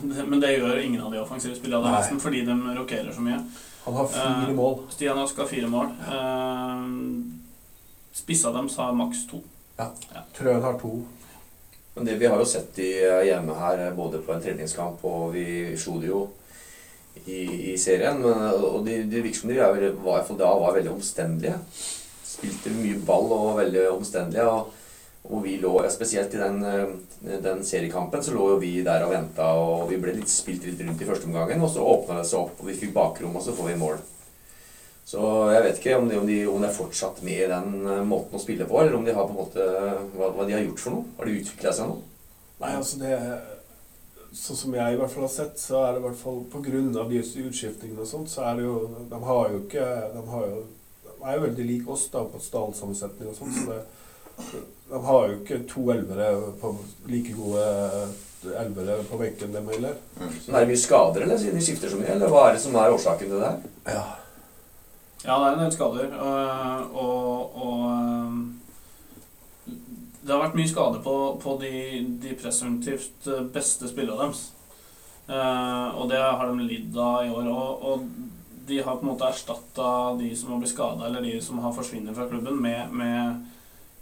Men 0.00 0.40
det 0.40 0.54
gjør 0.54 0.78
ingen 0.80 1.02
av 1.04 1.12
de 1.12 1.20
offensive 1.20 1.52
spillerne 1.58 1.90
nesten, 1.92 2.20
fordi 2.20 2.40
de 2.48 2.54
rokerer 2.78 3.10
så 3.12 3.24
mye. 3.24 3.42
Han 3.84 3.98
har 3.98 4.08
fire 4.08 4.54
mål. 4.56 4.78
Stian 4.94 5.20
Rask 5.20 5.42
har 5.42 5.50
fire 5.50 5.68
mål. 5.68 5.90
Spissa 8.16 8.54
dem 8.56 8.72
har 8.72 8.96
maks 8.96 9.26
to. 9.28 9.42
Ja. 9.78 9.90
Trøen 10.36 10.62
har 10.62 10.78
to. 10.78 10.94
Men 11.94 12.08
det 12.08 12.16
vi 12.18 12.26
har 12.26 12.38
jo 12.38 12.46
sett 12.46 12.74
de 12.74 12.88
hjemme 13.28 13.54
her, 13.58 13.84
både 13.94 14.20
på 14.22 14.34
en 14.34 14.42
treningskamp 14.42 15.02
og 15.06 15.34
vi 15.34 15.46
slo 15.78 16.00
det 16.02 16.10
jo 16.10 16.22
i, 17.24 17.72
i 17.72 17.74
serien. 17.78 18.18
Men, 18.22 18.48
og 18.58 18.80
de, 18.86 19.02
de 19.10 19.22
virker 19.22 19.40
som 19.40 19.52
de 19.52 19.60
er, 19.60 19.90
var, 20.02 20.24
i 20.24 20.38
da 20.38 20.54
var 20.58 20.78
veldig 20.78 20.94
omstendelige. 20.94 21.58
Spilte 22.26 22.74
mye 22.74 23.02
ball 23.06 23.30
og 23.30 23.44
var 23.50 23.60
veldig 23.62 23.84
omstendelige. 23.92 24.48
Og, 24.50 24.80
og 25.30 25.44
vi 25.46 25.56
lå, 25.62 25.74
ja, 25.84 25.92
Spesielt 25.92 26.34
i 26.34 26.42
den, 26.42 26.58
eh, 26.66 27.38
den 27.44 27.62
seriekampen 27.64 28.24
så 28.24 28.34
lå 28.34 28.50
jo 28.54 28.58
vi 28.62 28.74
der 28.86 29.06
og 29.06 29.14
venta, 29.14 29.52
og 29.56 29.86
vi 29.90 30.00
ble 30.02 30.16
litt 30.18 30.32
spilt 30.32 30.66
litt 30.66 30.82
rundt 30.84 31.00
i 31.00 31.08
første 31.08 31.30
omgangen. 31.30 31.62
Og 31.62 31.70
så 31.72 31.86
åpna 31.94 32.18
det 32.20 32.26
seg 32.30 32.42
opp, 32.42 32.58
og 32.58 32.68
vi 32.70 32.76
fikk 32.80 32.94
bakrom, 32.96 33.38
og 33.38 33.46
så 33.46 33.54
får 33.56 33.70
vi 33.70 33.78
mål. 33.80 34.02
Så 35.04 35.20
jeg 35.52 35.64
vet 35.66 35.80
ikke 35.80 35.96
om 36.00 36.06
de, 36.08 36.18
om 36.18 36.28
de, 36.28 36.36
om 36.48 36.62
de 36.62 36.68
er 36.68 36.76
fortsatt 36.76 37.20
med 37.26 37.42
i 37.44 37.48
den 37.50 37.74
eh, 37.84 38.04
måten 38.08 38.38
å 38.38 38.42
spille 38.42 38.64
på, 38.68 38.78
eller 38.80 38.96
om 38.96 39.04
de 39.04 39.12
har 39.12 39.26
på 39.28 39.34
en 39.34 39.40
måte 39.42 39.66
hva, 40.16 40.30
hva 40.32 40.46
de 40.48 40.56
har 40.56 40.64
gjort 40.64 40.80
for 40.80 40.96
noe. 40.96 41.10
Har 41.18 41.28
de 41.28 41.34
utvikla 41.42 41.74
seg 41.76 41.90
noe? 41.90 42.00
Nei, 42.62 42.76
altså 42.78 43.02
det 43.02 43.18
Sånn 44.34 44.58
som 44.58 44.72
jeg 44.74 44.96
i 44.96 44.96
hvert 44.98 45.12
fall 45.12 45.22
har 45.28 45.30
sett, 45.30 45.60
så 45.62 45.76
er 45.84 45.92
det 45.94 46.00
i 46.00 46.04
hvert 46.08 46.16
fall 46.18 46.40
av 46.98 47.12
disse 47.12 47.38
utskiftningene 47.38 48.02
og 48.02 48.08
sånt, 48.10 48.32
så 48.32 48.48
er 48.48 48.56
det 48.58 48.64
jo 48.64 48.72
De 49.06 49.20
har 49.28 49.52
jo 49.52 49.60
ikke 49.60 49.84
De, 50.16 50.22
har 50.32 50.48
jo, 50.50 50.64
de 51.04 51.12
er 51.20 51.36
jo 51.36 51.44
veldig 51.44 51.66
like 51.68 51.94
oss 51.94 52.08
da 52.10 52.24
på 52.32 52.40
stallsammensetning 52.42 53.30
og 53.30 53.36
sånn, 53.38 53.54
så 53.54 53.68
det, 53.68 54.64
de 54.90 55.02
har 55.06 55.28
jo 55.28 55.36
ikke 55.38 55.60
to 55.70 55.86
elvere 55.94 56.32
på 56.58 56.72
like 57.12 57.36
gode 57.36 57.68
elvere 58.64 58.98
på 59.06 59.20
benken, 59.22 59.54
dem 59.54 59.70
heller. 59.70 59.94
Mm. 60.18 60.34
Så 60.42 60.50
er 60.50 60.58
det 60.58 60.72
mye 60.72 60.82
skader, 60.82 61.24
eller 61.24 61.38
siden 61.40 61.62
de 61.62 61.64
skifter 61.64 61.94
så 61.94 62.02
mye? 62.02 62.10
Eller 62.16 62.34
hva 62.34 62.48
er 62.48 62.58
det 62.58 62.64
som 62.66 62.74
er 62.76 62.92
årsaken 62.92 63.30
til 63.30 63.38
det 63.38 63.46
her? 63.46 63.62
Ja. 63.94 64.04
Ja, 65.24 65.38
det 65.40 65.46
er 65.46 65.54
en 65.54 65.62
del 65.64 65.72
skader. 65.72 66.16
Og, 66.20 66.96
Og, 67.04 67.56
og 67.66 67.80
øh, 67.92 68.34
det 70.24 70.32
har 70.32 70.42
vært 70.42 70.56
mye 70.56 70.68
skade 70.68 71.00
på, 71.04 71.14
på 71.40 71.56
de, 71.60 71.72
de 72.22 72.36
presumptivt 72.40 73.28
øh, 73.28 73.46
beste 73.52 73.88
spillerne 73.88 74.26
deres. 74.26 74.44
Eh, 75.28 75.88
og 75.96 76.08
det 76.10 76.20
har 76.20 76.46
de 76.48 76.68
lidd 76.68 76.96
av 77.00 77.24
i 77.24 77.32
år. 77.32 77.48
Og, 77.48 77.82
og 77.88 78.06
de 78.68 78.80
har 78.82 78.96
på 78.96 79.04
en 79.04 79.12
måte 79.12 79.28
erstatta 79.28 79.88
de 80.20 80.30
som 80.36 80.52
har 80.52 80.62
blitt 80.62 80.72
skada, 80.72 81.08
eller 81.08 81.24
de 81.24 81.40
som 81.44 81.60
har 81.60 81.72
forsvunnet 81.76 82.16
fra 82.16 82.28
klubben, 82.28 82.60
med, 82.62 82.92
med, 82.92 83.44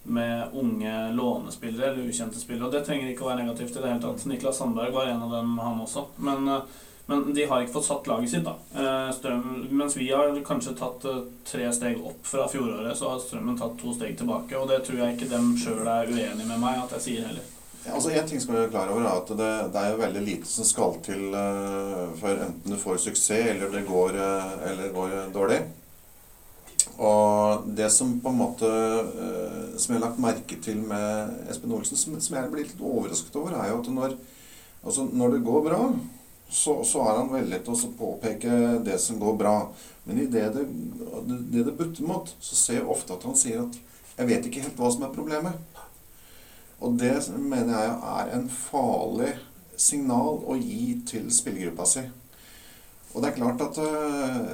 med 0.04 0.54
unge 0.58 0.94
lånespillere 1.14 1.90
eller 1.92 2.10
ukjente 2.10 2.42
spillere. 2.42 2.66
Og 2.66 2.74
det 2.74 2.84
trenger 2.86 3.10
ikke 3.10 3.26
å 3.26 3.32
være 3.32 3.44
negativt 3.44 3.76
i 3.76 3.82
det 3.82 3.90
hele 3.90 4.02
tatt. 4.02 4.26
Niklas 4.30 4.58
Sandberg 4.58 4.94
var 4.94 5.10
en 5.10 5.22
av 5.26 5.34
dem, 5.38 5.58
han 5.62 5.82
også. 5.86 6.08
Men 6.22 6.50
eh, 6.50 6.80
men 7.12 7.34
de 7.36 7.44
har 7.46 7.62
ikke 7.62 7.74
fått 7.76 7.88
satt 7.90 8.06
laget 8.08 8.30
sitt, 8.32 8.46
da. 8.46 8.54
Eh, 8.72 9.08
Strøm, 9.16 9.42
mens 9.70 9.96
vi 9.98 10.08
har 10.10 10.32
kanskje 10.46 10.72
tatt 10.78 11.04
eh, 11.08 11.24
tre 11.48 11.66
steg 11.76 12.00
opp 12.00 12.24
fra 12.26 12.46
fjoråret, 12.48 12.96
så 12.98 13.12
har 13.12 13.20
Strømmen 13.20 13.58
tatt 13.60 13.74
to 13.80 13.92
steg 13.96 14.16
tilbake. 14.18 14.56
Og 14.56 14.70
det 14.70 14.80
tror 14.86 15.02
jeg 15.02 15.16
ikke 15.16 15.28
dem 15.32 15.52
sjøl 15.60 15.82
er 15.84 16.08
uenig 16.08 16.46
med 16.46 16.62
meg 16.62 16.80
at 16.80 16.96
jeg 16.96 17.04
sier 17.06 17.28
heller. 17.28 17.50
Ja, 17.82 17.96
altså 17.98 18.12
En 18.14 18.28
ting 18.30 18.40
som 18.40 18.54
jeg 18.54 18.68
er 18.68 18.72
klar 18.72 18.92
over, 18.94 19.04
er 19.04 19.20
at 19.20 19.30
det, 19.36 19.52
det 19.74 19.82
er 19.82 19.92
jo 19.92 20.00
veldig 20.00 20.24
lite 20.24 20.48
som 20.48 20.66
skal 20.66 20.98
til 21.02 21.34
uh, 21.34 22.12
før 22.20 22.44
enten 22.46 22.74
du 22.74 22.78
får 22.78 23.00
suksess 23.02 23.48
eller 23.56 23.72
det 23.74 23.82
går, 23.88 24.14
uh, 24.14 24.52
eller 24.70 24.92
går 24.94 25.16
dårlig. 25.34 25.58
Og 27.02 27.66
det 27.74 27.88
som 27.90 28.12
på 28.20 28.28
en 28.28 28.36
måte 28.36 28.68
Som 29.80 29.94
jeg 29.94 29.96
har 29.96 30.02
lagt 30.02 30.18
merke 30.20 30.58
til 30.60 30.82
med 30.84 31.48
Espen 31.50 31.72
Olsen, 31.72 31.96
som, 31.96 32.18
som 32.20 32.36
jeg 32.36 32.50
blir 32.52 32.66
litt 32.68 32.82
overrasket 32.82 33.38
over, 33.40 33.56
er 33.56 33.70
jo 33.72 33.78
at 33.80 33.88
når, 33.90 34.16
altså 34.84 35.06
når 35.08 35.36
det 35.36 35.46
går 35.46 35.64
bra, 35.66 35.80
så, 36.52 36.84
så 36.84 37.00
er 37.08 37.16
han 37.16 37.32
veldig 37.32 37.62
til 37.64 37.74
å 37.74 37.92
påpeke 37.98 38.56
det 38.84 38.98
som 39.00 39.20
går 39.20 39.38
bra. 39.40 39.56
Men 40.04 40.20
i 40.20 40.26
det 40.30 40.50
det, 40.56 40.66
det 41.52 41.64
det 41.64 41.76
butter 41.78 42.04
mot, 42.04 42.34
så 42.40 42.58
ser 42.58 42.80
jeg 42.80 42.90
ofte 42.92 43.16
at 43.16 43.24
han 43.24 43.38
sier 43.38 43.62
at 43.64 43.78
'jeg 44.12 44.28
vet 44.28 44.46
ikke 44.46 44.62
helt 44.66 44.76
hva 44.76 44.90
som 44.92 45.02
er 45.06 45.14
problemet'. 45.14 45.56
Og 46.82 46.98
det 46.98 47.14
mener 47.38 47.78
jeg 47.78 47.94
er 48.12 48.36
en 48.36 48.48
farlig 48.50 49.32
signal 49.76 50.42
å 50.44 50.56
gi 50.58 51.00
til 51.06 51.30
spillergruppa 51.32 51.86
si. 51.86 52.02
Og 53.14 53.22
det 53.22 53.30
er 53.30 53.36
klart 53.36 53.60
at, 53.60 53.78
øh, 53.78 54.48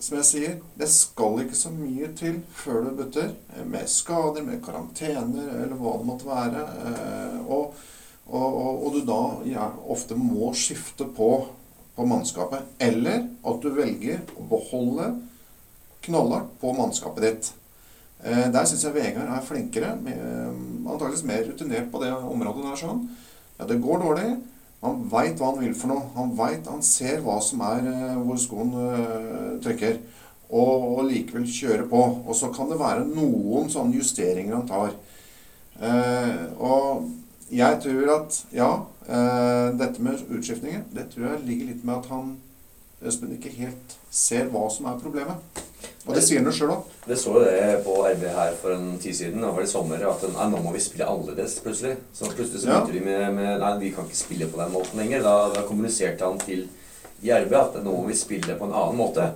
som 0.00 0.16
jeg 0.18 0.24
sier, 0.28 0.56
det 0.78 0.88
skal 0.92 1.42
ikke 1.42 1.56
så 1.56 1.70
mye 1.74 2.10
til 2.16 2.40
før 2.54 2.84
det 2.84 2.96
butter. 2.96 3.32
Med 3.66 3.88
skader, 3.88 4.42
med 4.42 4.62
karantener, 4.64 5.48
eller 5.62 5.76
hva 5.76 5.96
det 5.98 6.06
måtte 6.06 6.26
være. 6.28 6.66
øh, 6.86 7.50
Og, 7.50 7.74
og, 8.30 8.58
og, 8.62 8.84
og 8.86 8.94
du 8.94 9.00
da 9.06 9.20
ja, 9.50 9.70
ofte 9.90 10.16
må 10.18 10.52
skifte 10.56 11.06
på, 11.16 11.30
på 11.96 12.06
mannskapet. 12.06 12.66
Eller 12.82 13.26
at 13.26 13.64
du 13.64 13.70
velger 13.74 14.22
å 14.38 14.46
beholde 14.50 15.10
knallhardt 16.06 16.54
på 16.60 16.74
mannskapet 16.76 17.26
ditt. 17.26 17.50
Eh, 18.24 18.46
Der 18.52 18.68
syns 18.68 18.84
jeg 18.86 18.94
Vegard 18.96 19.32
er 19.34 19.44
flinkere, 19.44 19.96
med, 20.04 20.22
antakeligvis 20.86 21.26
mer 21.28 21.44
rutinert 21.48 21.90
på 21.92 22.02
det 22.04 22.12
området 22.14 22.64
der. 22.68 22.80
sånn. 22.80 23.04
Ja, 23.58 23.66
det 23.68 23.80
går 23.82 24.02
dårlig. 24.04 24.30
Han 24.80 25.02
veit 25.12 25.36
hva 25.36 25.50
han 25.50 25.60
vil 25.60 25.74
for 25.76 25.92
noe. 25.92 26.06
Han 26.16 26.32
vet, 26.38 26.68
han 26.70 26.82
ser 26.84 27.20
hva 27.24 27.36
som 27.44 27.60
er 27.66 27.90
eh, 27.90 28.16
hvor 28.24 28.40
skoen 28.40 28.72
øh, 28.80 29.54
trykker. 29.64 30.00
Og, 30.50 30.86
og 30.96 31.04
likevel 31.06 31.44
kjøre 31.46 31.84
på. 31.90 32.00
Og 32.26 32.34
så 32.36 32.48
kan 32.54 32.70
det 32.70 32.80
være 32.80 33.04
noen 33.06 33.68
sånne 33.70 34.00
justeringer 34.00 34.56
han 34.56 34.70
tar. 34.70 34.96
Eh, 35.80 36.46
og 36.58 37.04
jeg 37.50 37.80
tror 37.82 38.12
at 38.14 38.36
ja, 38.54 38.70
eh, 39.08 39.66
dette 39.80 40.02
med 40.02 40.22
utskiftninger, 40.30 40.84
det 40.94 41.08
tror 41.10 41.26
jeg 41.32 41.46
ligger 41.48 41.72
litt 41.72 41.84
med 41.84 41.98
at 41.98 42.12
han 42.14 42.36
Espen 43.00 43.32
ikke 43.32 43.48
helt 43.56 43.94
ser 44.12 44.50
hva 44.52 44.66
som 44.68 44.84
er 44.90 44.98
problemet. 45.00 45.60
Og 46.04 46.12
det 46.12 46.20
sier 46.24 46.42
han 46.42 46.50
jo 46.50 46.52
sjøl 46.52 46.72
òg. 46.74 46.88
Det 47.08 47.16
så 47.16 47.32
jo 47.32 47.44
det 47.46 47.78
på 47.86 47.94
RB 48.04 48.26
her 48.34 48.52
for 48.60 48.74
en 48.74 48.98
tid 49.00 49.16
siden. 49.16 49.40
Det 49.40 49.52
var 49.56 49.64
i 49.64 49.70
sommer 49.70 50.04
at 50.04 50.26
nei, 50.34 50.48
nå 50.52 50.60
må 50.60 50.74
vi 50.74 50.82
spille 50.84 51.08
annerledes 51.08 51.58
plutselig. 51.64 51.94
Så 52.12 52.28
plutselig 52.28 52.60
så 52.60 52.68
Ja. 52.74 52.80
vi 52.84 53.00
med, 53.00 53.34
med 53.36 53.60
Nei, 53.60 53.72
vi 53.80 53.92
kan 53.96 54.04
ikke 54.04 54.20
spille 54.20 54.48
på 54.52 54.60
den 54.60 54.72
måten 54.72 55.00
lenger. 55.00 55.24
Da, 55.24 55.34
da 55.54 55.64
kommuniserte 55.68 56.28
han 56.28 56.38
til 56.44 56.66
i 57.22 57.32
RB 57.32 57.52
at 57.56 57.80
nå 57.84 57.92
må 57.92 58.06
vi 58.08 58.16
spille 58.20 58.56
på 58.56 58.68
en 58.68 58.76
annen 58.76 59.00
måte. 59.00 59.30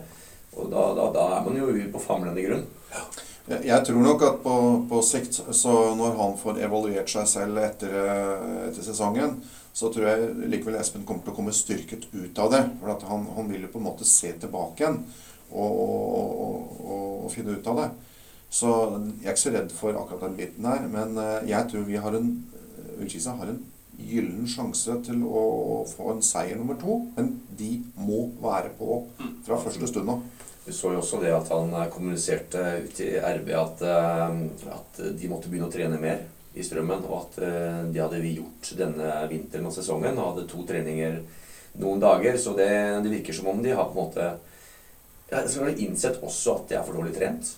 Og 0.57 0.69
da, 0.73 0.85
da, 1.01 1.09
da 1.17 1.25
er 1.39 1.45
man 1.49 1.57
jo 1.57 1.73
på 1.93 2.05
famlende 2.05 2.45
grunn. 2.45 2.67
Jeg 2.93 3.24
jeg 3.45 3.85
tror 3.85 4.01
nok 4.01 4.23
at 4.25 4.39
på, 4.41 4.55
på 4.89 5.03
sikt, 5.05 5.37
så 5.53 5.73
når 5.99 6.17
han 6.17 6.39
får 6.41 6.63
evaluert 6.65 7.11
seg 7.13 7.27
selv 7.29 7.61
etter, 7.61 7.93
eh, 7.93 8.55
etter 8.71 8.87
sesongen, 8.87 9.37
så 9.75 9.91
tror 9.93 10.07
jeg 10.09 10.49
likevel 10.49 10.79
Espen 10.79 11.05
kommer 11.05 11.27
til 11.27 11.35
å 11.35 11.37
komme 11.37 11.53
styrket 11.53 12.07
ut 12.15 12.41
av 12.41 12.55
det. 12.55 12.63
For 12.81 12.95
at 12.95 13.05
han, 13.11 13.27
han 13.37 13.51
vil 13.51 13.67
jo 13.67 13.73
på 13.75 13.83
en 13.83 13.89
måte 13.91 14.09
se 14.09 14.33
tilbake 14.41 14.81
igjen 14.81 15.01
og, 15.51 15.77
og, 15.77 16.73
og, 16.81 17.05
og, 17.27 17.29
finne 17.35 17.59
ut 17.59 17.69
av 17.69 17.83
det. 17.83 17.91
Så 18.55 18.71
jeg 18.71 19.27
er 19.27 19.35
ikke 19.35 19.43
så 19.43 19.55
redd 19.59 19.77
for 19.77 19.99
akkurat 19.99 20.29
den 20.29 20.39
biten 20.39 20.69
der. 20.71 20.89
Men 20.89 21.19
eh, 21.21 21.51
jeg 21.53 21.69
tror 21.69 21.89
vi 21.91 22.01
har 22.01 22.17
en 22.17 22.35
Ullkisa 22.95 23.35
har 23.35 23.51
en 23.51 23.61
gyllen 23.99 24.47
sjanse 24.51 24.95
til 25.07 25.23
å 25.27 25.43
få 25.91 26.13
en 26.15 26.23
seier 26.25 26.57
nummer 26.57 26.79
to. 26.81 27.01
Men 27.19 27.35
de 27.59 27.75
må 27.99 28.29
være 28.41 28.73
på 28.79 29.03
fra 29.45 29.59
første 29.61 29.91
stund 29.91 30.15
av. 30.15 30.25
Vi 30.65 30.73
så 30.73 30.95
jo 30.95 31.01
også 31.03 31.21
det 31.21 31.33
at 31.37 31.51
han 31.53 31.73
eh, 31.77 31.91
kommuniserte 31.93 32.63
ut 32.87 33.01
i 33.05 33.11
RB 33.21 33.51
at, 33.61 33.83
eh, 33.85 34.39
at 34.73 35.03
de 35.21 35.31
måtte 35.31 35.51
begynne 35.53 35.69
å 35.69 35.75
trene 35.75 36.01
mer 36.01 36.25
i 36.55 36.65
strømmen, 36.65 37.03
og 37.11 37.17
at 37.19 37.39
det 37.43 37.55
de 37.93 38.01
hadde 38.01 38.21
vi 38.23 38.37
gjort 38.37 38.71
denne 38.79 39.11
vinteren 39.31 39.67
og 39.67 39.75
sesongen 39.75 40.19
og 40.21 40.29
hadde 40.29 40.47
to 40.49 40.63
treninger 40.69 41.19
noen 41.83 42.01
dager. 42.03 42.39
Så 42.39 42.55
det, 42.55 42.71
det 43.03 43.11
virker 43.11 43.35
som 43.37 43.51
om 43.51 43.63
de 43.63 43.75
har 43.75 43.91
på 43.91 43.97
en 43.97 44.05
måte 44.05 44.29
ja, 45.33 45.43
så 45.49 45.65
har 45.65 45.81
innsett 45.83 46.23
også 46.23 46.61
at 46.61 46.69
de 46.71 46.79
er 46.79 46.87
for 46.87 46.95
dårlig 46.95 47.17
trent. 47.17 47.57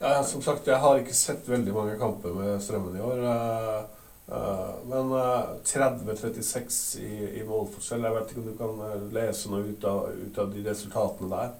Ja, 0.00 0.20
som 0.24 0.40
sagt, 0.40 0.68
jeg 0.70 0.80
har 0.80 1.00
ikke 1.00 1.16
sett 1.16 1.48
veldig 1.50 1.74
mange 1.76 1.96
kamper 2.00 2.32
med 2.36 2.62
Strømmen 2.64 2.94
i 2.96 3.02
år. 3.04 3.24
Eh, 4.30 4.38
eh, 4.38 4.72
Men 4.92 5.12
eh, 5.18 5.52
30-36 5.64 6.80
i, 7.02 7.12
i 7.40 7.44
målforskjell 7.48 8.06
Jeg 8.06 8.16
vet 8.16 8.32
ikke 8.32 8.42
om 8.44 8.48
du 8.50 8.56
kan 8.58 8.82
eh, 8.88 9.06
lese 9.18 9.52
noe 9.52 9.66
ut 9.68 9.84
av, 9.90 10.10
ut 10.14 10.38
av 10.38 10.54
de 10.54 10.64
resultatene 10.70 11.30
der. 11.34 11.54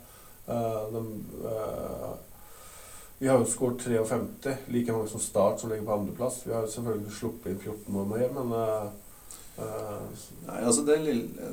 Eh, 0.51 0.83
de, 0.95 1.07
eh, 1.51 2.11
vi 3.21 3.29
har 3.29 3.37
jo 3.37 3.45
skåret 3.45 3.83
53, 3.85 4.55
like 4.73 4.93
mange 4.93 5.09
som 5.09 5.21
Start, 5.21 5.61
som 5.61 5.69
ligger 5.71 5.85
på 5.85 5.93
andreplass. 5.93 6.39
Vi 6.47 6.55
har 6.55 6.65
selvfølgelig 6.67 7.13
sluppet 7.13 7.51
inn 7.53 7.59
14 7.61 7.93
mål 7.93 8.07
mer, 8.15 8.31
men 8.33 8.55
eh, 8.57 8.87
eh, 9.61 10.23
Nei, 10.47 10.63
altså 10.63 10.87
det 10.87 10.97
lille 11.05 11.51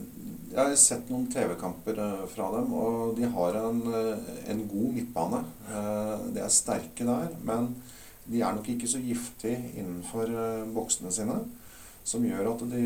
Jeg 0.53 0.61
har 0.61 0.77
sett 0.79 1.11
noen 1.11 1.27
TV-kamper 1.33 1.99
eh, 2.05 2.23
fra 2.31 2.47
dem, 2.55 2.71
og 2.71 3.17
de 3.19 3.27
har 3.35 3.59
en, 3.65 3.81
eh, 3.99 4.31
en 4.53 4.63
god 4.71 4.95
midtbane. 4.95 5.43
Uh, 5.67 6.15
De 6.31 6.39
er 6.39 6.55
sterke 6.55 7.03
der, 7.03 7.35
men 7.43 7.73
de 8.27 8.41
er 8.41 8.55
nok 8.57 8.67
ikke 8.69 8.89
så 8.89 8.99
giftige 8.99 9.71
innenfor 9.79 10.27
eh, 10.27 10.67
boksene 10.75 11.11
sine. 11.13 11.39
Som 12.07 12.23
gjør 12.23 12.53
at 12.53 12.61
de, 12.71 12.83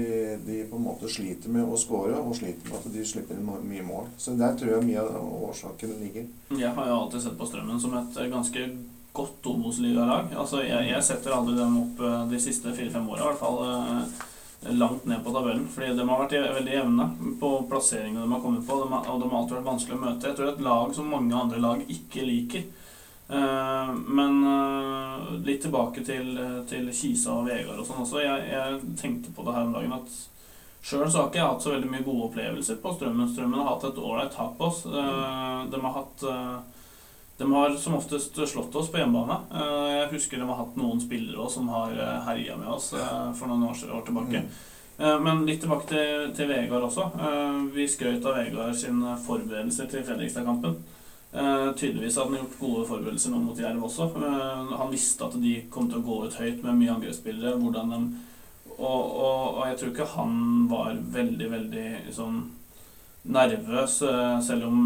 de 0.48 0.56
på 0.66 0.80
en 0.80 0.86
måte 0.88 1.10
sliter 1.12 1.52
med 1.54 1.70
å 1.70 1.78
score, 1.78 2.16
og 2.18 2.34
sliter 2.40 2.66
med 2.72 2.80
at 2.80 2.88
de 2.90 3.04
slipper 3.06 3.38
inn 3.38 3.46
mye 3.46 3.84
mål. 3.86 4.08
Så 4.18 4.34
der 4.38 4.56
tror 4.58 4.74
jeg 4.76 4.88
mye 4.88 5.04
av 5.04 5.36
årsaken 5.52 5.94
ligger. 6.02 6.26
Jeg 6.58 6.74
har 6.78 6.90
jo 6.90 6.98
alltid 7.04 7.28
sett 7.28 7.38
på 7.38 7.50
Strømmen 7.50 7.82
som 7.82 7.94
et 8.00 8.18
eh, 8.18 8.32
ganske 8.34 8.66
godt 9.14 9.52
Obos-ligalag. 9.52 10.34
Altså, 10.34 10.64
jeg, 10.66 10.90
jeg 10.90 11.06
setter 11.06 11.36
aldri 11.38 11.58
dem 11.60 11.78
opp 11.84 12.02
eh, 12.02 12.20
de 12.34 12.42
siste 12.42 12.74
fire-fem 12.74 13.10
åra, 13.14 13.22
i 13.22 13.30
hvert 13.30 13.42
fall. 13.42 14.28
Langt 14.78 15.08
ned 15.10 15.24
på 15.26 15.32
tabellen. 15.34 15.64
Fordi 15.74 15.88
de 15.98 16.04
har 16.06 16.20
vært 16.22 16.36
veldig 16.38 16.74
jevne 16.76 17.08
på 17.42 17.48
plasseringene 17.70 18.28
de 18.28 18.34
har 18.36 18.44
kommet 18.44 18.66
på. 18.68 18.76
Og 18.78 18.84
de 18.86 18.94
har 18.94 19.08
alltid 19.10 19.58
vært 19.58 19.70
vanskelig 19.72 19.98
å 19.98 20.02
møte. 20.04 20.28
Jeg 20.30 20.38
tror 20.38 20.46
det 20.46 20.52
er 20.52 20.60
et 20.60 20.68
lag 20.68 20.94
som 20.94 21.10
mange 21.10 21.34
andre 21.34 21.62
lag 21.62 21.82
ikke 21.90 22.26
liker. 22.30 22.68
Eh, 23.32 23.92
men 24.12 24.42
eh, 24.48 25.30
litt 25.48 25.62
tilbake 25.64 26.04
til, 26.04 26.34
til 26.68 26.90
Kisa 26.92 27.38
og 27.40 27.48
Vegard 27.48 27.80
og 27.80 27.88
sånn 27.88 28.04
også. 28.04 28.20
Jeg, 28.26 28.50
jeg 28.52 28.82
tenkte 29.00 29.32
på 29.36 29.46
det 29.48 29.56
her 29.56 29.68
om 29.70 29.74
dagen 29.78 29.96
at 30.02 30.20
Sjøl 30.82 31.06
så 31.14 31.20
har 31.20 31.28
ikke 31.30 31.38
jeg 31.38 31.46
hatt 31.46 31.62
så 31.62 31.72
veldig 31.76 31.90
mye 31.94 32.04
gode 32.08 32.24
opplevelser 32.32 32.80
på 32.82 32.92
Strømmen. 32.96 33.28
Strømmen 33.30 33.60
har 33.62 33.68
hatt 33.76 33.84
et 33.92 34.00
ålreit 34.02 34.32
tak 34.34 34.56
på 34.58 34.66
oss. 34.72 34.80
Eh, 34.90 35.60
De 35.70 35.82
har 35.84 35.94
hatt 36.00 36.24
eh, 36.26 36.56
De 37.38 37.48
har 37.54 37.76
som 37.78 37.96
oftest 38.00 38.40
slått 38.50 38.76
oss 38.82 38.90
på 38.90 38.98
hjemmebane. 38.98 39.38
Eh, 39.54 39.92
Jeg 40.00 40.10
husker 40.16 40.42
de 40.42 40.48
har 40.50 40.58
hatt 40.64 40.76
noen 40.82 41.00
spillere 41.04 41.38
også 41.46 41.60
som 41.62 41.70
har 41.76 41.94
herja 42.26 42.58
med 42.58 42.68
oss 42.74 42.92
eh, 42.98 43.30
for 43.38 43.48
noen 43.54 43.68
år, 43.70 43.78
tilbake. 44.10 44.42
Eh, 44.98 45.20
Men 45.22 45.46
litt 45.46 45.62
tilbake 45.62 45.86
til, 45.94 46.26
til 46.38 46.50
Vegard 46.50 46.90
også. 46.90 47.08
Eh, 47.30 47.62
Vi 47.78 47.86
skrøt 47.88 48.26
av 48.26 48.42
Vegard 48.42 48.74
sine 48.82 49.14
forberedelser 49.28 49.86
til 49.94 50.04
Fredrikstad-kampen. 50.10 50.82
Eh, 51.34 51.74
tydeligvis 51.76 52.18
hadde 52.18 52.30
han 52.30 52.38
gjort 52.38 52.60
gode 52.60 52.88
forberedelser 52.90 53.32
nå 53.32 53.38
mot 53.40 53.60
Jerv 53.60 53.86
også. 53.88 54.10
Uh, 54.20 54.74
han 54.76 54.90
visste 54.92 55.30
at 55.30 55.38
de 55.40 55.62
kom 55.72 55.88
til 55.88 56.02
å 56.02 56.04
gå 56.04 56.18
ut 56.28 56.40
høyt 56.42 56.60
med 56.66 56.76
mye 56.82 56.98
angrepsspillere. 56.98 57.60
hvordan 57.62 57.94
de 57.94 58.02
og, 58.82 59.04
og, 59.06 59.60
og 59.60 59.62
jeg 59.70 59.78
tror 59.78 59.92
ikke 59.94 60.10
han 60.16 60.34
var 60.68 60.98
veldig, 61.14 61.48
veldig 61.54 61.88
sånn 62.16 62.42
nervøs, 63.32 64.00
uh, 64.02 64.42
selv 64.44 64.68
om 64.68 64.78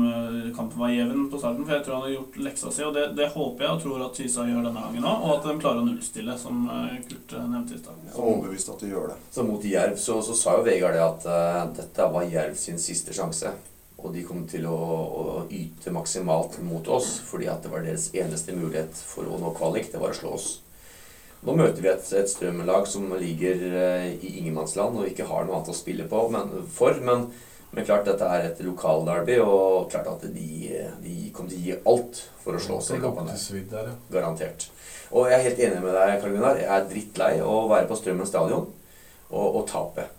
kampen 0.54 0.84
var 0.84 0.94
jevn 0.94 1.28
på 1.32 1.42
starten. 1.42 1.66
For 1.66 1.80
jeg 1.80 1.86
tror 1.88 1.98
han 1.98 2.06
har 2.06 2.16
gjort 2.20 2.42
leksa 2.46 2.78
si, 2.78 2.86
og 2.86 2.94
det, 2.94 3.10
det 3.18 3.32
håper 3.34 3.66
jeg 3.66 3.74
og 3.74 3.86
tror 3.88 4.08
at 4.12 4.22
Kisa 4.22 4.46
gjør 4.46 4.68
denne 4.70 4.86
gangen 4.86 5.12
òg. 5.12 5.26
Og 5.26 5.38
at 5.40 5.48
de 5.50 5.60
klarer 5.66 5.82
å 5.82 5.90
nullstille, 5.90 6.38
som 6.38 6.66
Kurt 7.10 7.40
nevnte 7.42 7.80
i 7.80 7.82
stad. 7.82 8.10
Er 8.12 8.20
overbevist 8.22 8.76
at 8.76 8.84
de 8.86 8.94
gjør 8.94 9.16
det. 9.16 9.22
Så 9.34 9.50
mot 9.50 9.72
Jerv 9.74 9.98
så, 9.98 10.22
så 10.22 10.38
sa 10.38 10.60
jo 10.60 10.68
Vegard 10.70 11.00
det 11.00 11.08
at 11.10 11.80
dette 11.82 12.14
var 12.20 12.30
Jerv 12.30 12.60
sin 12.60 12.78
siste 12.78 13.18
sjanse. 13.18 13.58
Og 14.06 14.14
de 14.14 14.22
kom 14.26 14.44
til 14.50 14.68
å, 14.70 14.76
å 14.76 15.24
yte 15.50 15.94
maksimalt 15.94 16.60
mot 16.66 16.86
oss, 16.94 17.16
fordi 17.26 17.50
at 17.50 17.66
det 17.66 17.72
var 17.74 17.86
deres 17.86 18.12
eneste 18.14 18.54
mulighet 18.54 18.94
for 18.94 19.26
å 19.26 19.40
nå 19.42 19.54
kvalik. 19.58 19.90
Det 19.92 20.02
var 20.02 20.14
å 20.14 20.20
slå 20.20 20.36
oss. 20.38 20.52
Nå 21.46 21.56
møter 21.58 21.82
vi 21.82 21.90
et, 21.92 22.06
et 22.18 22.30
Strømmen-lag 22.30 22.88
som 22.90 23.10
ligger 23.22 23.66
eh, 23.70 24.08
i 24.16 24.38
ingenmannsland 24.40 25.02
og 25.02 25.10
ikke 25.10 25.28
har 25.30 25.46
noe 25.46 25.60
annet 25.60 25.74
å 25.74 25.78
spille 25.78 26.08
på 26.10 26.24
men, 26.34 26.54
for. 26.74 26.98
Men, 27.06 27.28
men 27.76 27.86
klart 27.86 28.08
dette 28.08 28.30
er 28.30 28.48
et 28.48 28.62
lokalderby, 28.66 29.40
og 29.44 29.92
klart 29.94 30.10
at 30.14 30.26
de, 30.32 30.48
de 31.04 31.18
kommer 31.36 31.52
til 31.52 31.60
å 31.60 31.66
gi 31.66 31.76
alt 31.92 32.24
for 32.46 32.58
å 32.58 32.62
slå 32.62 32.80
seg 32.86 33.02
i 33.02 33.04
kampen. 33.04 33.30
Der. 33.74 33.92
Garantert. 34.14 34.70
Og 35.12 35.30
jeg 35.30 35.38
er 35.38 35.46
helt 35.50 35.62
enig 35.68 35.84
med 35.84 35.94
deg, 35.98 36.16
Karl 36.22 36.34
Gunnar. 36.38 36.62
Jeg 36.62 36.72
er 36.72 36.90
drittlei 36.90 37.36
å 37.46 37.60
være 37.70 37.90
på 37.92 38.00
Strømmen 38.00 38.30
stadion 38.30 38.66
og, 39.30 39.46
og 39.46 39.64
tape. 39.70 40.10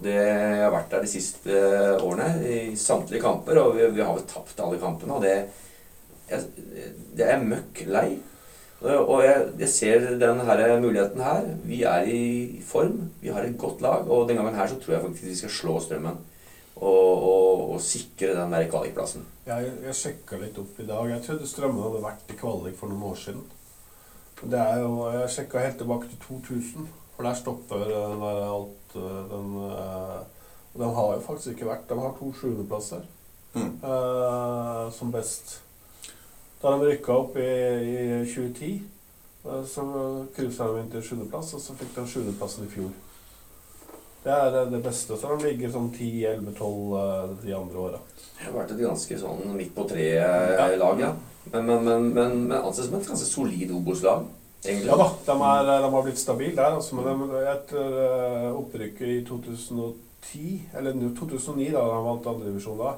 Det, 0.00 0.16
jeg 0.16 0.62
har 0.64 0.72
vært 0.72 0.94
der 0.94 1.04
de 1.04 1.10
siste 1.10 1.56
eh, 1.56 2.00
årene 2.00 2.28
i 2.48 2.60
samtlige 2.78 3.22
kamper, 3.24 3.60
og 3.60 3.74
vi, 3.76 3.84
vi 3.92 4.04
har 4.04 4.14
vel 4.16 4.24
tapt 4.28 4.60
alle 4.64 4.80
kampene. 4.80 5.18
Og 5.18 5.24
det, 5.24 5.34
jeg, 6.30 6.46
det 7.18 7.26
er 7.26 7.44
møkk 7.44 7.84
lei. 7.90 8.08
Og 8.80 9.20
jeg, 9.20 9.48
jeg 9.60 9.68
ser 9.68 10.04
denne 10.16 10.80
muligheten 10.80 11.20
her. 11.20 11.48
Vi 11.68 11.82
er 11.84 12.06
i 12.08 12.62
form. 12.64 13.10
Vi 13.20 13.28
har 13.28 13.44
et 13.44 13.58
godt 13.60 13.82
lag. 13.84 14.08
Og 14.08 14.28
den 14.28 14.40
gangen 14.40 14.56
her 14.56 14.70
så 14.70 14.78
tror 14.80 14.94
jeg 14.94 15.02
faktisk 15.04 15.26
vi 15.26 15.36
skal 15.36 15.56
slå 15.58 15.78
Strømmen. 15.84 16.16
Og, 16.80 17.12
og, 17.12 17.70
og 17.74 17.80
sikre 17.84 18.32
den 18.38 18.54
der 18.54 18.70
kvalikplassen. 18.72 19.26
Jeg, 19.44 19.72
jeg 19.84 19.98
sjekka 19.98 20.38
litt 20.40 20.56
opp 20.62 20.80
i 20.80 20.88
dag. 20.88 21.10
Jeg 21.12 21.24
trodde 21.26 21.48
Strømmen 21.50 21.84
hadde 21.84 22.04
vært 22.06 22.32
i 22.32 22.38
kvalik 22.40 22.78
for 22.80 22.88
noen 22.88 23.10
år 23.10 23.20
siden. 23.20 23.44
Det 24.40 24.56
er 24.56 24.80
jo, 24.80 24.94
Jeg 25.12 25.32
sjekka 25.34 25.60
helt 25.60 25.76
tilbake 25.82 26.08
til 26.08 26.22
2000, 26.24 26.86
for 27.16 27.28
der 27.28 27.36
stopper 27.36 27.82
der 27.84 28.22
alt 28.46 28.79
øh, 28.96 29.30
den, 29.30 29.56
øh, 29.64 30.20
Og 30.74 30.78
den 30.84 30.94
har 30.94 31.14
jo 31.14 31.20
faktisk 31.26 31.48
ikke 31.56 31.66
vært 31.66 31.88
De 31.90 31.96
har 32.00 32.14
to 32.18 32.32
sjuendeplasser 32.32 33.00
Mm. 33.54 33.80
øh, 33.82 34.92
som 34.92 35.12
best. 35.12 35.60
Da 36.62 36.68
de 36.68 36.84
rykka 36.86 37.12
opp 37.12 37.36
i, 37.36 37.40
i 37.42 38.24
2010, 38.24 38.82
øh, 39.46 39.64
så 39.66 39.82
cruisa 40.36 40.64
de 40.70 40.80
inn 40.84 40.90
til 40.92 41.02
sjuendeplass, 41.02 41.54
og 41.54 41.60
så 41.60 41.74
fikk 41.74 41.96
de 41.96 42.04
sjuendeplassen 42.06 42.66
i 42.68 42.70
fjor. 42.70 42.92
Det 44.24 44.32
er 44.32 44.70
det 44.70 44.82
beste. 44.84 45.16
Så 45.18 45.34
de 45.34 45.48
ligger 45.48 45.72
sånn 45.74 45.90
10-11-12 45.96 46.94
øh, 47.00 47.34
de 47.42 47.54
andre 47.56 47.78
åra. 47.88 47.98
Det 48.36 48.46
har 48.46 48.52
vært 48.54 48.70
et 48.76 48.84
ganske 48.84 49.18
sånn 49.18 49.56
midt 49.56 49.74
på 49.74 49.88
treet-lag, 49.90 51.00
ja. 51.00 51.10
Men, 51.52 51.66
men, 51.66 51.84
men, 51.84 52.08
men, 52.14 52.38
men 52.52 52.58
anses 52.60 52.86
som 52.86 52.98
et 53.00 53.08
ganske 53.08 53.26
solid 53.26 53.72
Obos-lag, 53.74 54.28
egentlig. 54.64 54.88
Ja 54.90 54.96
da, 54.96 55.08
de, 55.26 55.36
er, 55.36 55.70
de 55.82 55.90
har 55.94 56.06
blitt 56.06 56.20
stabile 56.20 56.56
der. 56.56 56.76
Altså, 56.78 56.96
men 56.96 57.28
de, 57.30 57.44
etter 57.52 58.00
eh, 58.04 58.48
opprykket 58.56 59.14
i 59.14 59.20
2010, 59.28 60.50
eller 60.78 60.98
2009, 61.18 61.70
da 61.76 61.86
de 61.86 62.02
vant 62.06 62.28
andredivisjon 62.34 62.80
da, 62.80 62.94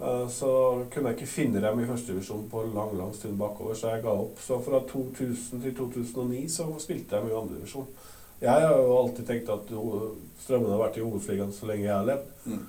eh, 0.00 0.26
så 0.34 0.52
kunne 0.92 1.12
jeg 1.12 1.18
ikke 1.18 1.32
finne 1.32 1.62
dem 1.64 1.82
i 1.82 1.88
førstedivisjon 1.88 2.46
på 2.52 2.66
lang 2.74 2.94
lang 2.98 3.14
stund 3.16 3.38
bakover, 3.40 3.78
så 3.78 3.94
jeg 3.94 4.04
ga 4.06 4.14
opp. 4.26 4.40
Så 4.44 4.60
fra 4.66 4.82
2000 4.92 5.64
til 5.66 5.76
2009 5.78 6.46
så 6.58 6.68
spilte 6.82 7.22
de 7.22 7.32
i 7.32 7.40
andredivisjon. 7.42 7.90
Jeg 8.40 8.54
har 8.54 8.76
jo 8.78 8.98
alltid 9.00 9.26
tenkt 9.26 9.48
at 9.50 9.70
Strømmen 10.38 10.70
har 10.70 10.78
vært 10.78 11.00
i 11.00 11.02
Obos-ligaen 11.02 11.50
så 11.52 11.66
lenge 11.66 11.88
jeg 11.88 11.96
har 11.96 12.06
levd. 12.06 12.28
Mm. 12.46 12.60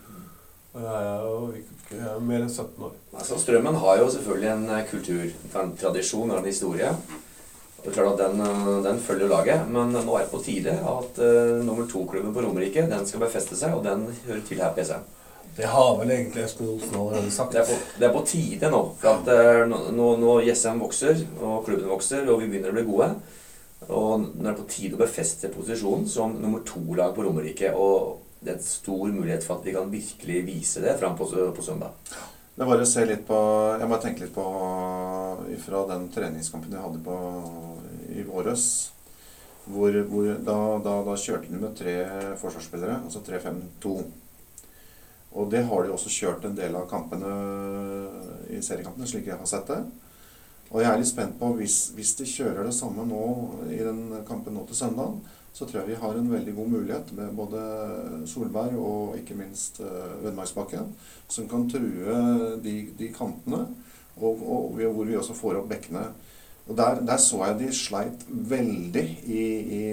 Jeg 0.80 0.86
er 0.86 1.21
jo 1.25 1.97
er 1.97 2.19
mer 2.21 2.43
enn 2.43 2.51
17 2.51 2.84
år. 2.86 2.93
Altså, 3.13 3.38
Strømmen 3.41 3.77
har 3.82 3.97
jo 4.01 4.09
selvfølgelig 4.13 4.49
en 4.51 4.69
eh, 4.69 4.86
kultur, 4.89 5.23
en 5.61 5.73
tradisjon 5.77 6.32
og 6.32 6.39
en 6.39 6.49
historie. 6.49 6.91
Og 7.80 7.86
det 7.86 7.91
er 7.93 7.95
klart 7.95 8.19
at 8.19 8.25
den, 8.27 8.41
eh, 8.43 8.84
den 8.84 8.99
følger 8.99 9.32
laget, 9.32 9.69
men 9.71 9.93
nå 9.95 10.17
er 10.17 10.25
det 10.25 10.34
på 10.34 10.41
tide 10.43 10.73
at 10.75 11.21
uh, 11.23 11.63
nummer 11.63 11.88
to-klubben 11.88 12.34
på 12.36 12.43
Romerike 12.43 12.84
den 12.91 13.07
skal 13.07 13.23
befeste 13.23 13.55
seg, 13.55 13.73
og 13.77 13.86
den 13.86 14.03
hører 14.27 14.43
til 14.47 14.59
her 14.59 14.73
på 14.75 14.84
ESM. 14.84 15.07
Det 15.55 15.67
har 15.67 15.95
vel 15.99 16.11
egentlig 16.11 16.43
Espen 16.43 16.69
Olsen 16.69 16.95
allerede 16.95 17.32
sagt. 17.32 17.55
Det 17.55 17.61
er, 17.61 17.67
på, 17.67 17.77
det 17.99 18.07
er 18.07 18.13
på 18.13 18.23
tide 18.27 18.71
nå. 18.71 18.82
For 18.99 19.15
at 19.15 19.32
uh, 19.32 19.93
nå, 19.95 20.09
nå 20.19 20.39
Jessheim 20.43 20.82
vokser, 20.84 21.23
og 21.39 21.63
klubben 21.67 21.88
vokser, 21.91 22.27
og 22.27 22.43
vi 22.43 22.49
begynner 22.51 22.73
å 22.73 22.77
bli 22.77 22.88
gode. 22.88 23.11
Og 23.88 24.25
nå 24.27 24.43
er 24.43 24.51
det 24.51 24.57
på 24.59 24.67
tide 24.75 24.99
å 24.99 25.03
befeste 25.05 25.51
posisjonen 25.53 26.07
som 26.11 26.36
nummer 26.36 26.65
to-lag 26.67 27.15
på 27.15 27.23
Romerike. 27.23 27.71
Og 27.80 28.19
det 28.43 28.53
er 28.53 28.59
en 28.59 28.67
stor 28.67 29.07
mulighet 29.07 29.47
for 29.47 29.59
at 29.59 29.67
vi 29.67 29.75
kan 29.75 29.91
virkelig 29.91 30.43
vise 30.47 30.84
det 30.84 30.99
fram 30.99 31.15
på, 31.19 31.27
på 31.32 31.63
søndag. 31.63 31.95
Jeg 32.58 32.68
bare 32.68 32.86
ser 32.88 33.08
litt 33.08 33.26
på 33.28 33.39
Jeg 33.80 33.88
må 33.89 34.00
tenke 34.04 34.26
litt 34.26 34.36
på 34.36 34.45
fra 35.64 35.84
den 35.93 36.08
treningskampen 36.14 36.74
jeg 36.76 36.84
hadde 36.84 37.04
på 37.06 37.18
i 38.16 38.26
våres. 38.28 38.66
Hvor, 39.70 39.93
hvor 40.10 40.28
da, 40.45 40.58
da, 40.82 40.95
da 41.06 41.16
kjørte 41.20 41.52
de 41.52 41.60
med 41.62 41.76
tre 41.78 41.93
forsvarsspillere, 42.41 43.04
altså 43.06 43.22
3-5-2. 43.28 43.93
Og 45.38 45.50
det 45.52 45.62
har 45.70 45.86
de 45.86 45.93
også 45.93 46.10
kjørt 46.10 46.47
en 46.47 46.58
del 46.58 46.74
av 46.76 46.88
kampene 46.89 47.34
i 48.50 48.62
seriekampene, 48.66 49.08
slik 49.10 49.30
jeg 49.30 49.38
har 49.38 49.50
sett 49.50 49.70
det. 49.70 49.84
Og 50.70 50.82
jeg 50.82 50.89
er 50.89 51.00
litt 51.02 51.10
spent 51.10 51.38
på 51.38 51.52
hvis, 51.58 51.78
hvis 51.97 52.16
de 52.18 52.28
kjører 52.30 52.66
det 52.66 52.76
samme 52.78 53.06
nå 53.10 53.22
i 53.74 53.80
den 53.82 54.24
kampen 54.28 54.58
nå 54.58 54.66
til 54.70 54.78
søndag, 54.78 55.18
så 55.60 55.68
tror 55.68 55.82
jeg 55.82 55.89
vi 55.91 55.99
har 55.99 56.16
en 56.16 56.30
veldig 56.32 56.53
god 56.55 56.70
mulighet 56.72 57.10
med 57.18 57.34
både 57.36 57.60
Solberg 58.32 58.78
og 58.80 59.18
ikke 59.20 59.36
minst 59.36 59.82
Vennmarksbakken, 60.24 60.93
som 61.28 61.49
kan 61.51 61.66
true 61.68 62.55
de, 62.64 62.76
de 62.99 63.10
kantene, 63.12 63.66
og, 64.16 64.39
og 64.39 64.78
vi- 64.80 64.88
hvor 64.88 65.03
vi 65.10 65.18
også 65.20 65.36
får 65.36 65.60
opp 65.60 65.68
bekkene. 65.74 66.05
Og 66.70 66.78
der, 66.78 67.01
der 67.01 67.18
så 67.18 67.41
jeg 67.49 67.60
de 67.60 67.68
sleit 67.76 68.24
veldig 68.30 69.03
i, 69.26 69.43
i, 69.82 69.84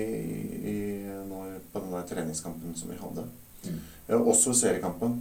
i, 0.71 0.77
når, 1.27 1.55
på 1.73 1.83
den 1.83 1.95
der 1.97 2.07
treningskampen 2.11 2.75
som 2.77 2.91
vi 2.93 2.99
hadde. 3.01 3.25
Mm. 3.67 4.27
Også 4.29 4.53
seriekampen. 4.55 5.17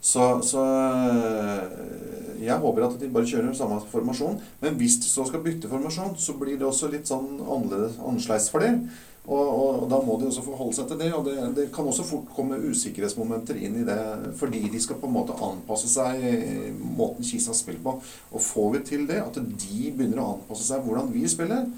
Så, 0.00 0.40
så 0.42 0.62
øh, 0.64 2.44
jeg 2.44 2.56
håper 2.58 2.86
at 2.86 2.96
de 3.00 3.08
bare 3.12 3.28
kjører 3.28 3.52
samme 3.56 3.80
formasjon. 3.92 4.40
Men 4.62 4.74
hvis 4.80 4.96
de 5.04 5.08
så 5.08 5.24
skal 5.28 5.42
bytte 5.44 5.68
formasjon, 5.70 6.16
så 6.18 6.34
blir 6.40 6.56
det 6.58 6.66
også 6.68 6.88
litt 6.92 7.08
sånn 7.10 7.38
annerledes 7.40 7.98
annerledes 8.00 8.50
for 8.52 8.64
dem. 8.64 8.86
Og, 9.30 9.46
og, 9.62 9.82
da 9.90 10.00
må 10.02 10.16
de 10.18 10.26
også 10.26 10.42
forholde 10.42 10.74
seg 10.74 10.88
til 10.90 10.98
det. 10.98 11.12
Og 11.14 11.22
det, 11.28 11.36
det 11.54 11.68
kan 11.74 11.86
også 11.86 12.02
fort 12.08 12.30
komme 12.34 12.56
usikkerhetsmomenter 12.66 13.60
inn 13.62 13.76
i 13.78 13.84
det, 13.86 13.98
fordi 14.40 14.64
de 14.72 14.80
skal 14.82 14.98
på 14.98 15.06
en 15.06 15.14
måte 15.14 15.36
anpasse 15.46 15.86
seg 15.92 16.24
eh, 16.26 16.70
måten 16.98 17.22
Kisa 17.26 17.54
spiller 17.54 17.82
på. 17.84 17.92
Og 18.34 18.42
får 18.42 18.72
vi 18.74 18.80
til 18.88 19.04
det, 19.06 19.20
at 19.22 19.38
de 19.38 19.92
begynner 19.94 20.18
å 20.24 20.32
anpasse 20.34 20.66
seg 20.66 20.82
hvordan 20.82 21.12
vi 21.14 21.22
spiller, 21.30 21.68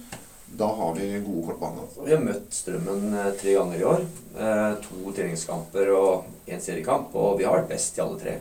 da 0.53 0.67
har 0.77 0.97
vi 0.97 1.11
gode 1.25 1.45
kort 1.51 1.61
på 1.61 1.69
hånda. 1.69 1.85
Vi 2.07 2.13
har 2.13 2.25
møtt 2.25 2.57
Strømmen 2.57 3.05
eh, 3.21 3.29
tre 3.41 3.55
ganger 3.59 3.83
i 3.83 3.87
år. 3.91 4.03
Eh, 4.33 4.73
to 4.87 5.13
treningskamper 5.17 5.93
og 5.97 6.49
én 6.49 6.61
seriekamp. 6.65 7.13
Og 7.17 7.37
vi 7.41 7.45
har 7.49 7.59
vært 7.59 7.71
best 7.75 8.01
i 8.01 8.05
alle 8.05 8.17
tre. 8.21 8.39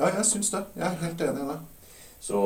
Ja, 0.00 0.08
jeg 0.16 0.26
syns 0.26 0.50
det. 0.50 0.64
Jeg 0.78 0.88
er 0.88 1.00
helt 1.04 1.24
enig 1.28 1.46
i 1.46 1.48
det. 1.52 1.60
Så, 2.22 2.38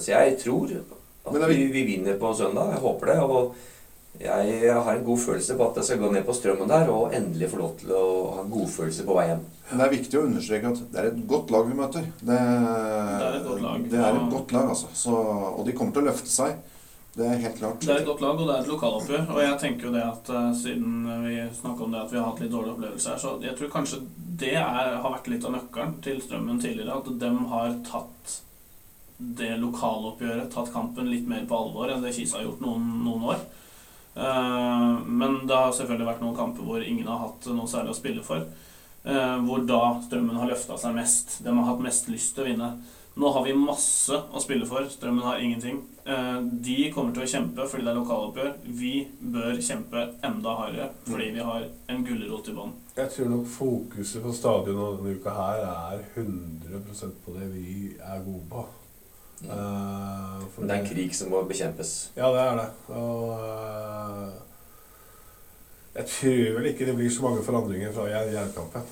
så 0.00 0.08
jeg 0.14 0.38
tror 0.40 0.70
at 0.80 1.48
vi- 1.50 1.66
vi 1.72 1.82
vinner 1.84 2.16
på 2.20 2.30
søndag. 2.36 2.70
Jeg 2.72 2.80
håper 2.84 3.06
det. 3.12 3.18
Og 3.20 3.54
jeg 4.18 4.72
har 4.74 4.96
en 4.96 5.04
god 5.06 5.20
følelse 5.22 5.54
på 5.54 5.66
at 5.68 5.76
jeg 5.78 5.86
skal 5.88 6.00
gå 6.02 6.08
ned 6.10 6.24
på 6.26 6.34
Strømmen 6.34 6.70
der 6.70 6.88
og 6.90 7.12
endelig 7.14 7.52
få 7.52 7.60
lov 7.60 7.76
til 7.78 7.92
å 7.94 8.06
ha 8.32 8.40
en 8.42 8.50
godfølelse 8.50 9.04
på 9.06 9.14
vei 9.14 9.28
hjem. 9.28 9.44
Det 9.68 9.84
er 9.84 9.92
viktig 9.92 10.18
å 10.18 10.24
understreke 10.26 10.72
at 10.72 10.80
det 10.90 10.98
er 11.02 11.10
et 11.12 11.20
godt 11.30 11.52
lag 11.54 11.68
vi 11.68 11.76
møter. 11.78 12.08
Det, 12.18 12.38
er 12.38 13.36
et 13.36 13.46
godt 13.46 13.62
lag. 13.62 13.84
Det 13.92 14.00
er 14.00 14.18
et 14.18 14.32
godt 14.32 14.56
lag, 14.56 14.72
altså. 14.72 14.90
Så, 14.96 15.14
og 15.52 15.62
de 15.68 15.76
kommer 15.76 15.94
til 15.94 16.02
å 16.02 16.08
løfte 16.08 16.32
seg. 16.32 16.56
Det 17.18 17.26
er 17.26 17.40
helt 17.42 17.58
klart. 17.58 17.82
Det 17.82 17.92
er 17.92 18.02
et 18.02 18.08
godt 18.08 18.24
lag, 18.24 18.40
og 18.40 18.48
det 18.48 18.56
er 18.56 18.64
et 18.64 18.72
lokaloppgjør. 18.72 19.22
Og 19.34 19.40
jeg 19.42 19.60
tenker 19.62 19.88
jo 19.88 19.94
det 19.94 20.02
at 20.06 20.32
eh, 20.34 20.50
siden 20.64 20.98
vi 21.24 21.38
snakker 21.60 21.86
om 21.86 21.94
det 21.94 22.02
at 22.02 22.12
vi 22.12 22.18
har 22.20 22.28
hatt 22.28 22.42
litt 22.42 22.52
dårlige 22.52 22.74
opplevelser 22.76 23.14
her, 23.14 23.22
så 23.22 23.32
jeg 23.42 23.54
tror 23.58 23.72
kanskje 23.72 24.02
det 24.38 24.52
er, 24.54 24.92
har 25.02 25.14
vært 25.16 25.30
litt 25.32 25.46
av 25.46 25.54
nøkkelen 25.56 25.96
til 26.04 26.20
Strømmen 26.22 26.60
tidligere. 26.62 26.98
At 27.00 27.10
de 27.22 27.32
har 27.54 27.78
tatt 27.86 28.36
det 29.18 29.54
lokaloppgjøret, 29.58 30.50
tatt 30.54 30.70
kampen 30.74 31.10
litt 31.10 31.26
mer 31.26 31.46
på 31.50 31.58
alvor 31.58 31.90
enn 31.90 32.04
det 32.06 32.14
Kisa 32.14 32.38
har 32.38 32.46
gjort 32.46 32.62
noen, 32.62 32.86
noen 33.02 33.30
år. 33.34 33.42
Eh, 34.18 35.00
men 35.06 35.46
det 35.46 35.54
har 35.54 35.72
selvfølgelig 35.72 36.10
vært 36.10 36.22
noen 36.24 36.38
kamper 36.38 36.66
hvor 36.66 36.82
ingen 36.82 37.06
har 37.06 37.22
hatt 37.22 37.50
noe 37.54 37.70
særlig 37.70 37.94
å 37.94 37.98
spille 37.98 38.24
for. 38.26 38.46
Eh, 39.04 39.36
hvor 39.46 39.62
da 39.66 39.82
Strømmen 40.04 40.40
har 40.40 40.50
løfta 40.50 40.78
seg 40.80 40.96
mest. 40.96 41.38
De 41.44 41.54
har 41.54 41.68
hatt 41.70 41.84
mest 41.84 42.10
lyst 42.10 42.34
til 42.34 42.44
å 42.44 42.48
vinne. 42.50 42.72
Nå 43.18 43.30
har 43.34 43.42
vi 43.42 43.54
masse 43.58 44.14
å 44.14 44.40
spille 44.42 44.66
for. 44.66 44.86
Strømmen 44.90 45.26
har 45.26 45.40
ingenting. 45.42 45.80
Eh, 46.06 46.40
de 46.66 46.90
kommer 46.94 47.14
til 47.14 47.24
å 47.24 47.30
kjempe 47.30 47.66
fordi 47.70 47.86
det 47.86 47.92
er 47.94 47.98
lokaloppgjør. 47.98 48.52
Vi 48.80 48.92
bør 49.36 49.62
kjempe 49.62 50.04
enda 50.26 50.54
hardere 50.60 50.90
fordi 51.06 51.30
vi 51.34 51.46
har 51.50 51.66
en 51.90 52.04
gulrot 52.06 52.50
i 52.50 52.56
bånn. 52.58 52.74
Jeg 52.98 53.14
tror 53.14 53.32
nok 53.32 53.46
fokuset 53.54 54.22
på 54.22 54.34
stadionet 54.34 54.98
denne 54.98 55.16
uka 55.18 55.34
her 55.34 55.64
er 55.66 56.04
100% 56.18 57.22
på 57.24 57.38
det 57.38 57.50
vi 57.54 57.70
er 57.98 58.22
gode 58.26 58.46
på. 58.50 58.66
Mm. 59.42 59.50
Eh, 59.50 60.46
for 60.52 60.60
Men 60.60 60.68
det 60.68 60.76
er 60.76 60.80
en 60.82 60.88
krig 60.90 61.14
som 61.16 61.30
må 61.30 61.42
bekjempes. 61.46 61.92
Ja, 62.16 62.30
det 62.34 62.40
er 62.42 62.56
det. 62.62 62.68
Og 62.96 63.28
uh, 63.38 64.32
jeg 65.94 66.06
tror 66.14 66.56
vel 66.58 66.66
ikke 66.72 66.86
det 66.88 66.96
blir 66.98 67.10
så 67.10 67.22
mange 67.28 67.44
forandringer 67.46 67.92
fra 67.94 68.08
Jernkampen. 68.10 68.82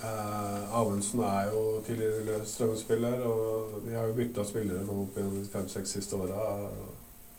Uh, 0.00 0.80
Amundsen 0.80 1.20
er 1.20 1.50
jo 1.52 1.82
tidligere 1.86 2.40
Strømmen-spiller, 2.48 3.20
og 3.28 3.82
vi 3.84 3.94
har 3.94 4.06
jo 4.08 4.16
bytta 4.16 4.44
spillere 4.48 4.84
nå 4.86 4.96
opp 5.02 5.16
gjennom 5.18 5.36
de 5.36 5.48
fem-seks 5.52 5.96
siste 5.98 6.16
åra. 6.16 6.68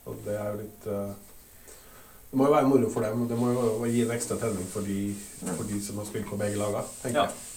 Og 0.06 0.18
det 0.26 0.34
er 0.38 0.48
jo 0.50 0.58
litt 0.62 0.86
eh, 0.90 1.12
Det 2.32 2.38
må 2.40 2.48
jo 2.48 2.54
være 2.56 2.68
moro 2.70 2.88
for 2.90 3.06
dem. 3.06 3.28
Det 3.30 3.38
må 3.38 3.52
jo 3.54 3.86
gi 3.86 4.02
en 4.02 4.14
ekstra 4.16 4.38
tenning 4.42 4.66
for 4.72 4.82
de, 4.88 5.12
for 5.46 5.64
de 5.70 5.78
som 5.86 6.00
har 6.02 6.08
spilt 6.10 6.26
på 6.30 6.40
begge 6.42 6.58
laga, 6.58 6.82
tenker 7.04 7.20
Ja. 7.20 7.26
jeg. 7.28 7.51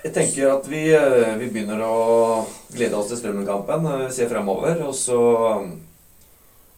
Jeg 0.00 0.14
tenker 0.16 0.48
at 0.54 0.68
vi, 0.70 0.80
eh, 0.96 1.34
vi 1.36 1.50
begynner 1.52 1.82
å 1.84 2.46
glede 2.72 2.96
oss 2.96 3.10
til 3.10 3.18
Strømmen-kampen. 3.20 3.86
eh, 3.86 4.08
Se 4.10 4.28
fremover, 4.28 4.80
og 4.86 4.94
så 4.94 5.18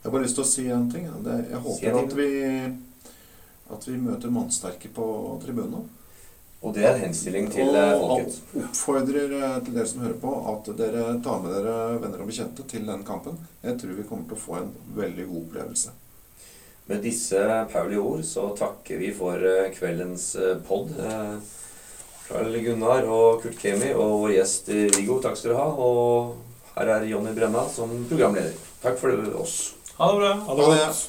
Jeg 0.02 0.10
har 0.10 0.10
bare 0.10 0.24
lyst 0.24 0.34
til 0.34 0.42
å 0.44 0.50
si 0.50 0.68
en 0.68 0.90
ting. 0.90 1.04
jeg 1.04 1.60
håper 1.62 1.98
at 2.02 2.12
vi, 2.12 2.72
at 3.70 3.84
vi 3.86 3.96
møter 3.96 4.30
mannsterke 4.34 4.88
på 4.92 5.40
tribunen. 5.44 5.88
Og 6.64 6.74
det 6.74 6.82
er 6.84 6.94
en 6.94 7.04
henstilling 7.04 7.48
til 7.50 7.68
eh, 7.74 7.92
folket. 8.00 8.40
Og 8.56 8.64
oppfordrer 8.64 9.62
til 9.64 9.74
dere 9.74 9.86
som 9.86 10.00
hører 10.02 10.18
på, 10.18 10.32
at 10.52 10.76
dere 10.76 11.22
tar 11.22 11.40
med 11.42 11.54
dere 11.54 12.00
venner 12.02 12.20
og 12.20 12.26
bekjente 12.26 12.66
til 12.66 12.84
den 12.86 13.04
kampen. 13.04 13.38
Jeg 13.62 13.78
tror 13.78 13.94
vi 13.94 14.02
kommer 14.08 14.26
til 14.26 14.34
å 14.36 14.42
få 14.42 14.56
en 14.58 14.72
veldig 14.96 15.28
god 15.28 15.42
opplevelse. 15.46 15.90
Med 16.88 17.02
disse 17.02 17.38
Pauli 17.72 17.96
ord 17.96 18.24
så 18.26 18.48
takker 18.58 18.98
vi 18.98 19.12
for 19.14 19.38
kveldens 19.78 20.36
pod. 20.66 20.90
Karl 22.32 22.54
Gunnar 22.64 23.08
og 23.12 23.42
Kurt 23.42 23.58
Kemi 23.60 23.92
og 23.92 24.22
vår 24.24 24.36
gjest 24.38 24.70
Viggo, 24.96 25.18
takk 25.20 25.36
skal 25.36 25.52
dere 25.52 25.64
ha. 25.64 25.70
Og 25.76 26.76
her 26.78 26.94
er 26.96 27.08
Jonny 27.10 27.34
Brenna 27.36 27.66
som 27.68 27.92
programleder. 28.08 28.56
Takk 28.82 28.96
for 29.00 29.26
oss. 29.42 29.74
Ha 29.98 30.08
det 30.08 30.22
bra. 30.22 30.30
Ha 30.46 30.56
det 30.56 30.70
godt. 30.70 31.02